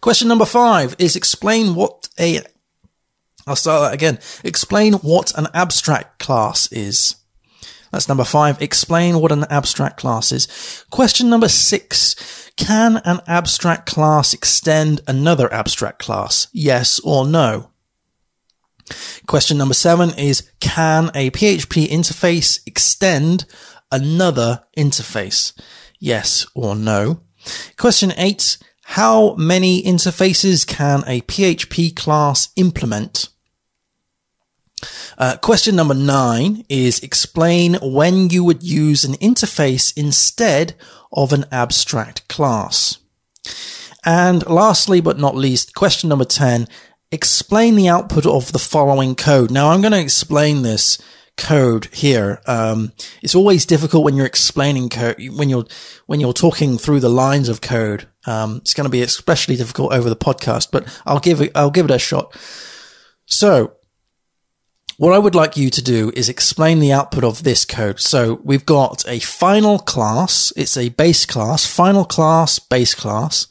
Question 0.00 0.28
number 0.28 0.44
five 0.44 0.94
is 0.98 1.16
explain 1.16 1.74
what 1.74 2.08
a 2.18 2.40
I'll 3.46 3.56
start 3.56 3.82
that 3.82 3.94
again. 3.94 4.18
Explain 4.42 4.94
what 4.94 5.36
an 5.38 5.48
abstract 5.52 6.18
class 6.18 6.70
is. 6.72 7.16
That's 7.94 8.08
number 8.08 8.24
five. 8.24 8.60
Explain 8.60 9.20
what 9.20 9.30
an 9.30 9.44
abstract 9.50 9.98
class 9.98 10.32
is. 10.32 10.84
Question 10.90 11.30
number 11.30 11.48
six. 11.48 12.50
Can 12.56 12.96
an 13.04 13.20
abstract 13.28 13.86
class 13.86 14.34
extend 14.34 15.00
another 15.06 15.52
abstract 15.54 16.00
class? 16.00 16.48
Yes 16.52 16.98
or 17.04 17.24
no? 17.24 17.70
Question 19.28 19.58
number 19.58 19.74
seven 19.74 20.10
is, 20.18 20.50
can 20.58 21.12
a 21.14 21.30
PHP 21.30 21.86
interface 21.86 22.58
extend 22.66 23.44
another 23.92 24.64
interface? 24.76 25.56
Yes 26.00 26.48
or 26.52 26.74
no? 26.74 27.20
Question 27.76 28.12
eight, 28.16 28.58
how 28.82 29.36
many 29.36 29.84
interfaces 29.84 30.66
can 30.66 31.04
a 31.06 31.20
PHP 31.20 31.94
class 31.94 32.48
implement? 32.56 33.28
Uh, 35.18 35.36
question 35.36 35.76
number 35.76 35.94
nine 35.94 36.64
is 36.68 37.00
explain 37.00 37.74
when 37.82 38.28
you 38.30 38.44
would 38.44 38.62
use 38.62 39.04
an 39.04 39.14
interface 39.14 39.92
instead 39.96 40.74
of 41.12 41.32
an 41.32 41.44
abstract 41.50 42.26
class. 42.28 42.98
And 44.04 44.46
lastly, 44.48 45.00
but 45.00 45.18
not 45.18 45.36
least, 45.36 45.74
question 45.74 46.08
number 46.08 46.24
10, 46.24 46.68
explain 47.10 47.76
the 47.76 47.88
output 47.88 48.26
of 48.26 48.52
the 48.52 48.58
following 48.58 49.14
code. 49.14 49.50
Now 49.50 49.70
I'm 49.70 49.80
going 49.80 49.92
to 49.92 50.00
explain 50.00 50.62
this 50.62 50.98
code 51.36 51.86
here. 51.86 52.40
Um, 52.46 52.92
it's 53.22 53.34
always 53.34 53.64
difficult 53.66 54.04
when 54.04 54.16
you're 54.16 54.26
explaining 54.26 54.88
code, 54.88 55.16
when 55.36 55.48
you're, 55.48 55.64
when 56.06 56.20
you're 56.20 56.32
talking 56.32 56.76
through 56.76 57.00
the 57.00 57.08
lines 57.08 57.48
of 57.48 57.60
code. 57.60 58.08
Um, 58.26 58.56
it's 58.58 58.74
going 58.74 58.84
to 58.84 58.90
be 58.90 59.02
especially 59.02 59.56
difficult 59.56 59.92
over 59.92 60.08
the 60.08 60.16
podcast, 60.16 60.68
but 60.70 60.86
I'll 61.06 61.20
give 61.20 61.40
it, 61.40 61.52
I'll 61.54 61.70
give 61.70 61.86
it 61.86 61.90
a 61.90 61.98
shot. 61.98 62.36
So 63.26 63.74
what 64.96 65.12
I 65.12 65.18
would 65.18 65.34
like 65.34 65.56
you 65.56 65.70
to 65.70 65.82
do 65.82 66.12
is 66.14 66.28
explain 66.28 66.78
the 66.78 66.92
output 66.92 67.24
of 67.24 67.42
this 67.42 67.64
code. 67.64 68.00
So 68.00 68.40
we've 68.44 68.66
got 68.66 69.04
a 69.08 69.18
final 69.18 69.78
class. 69.78 70.52
It's 70.56 70.76
a 70.76 70.90
base 70.90 71.26
class, 71.26 71.66
final 71.66 72.04
class, 72.04 72.58
base 72.58 72.94
class. 72.94 73.46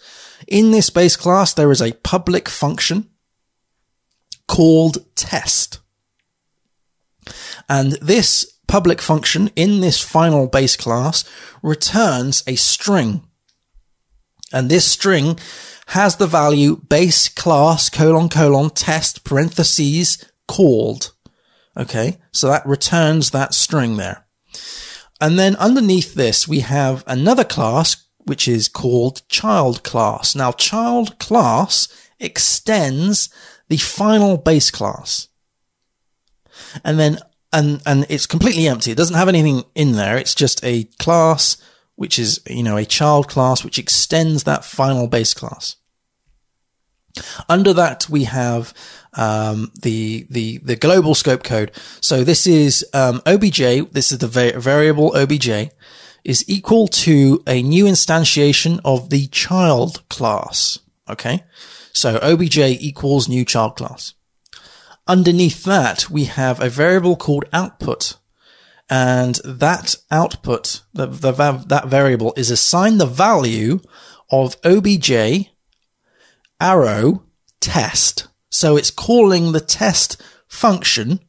In 0.48 0.72
this 0.72 0.90
base 0.90 1.16
class, 1.16 1.54
there 1.54 1.72
is 1.72 1.82
a 1.82 1.94
public 2.04 2.48
function 2.48 3.10
called 4.48 5.06
test. 5.16 5.80
And 7.70 7.94
this 7.94 8.54
public 8.68 9.02
function 9.02 9.52
in 9.56 9.82
this 9.82 10.02
final 10.02 10.48
base 10.48 10.76
class 10.76 11.24
returns 11.62 12.44
a 12.48 12.56
string. 12.56 13.22
And 14.52 14.70
this 14.70 14.86
string 14.86 15.40
has 15.88 16.16
the 16.16 16.28
value 16.28 16.78
base 16.78 17.28
class 17.28 17.90
colon 17.90 18.30
colon 18.30 18.70
test 18.70 19.24
parentheses 19.24 20.24
called. 20.48 21.14
Okay. 21.76 22.18
So 22.32 22.50
that 22.50 22.66
returns 22.66 23.32
that 23.32 23.54
string 23.54 23.98
there. 23.98 24.26
And 25.20 25.40
then 25.40 25.56
underneath 25.56 26.14
this, 26.14 26.48
we 26.48 26.60
have 26.60 27.04
another 27.08 27.44
class, 27.44 28.06
which 28.26 28.48
is 28.48 28.68
called 28.68 29.28
child 29.30 29.84
class. 29.84 30.36
Now, 30.36 30.52
child 30.52 31.18
class 31.20 31.88
extends 32.20 33.30
the 33.70 33.78
final 33.78 34.38
base 34.38 34.70
class. 34.70 35.30
And 36.84 37.00
then, 37.00 37.20
and, 37.52 37.82
and 37.86 38.06
it's 38.10 38.26
completely 38.26 38.68
empty. 38.68 38.92
It 38.92 38.98
doesn't 38.98 39.16
have 39.16 39.30
anything 39.30 39.64
in 39.76 39.94
there. 39.94 40.18
It's 40.18 40.36
just 40.36 40.64
a 40.64 40.86
class, 41.00 41.58
which 41.96 42.20
is, 42.20 42.42
you 42.48 42.64
know, 42.64 42.78
a 42.78 42.86
child 42.86 43.28
class, 43.28 43.64
which 43.64 43.80
extends 43.80 44.44
that 44.44 44.66
final 44.66 45.08
base 45.08 45.34
class. 45.34 45.78
Under 47.48 47.74
that, 47.74 48.10
we 48.10 48.24
have 48.24 48.74
um, 49.16 49.72
the 49.82 50.26
the 50.30 50.60
the 50.60 50.76
global 50.76 51.16
scope 51.16 51.44
code. 51.44 51.72
So 52.02 52.24
this 52.24 52.48
is 52.48 52.86
um, 52.94 53.22
obj. 53.26 53.60
This 53.92 54.12
is 54.12 54.18
the 54.20 54.28
va- 54.28 54.60
variable 54.60 55.14
obj 55.16 55.72
is 56.24 56.46
equal 56.48 56.88
to 56.88 57.44
a 57.46 57.62
new 57.62 57.86
instantiation 57.86 58.80
of 58.86 59.10
the 59.10 59.28
child 59.28 60.08
class. 60.10 60.80
Okay, 61.10 61.44
so 61.92 62.18
obj 62.22 62.58
equals 62.58 63.28
new 63.28 63.46
child 63.46 63.76
class. 63.76 64.14
Underneath 65.06 65.64
that, 65.66 66.10
we 66.10 66.26
have 66.26 66.62
a 66.62 66.70
variable 66.70 67.16
called 67.16 67.46
output. 67.52 68.16
And 68.90 69.36
that 69.44 69.96
output, 70.12 70.82
the, 70.94 71.08
the, 71.08 71.32
that 71.68 71.88
variable 71.88 72.34
is 72.38 72.52
assigned 72.52 73.02
the 73.02 73.06
value 73.06 73.80
of 74.30 74.56
obj 74.64 75.12
arrow 76.60 77.24
test. 77.60 78.28
So 78.54 78.78
it's 78.78 78.92
calling 78.92 79.52
the 79.52 79.60
test 79.60 80.22
function 80.48 81.22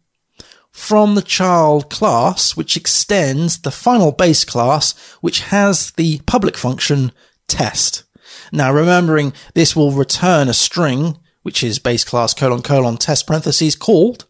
from 0.71 1.15
the 1.15 1.23
child 1.23 1.89
class, 1.89 2.55
which 2.55 2.77
extends 2.77 3.63
the 3.63 3.71
final 3.71 4.13
base 4.13 4.45
class, 4.45 4.93
which 5.23 5.41
has 5.45 5.93
the 5.93 6.19
public 6.27 6.55
function 6.55 7.13
test. 7.49 8.05
Now 8.53 8.71
remembering 8.71 9.33
this 9.55 9.75
will 9.75 9.91
return 9.91 10.51
a 10.51 10.55
string, 10.55 11.17
which 11.43 11.65
is 11.65 11.79
base 11.79 12.05
class 12.05 12.35
colon 12.35 12.61
colon 12.61 12.99
test 12.99 13.27
parentheses 13.27 13.75
called. 13.75 14.27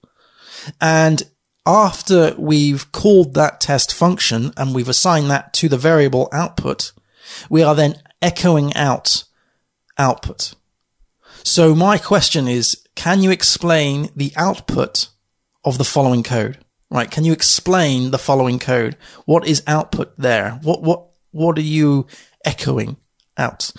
And 0.81 1.25
after 1.67 2.33
we've 2.39 2.93
called 2.93 3.35
that 3.35 3.61
test 3.61 3.93
function 3.93 4.53
and 4.57 4.73
we've 4.73 4.89
assigned 4.89 5.31
that 5.31 5.53
to 5.55 5.69
the 5.69 5.79
variable 5.79 6.29
output, 6.33 6.93
we 7.51 7.61
are 7.61 7.75
then 7.75 7.97
echoing 8.23 8.73
out 8.75 9.25
output. 9.99 10.55
So 11.43 11.75
my 11.75 11.99
question 11.99 12.49
is, 12.49 12.84
can 12.95 13.23
you 13.23 13.31
explain 13.31 14.11
the 14.15 14.33
output 14.37 15.09
of 15.65 15.79
the 15.79 15.85
following 15.85 16.23
code? 16.23 16.59
Right? 16.91 17.11
Can 17.11 17.25
you 17.25 17.33
explain 17.33 18.11
the 18.11 18.19
following 18.19 18.59
code? 18.59 18.97
What 19.25 19.47
is 19.47 19.63
output 19.67 20.15
there? 20.17 20.61
What, 20.63 20.83
what, 20.83 21.09
what 21.33 21.59
are 21.59 21.63
you 21.63 22.07
echoing 22.45 22.97
out? 23.37 23.73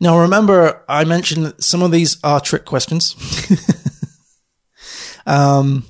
Now 0.00 0.18
remember, 0.20 0.84
I 0.88 1.04
mentioned 1.04 1.46
that 1.46 1.64
some 1.64 1.82
of 1.82 1.90
these 1.90 2.18
are 2.22 2.40
trick 2.40 2.64
questions. 2.64 3.16
um, 5.26 5.84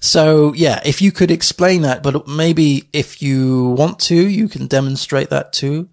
so 0.00 0.52
yeah, 0.54 0.82
if 0.84 1.00
you 1.00 1.12
could 1.12 1.30
explain 1.30 1.82
that, 1.82 2.02
but 2.02 2.26
maybe 2.26 2.88
if 2.92 3.22
you 3.22 3.68
want 3.70 3.98
to, 4.00 4.14
you 4.14 4.48
can 4.48 4.66
demonstrate 4.66 5.30
that 5.30 5.52
too. 5.52 5.88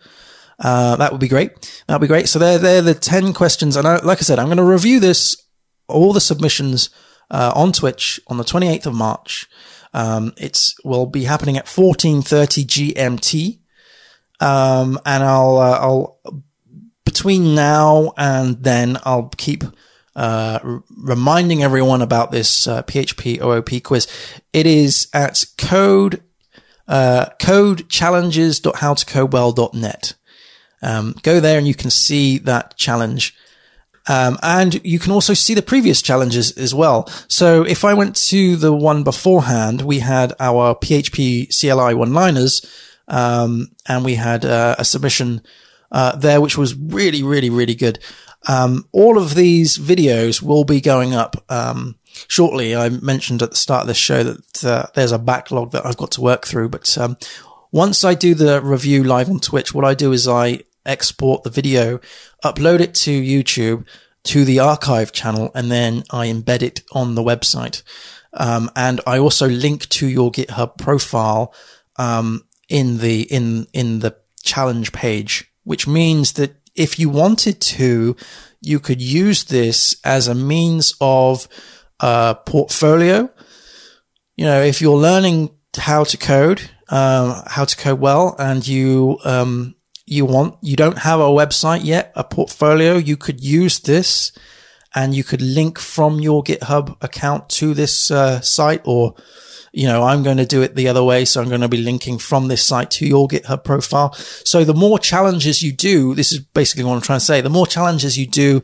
Uh, 0.60 0.96
that 0.98 1.12
would 1.12 1.22
be 1.22 1.28
great. 1.28 1.84
That 1.88 1.96
would 1.96 2.06
be 2.06 2.08
great. 2.08 2.30
So 2.30 2.38
they're, 2.38 2.60
they're 2.60 2.82
the 2.82 2.94
10 2.94 3.34
questions. 3.34 3.76
And 3.76 3.88
I, 3.88 3.98
like 3.98 4.20
I 4.20 4.22
said, 4.22 4.38
I'm 4.38 4.46
going 4.46 4.58
to 4.58 4.64
review 4.64 5.00
this, 5.00 5.41
all 5.92 6.14
the 6.14 6.22
submissions, 6.22 6.90
uh, 7.32 7.52
on 7.56 7.72
Twitch 7.72 8.20
on 8.28 8.38
the 8.38 8.44
28th 8.44 8.86
of 8.86 8.94
March. 8.94 9.50
Um, 9.94 10.34
it's, 10.38 10.76
will 10.84 11.06
be 11.06 11.24
happening 11.24 11.56
at 11.58 11.68
1430 11.68 12.66
GMT. 12.66 13.60
Um, 14.40 15.00
and 15.06 15.24
I'll, 15.24 15.58
uh, 15.58 15.78
I'll, 15.80 16.20
between 17.06 17.56
now 17.56 18.14
and 18.18 18.64
then, 18.64 18.98
I'll 19.04 19.32
keep, 19.38 19.64
uh, 20.16 20.60
r- 20.64 20.84
reminding 20.98 21.64
everyone 21.64 22.02
about 22.02 22.32
this, 22.32 22.68
uh, 22.68 22.82
PHP 22.84 23.42
OOP 23.42 23.84
quiz. 23.84 24.08
It 24.54 24.66
is 24.66 25.10
at 25.14 25.44
code, 25.58 26.24
uh, 26.88 27.26
codechallenges.howtocodewell.net. 27.40 30.14
Um, 30.84 31.14
go 31.22 31.40
there 31.40 31.60
and 31.60 31.68
you 31.68 31.76
can 31.76 31.92
see 31.92 32.40
that 32.40 32.76
challenge 32.76 33.36
Um, 34.08 34.38
and 34.42 34.84
you 34.86 35.00
can 35.00 35.12
also 35.12 35.34
see 35.34 35.54
the 35.54 35.62
previous 35.62 36.02
challenges 36.02 36.58
as 36.58 36.74
well. 36.74 37.08
So 37.28 37.64
if 37.64 37.86
I 37.86 37.94
went 37.94 38.16
to 38.28 38.56
the 38.56 38.74
one 38.74 39.04
beforehand, 39.04 39.82
we 39.82 40.00
had 40.00 40.34
our 40.40 40.76
PHP 40.76 41.50
CLI 41.50 41.94
one-liners, 41.94 42.66
um, 43.08 43.72
and 43.88 44.04
we 44.04 44.16
had 44.16 44.46
uh, 44.46 44.76
a 44.80 44.86
submission 44.86 45.42
uh, 45.92 46.16
there, 46.16 46.42
which 46.42 46.58
was 46.58 46.76
really, 46.76 47.22
really, 47.22 47.50
really 47.50 47.76
good. 47.76 48.00
Um, 48.48 48.88
all 48.92 49.18
of 49.18 49.36
these 49.36 49.78
videos 49.78 50.42
will 50.42 50.64
be 50.64 50.82
going 50.82 51.14
up 51.14 51.44
um, 51.50 51.96
shortly. 52.28 52.76
I 52.76 52.90
mentioned 52.90 53.44
at 53.44 53.52
the 53.52 53.56
start 53.56 53.82
of 53.82 53.88
this 53.88 53.98
show 53.98 54.24
that 54.24 54.66
uh, 54.66 54.86
there's 54.96 55.12
a 55.12 55.20
backlog 55.20 55.72
that 55.72 55.86
I've 55.86 55.98
got 55.98 56.12
to 56.12 56.22
work 56.22 56.48
through, 56.48 56.70
but 56.70 56.98
um, 56.98 57.18
once 57.72 58.04
I 58.04 58.16
do 58.16 58.34
the 58.34 58.62
review 58.62 59.04
live 59.04 59.30
on 59.30 59.40
Twitch, 59.40 59.74
what 59.74 59.86
I 59.86 59.94
do 59.94 60.12
is 60.12 60.28
I 60.28 60.62
export 60.86 61.44
the 61.44 61.50
video, 61.50 62.00
upload 62.44 62.80
it 62.80 62.94
to 62.96 63.22
YouTube 63.22 63.86
to 64.24 64.46
the 64.46 64.60
archive 64.60 65.12
channel, 65.12 65.52
and 65.56 65.72
then 65.72 66.04
I 66.12 66.28
embed 66.28 66.62
it 66.62 66.82
on 66.92 67.16
the 67.16 67.24
website. 67.24 67.82
Um, 68.34 68.72
and 68.76 69.02
I 69.06 69.18
also 69.18 69.48
link 69.48 69.90
to 69.90 70.08
your 70.08 70.32
GitHub 70.32 70.78
profile 70.78 71.54
um, 71.98 72.46
in 72.70 72.98
the 73.00 73.24
in 73.24 73.68
in 73.74 74.00
the 74.00 74.16
challenge 74.44 74.92
page, 74.92 75.52
which 75.64 75.88
means 75.88 76.34
that 76.34 76.56
if 76.76 76.98
you 76.98 77.10
wanted 77.10 77.60
to, 77.62 78.16
you 78.62 78.80
could 78.80 79.02
use 79.02 79.46
this 79.46 79.96
as 80.04 80.28
a 80.28 80.36
means 80.36 80.94
of 81.02 81.48
uh, 82.00 82.36
portfolio. 82.36 83.30
You 84.38 84.46
know, 84.46 84.62
if 84.62 84.82
you're 84.82 84.98
learning 84.98 85.52
how 85.78 86.04
to 86.06 86.18
code, 86.18 86.62
um, 86.90 87.44
how 87.48 87.66
to 87.66 87.76
code 87.76 88.00
well, 88.00 88.36
and 88.40 88.66
you 88.66 89.20
um, 89.26 89.76
you 90.12 90.26
want 90.26 90.58
you 90.62 90.76
don't 90.76 91.00
have 91.00 91.20
a 91.20 91.24
website 91.24 91.86
yet, 91.86 92.12
a 92.16 92.24
portfolio, 92.24 92.98
you 92.98 93.16
could 93.16 93.42
use 93.42 93.80
this, 93.80 94.32
and 94.94 95.16
you 95.16 95.24
could 95.24 95.42
link 95.42 95.80
from 95.80 96.20
your 96.20 96.44
GitHub 96.44 96.98
account 97.02 97.50
to 97.50 97.74
this 97.74 98.12
uh, 98.12 98.42
site, 98.42 98.82
or 98.84 99.16
you 99.72 99.88
know, 99.88 100.04
I'm 100.04 100.22
going 100.22 100.36
to 100.36 100.46
do 100.46 100.62
it 100.62 100.76
the 100.76 100.90
other 100.90 101.04
way. 101.04 101.24
So 101.24 101.42
I'm 101.42 101.48
going 101.48 101.62
to 101.62 101.70
be 101.70 101.78
linking 101.78 102.18
from 102.18 102.50
this 102.50 102.62
site 102.62 102.92
to 102.92 103.08
your 103.08 103.30
GitHub 103.30 103.64
profile. 103.64 104.12
So 104.14 104.66
the 104.66 104.74
more 104.74 105.00
challenges 105.00 105.64
you 105.64 105.72
do, 105.72 106.14
this 106.14 106.34
is 106.34 106.40
basically 106.40 106.84
what 106.84 106.96
I'm 106.96 107.02
trying 107.02 107.20
to 107.20 107.26
say. 107.26 107.40
The 107.40 107.50
more 107.50 107.66
challenges 107.66 108.18
you 108.18 108.28
do, 108.28 108.62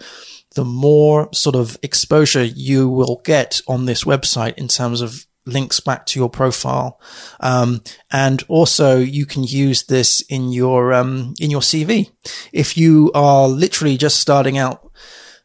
the 0.56 0.66
more 0.66 1.30
sort 1.34 1.56
of 1.56 1.78
exposure 1.82 2.44
you 2.44 2.90
will 2.90 3.22
get 3.24 3.62
on 3.68 3.86
this 3.86 4.04
website 4.04 4.56
in 4.56 4.68
terms 4.68 5.00
of 5.00 5.26
links 5.48 5.80
back 5.80 6.06
to 6.08 6.20
your 6.20 6.30
profile. 6.30 7.00
Um, 7.40 7.82
and 8.12 8.44
also 8.48 8.98
you 8.98 9.26
can 9.26 9.44
use 9.44 9.84
this 9.84 10.22
in 10.22 10.52
your, 10.52 10.94
um, 10.94 11.34
in 11.40 11.50
your 11.50 11.62
CV. 11.62 12.12
If 12.52 12.78
you 12.78 13.12
are 13.16 13.48
literally 13.48 13.98
just 13.98 14.20
starting 14.20 14.58
out, 14.58 14.92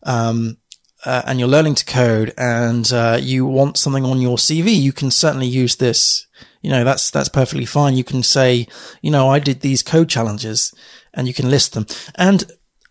um, 0.02 0.58
uh, 1.04 1.22
and 1.26 1.38
you're 1.38 1.48
learning 1.48 1.74
to 1.74 1.84
code 1.84 2.32
and, 2.36 2.92
uh, 2.92 3.18
you 3.20 3.44
want 3.46 3.76
something 3.76 4.04
on 4.04 4.20
your 4.20 4.36
CV, 4.36 4.74
you 4.74 4.92
can 4.92 5.10
certainly 5.10 5.48
use 5.48 5.76
this. 5.76 6.26
You 6.60 6.70
know, 6.70 6.84
that's, 6.84 7.10
that's 7.10 7.28
perfectly 7.28 7.64
fine. 7.64 7.96
You 7.96 8.04
can 8.04 8.22
say, 8.22 8.68
you 9.00 9.10
know, 9.10 9.28
I 9.28 9.40
did 9.40 9.60
these 9.60 9.82
code 9.82 10.08
challenges 10.08 10.72
and 11.12 11.26
you 11.26 11.34
can 11.34 11.50
list 11.50 11.74
them. 11.74 11.86
And 12.14 12.44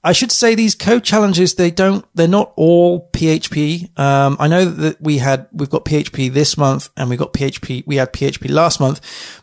I 0.03 0.13
should 0.13 0.31
say 0.31 0.55
these 0.55 0.73
code 0.73 1.03
challenges, 1.03 1.55
they 1.55 1.69
don't, 1.69 2.05
they're 2.15 2.27
not 2.27 2.53
all 2.55 3.09
PHP. 3.11 3.97
Um, 3.99 4.35
I 4.39 4.47
know 4.47 4.65
that 4.65 4.99
we 4.99 5.19
had, 5.19 5.47
we've 5.51 5.69
got 5.69 5.85
PHP 5.85 6.33
this 6.33 6.57
month 6.57 6.89
and 6.97 7.09
we 7.09 7.17
got 7.17 7.33
PHP, 7.33 7.85
we 7.85 7.97
had 7.97 8.11
PHP 8.11 8.49
last 8.49 8.79
month, 8.79 8.99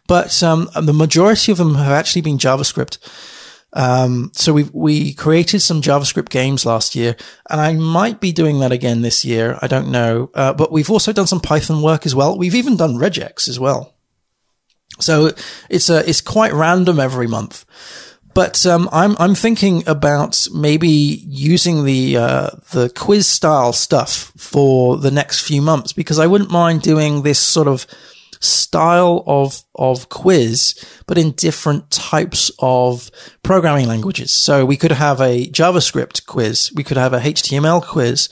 but, 0.08 0.42
um, 0.42 0.68
the 0.74 0.92
majority 0.92 1.52
of 1.52 1.58
them 1.58 1.76
have 1.76 1.92
actually 1.92 2.22
been 2.22 2.38
JavaScript. 2.38 2.98
Um, 3.72 4.32
so 4.34 4.52
we, 4.52 4.64
we 4.72 5.12
created 5.12 5.60
some 5.60 5.80
JavaScript 5.80 6.30
games 6.30 6.66
last 6.66 6.96
year 6.96 7.14
and 7.48 7.60
I 7.60 7.74
might 7.74 8.18
be 8.18 8.32
doing 8.32 8.58
that 8.60 8.72
again 8.72 9.02
this 9.02 9.24
year. 9.24 9.58
I 9.62 9.68
don't 9.68 9.90
know. 9.92 10.30
Uh, 10.34 10.54
but 10.54 10.72
we've 10.72 10.90
also 10.90 11.12
done 11.12 11.28
some 11.28 11.40
Python 11.40 11.82
work 11.82 12.04
as 12.04 12.16
well. 12.16 12.36
We've 12.36 12.54
even 12.54 12.76
done 12.76 12.94
regex 12.94 13.46
as 13.46 13.60
well. 13.60 13.94
So 14.98 15.30
it's 15.70 15.88
a, 15.88 16.08
it's 16.08 16.20
quite 16.20 16.52
random 16.52 16.98
every 16.98 17.28
month. 17.28 17.64
But 18.38 18.64
um, 18.66 18.88
I'm 18.92 19.16
I'm 19.18 19.34
thinking 19.34 19.82
about 19.88 20.46
maybe 20.54 20.88
using 20.88 21.84
the 21.84 22.18
uh, 22.18 22.50
the 22.70 22.88
quiz 22.88 23.26
style 23.26 23.72
stuff 23.72 24.30
for 24.36 24.96
the 24.96 25.10
next 25.10 25.40
few 25.40 25.60
months 25.60 25.92
because 25.92 26.20
I 26.20 26.28
wouldn't 26.28 26.48
mind 26.48 26.82
doing 26.82 27.22
this 27.22 27.40
sort 27.40 27.66
of 27.66 27.84
style 28.38 29.24
of 29.26 29.64
of 29.74 30.08
quiz, 30.08 30.76
but 31.08 31.18
in 31.18 31.32
different 31.32 31.90
types 31.90 32.52
of 32.60 33.10
programming 33.42 33.88
languages. 33.88 34.32
So 34.32 34.64
we 34.64 34.76
could 34.76 34.92
have 34.92 35.20
a 35.20 35.48
JavaScript 35.48 36.24
quiz, 36.26 36.70
we 36.76 36.84
could 36.84 36.96
have 36.96 37.12
a 37.12 37.18
HTML 37.18 37.84
quiz. 37.84 38.28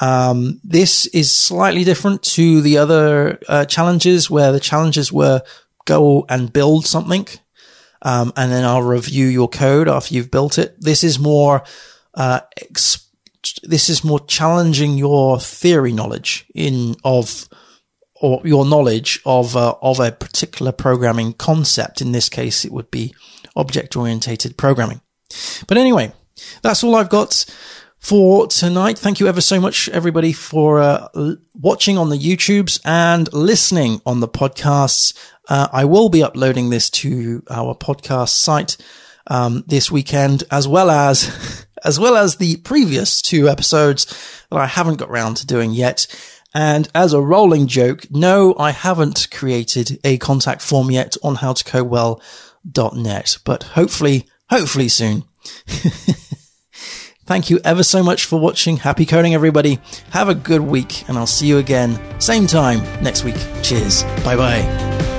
Um, 0.00 0.60
this 0.64 1.06
is 1.06 1.30
slightly 1.30 1.84
different 1.84 2.24
to 2.34 2.60
the 2.60 2.78
other 2.78 3.38
uh, 3.48 3.66
challenges 3.66 4.28
where 4.28 4.50
the 4.50 4.58
challenges 4.58 5.12
were 5.12 5.42
go 5.84 6.26
and 6.28 6.52
build 6.52 6.86
something 6.86 7.28
um, 8.04 8.32
and 8.36 8.52
then 8.52 8.64
I'll 8.64 8.82
review 8.82 9.26
your 9.26 9.48
code 9.48 9.88
after 9.88 10.14
you've 10.14 10.30
built 10.30 10.58
it. 10.58 10.80
This 10.80 11.02
is 11.02 11.18
more, 11.18 11.64
uh, 12.14 12.40
this 13.62 13.88
is 13.88 14.04
more 14.04 14.20
challenging 14.26 14.96
your 14.98 15.40
theory 15.40 15.92
knowledge 15.92 16.46
in 16.54 16.96
of, 17.02 17.48
or 18.20 18.42
your 18.44 18.64
knowledge 18.64 19.20
of, 19.24 19.56
uh, 19.56 19.74
of 19.82 19.98
a 20.00 20.12
particular 20.12 20.70
programming 20.70 21.32
concept. 21.32 22.00
In 22.00 22.12
this 22.12 22.28
case, 22.28 22.64
it 22.64 22.72
would 22.72 22.90
be 22.90 23.14
object 23.56 23.96
oriented 23.96 24.56
programming. 24.56 25.00
But 25.66 25.78
anyway, 25.78 26.12
that's 26.62 26.84
all 26.84 26.94
I've 26.94 27.10
got 27.10 27.44
for 28.04 28.46
tonight. 28.46 28.96
Thank 28.98 29.18
you 29.18 29.26
ever 29.28 29.40
so 29.40 29.58
much, 29.58 29.88
everybody, 29.88 30.34
for 30.34 30.78
uh, 30.78 31.08
watching 31.54 31.96
on 31.96 32.10
the 32.10 32.18
YouTubes 32.18 32.78
and 32.84 33.32
listening 33.32 34.02
on 34.04 34.20
the 34.20 34.28
podcasts. 34.28 35.16
Uh, 35.48 35.68
I 35.72 35.86
will 35.86 36.10
be 36.10 36.22
uploading 36.22 36.68
this 36.68 36.90
to 36.90 37.42
our 37.48 37.74
podcast 37.74 38.28
site 38.28 38.76
um, 39.26 39.64
this 39.66 39.90
weekend, 39.90 40.44
as 40.50 40.68
well 40.68 40.90
as 40.90 41.64
as 41.84 41.98
well 41.98 42.14
as 42.14 42.36
the 42.36 42.58
previous 42.58 43.22
two 43.22 43.48
episodes 43.48 44.04
that 44.50 44.58
I 44.58 44.66
haven't 44.66 44.96
got 44.96 45.08
round 45.08 45.38
to 45.38 45.46
doing 45.46 45.72
yet. 45.72 46.06
And 46.54 46.90
as 46.94 47.14
a 47.14 47.22
rolling 47.22 47.68
joke, 47.68 48.10
no, 48.10 48.54
I 48.58 48.72
haven't 48.72 49.28
created 49.30 49.98
a 50.04 50.18
contact 50.18 50.60
form 50.60 50.90
yet 50.90 51.16
on 51.22 51.36
howtocodewell.net, 51.36 53.38
but 53.46 53.62
hopefully, 53.62 54.28
hopefully 54.50 54.88
soon. 54.88 55.24
Thank 57.26 57.48
you 57.48 57.58
ever 57.64 57.82
so 57.82 58.02
much 58.02 58.26
for 58.26 58.38
watching. 58.38 58.78
Happy 58.78 59.06
coding, 59.06 59.34
everybody. 59.34 59.80
Have 60.10 60.28
a 60.28 60.34
good 60.34 60.60
week, 60.60 61.08
and 61.08 61.16
I'll 61.16 61.26
see 61.26 61.46
you 61.46 61.58
again, 61.58 61.98
same 62.20 62.46
time 62.46 62.82
next 63.02 63.24
week. 63.24 63.36
Cheers. 63.62 64.02
Bye 64.24 64.36
bye. 64.36 65.13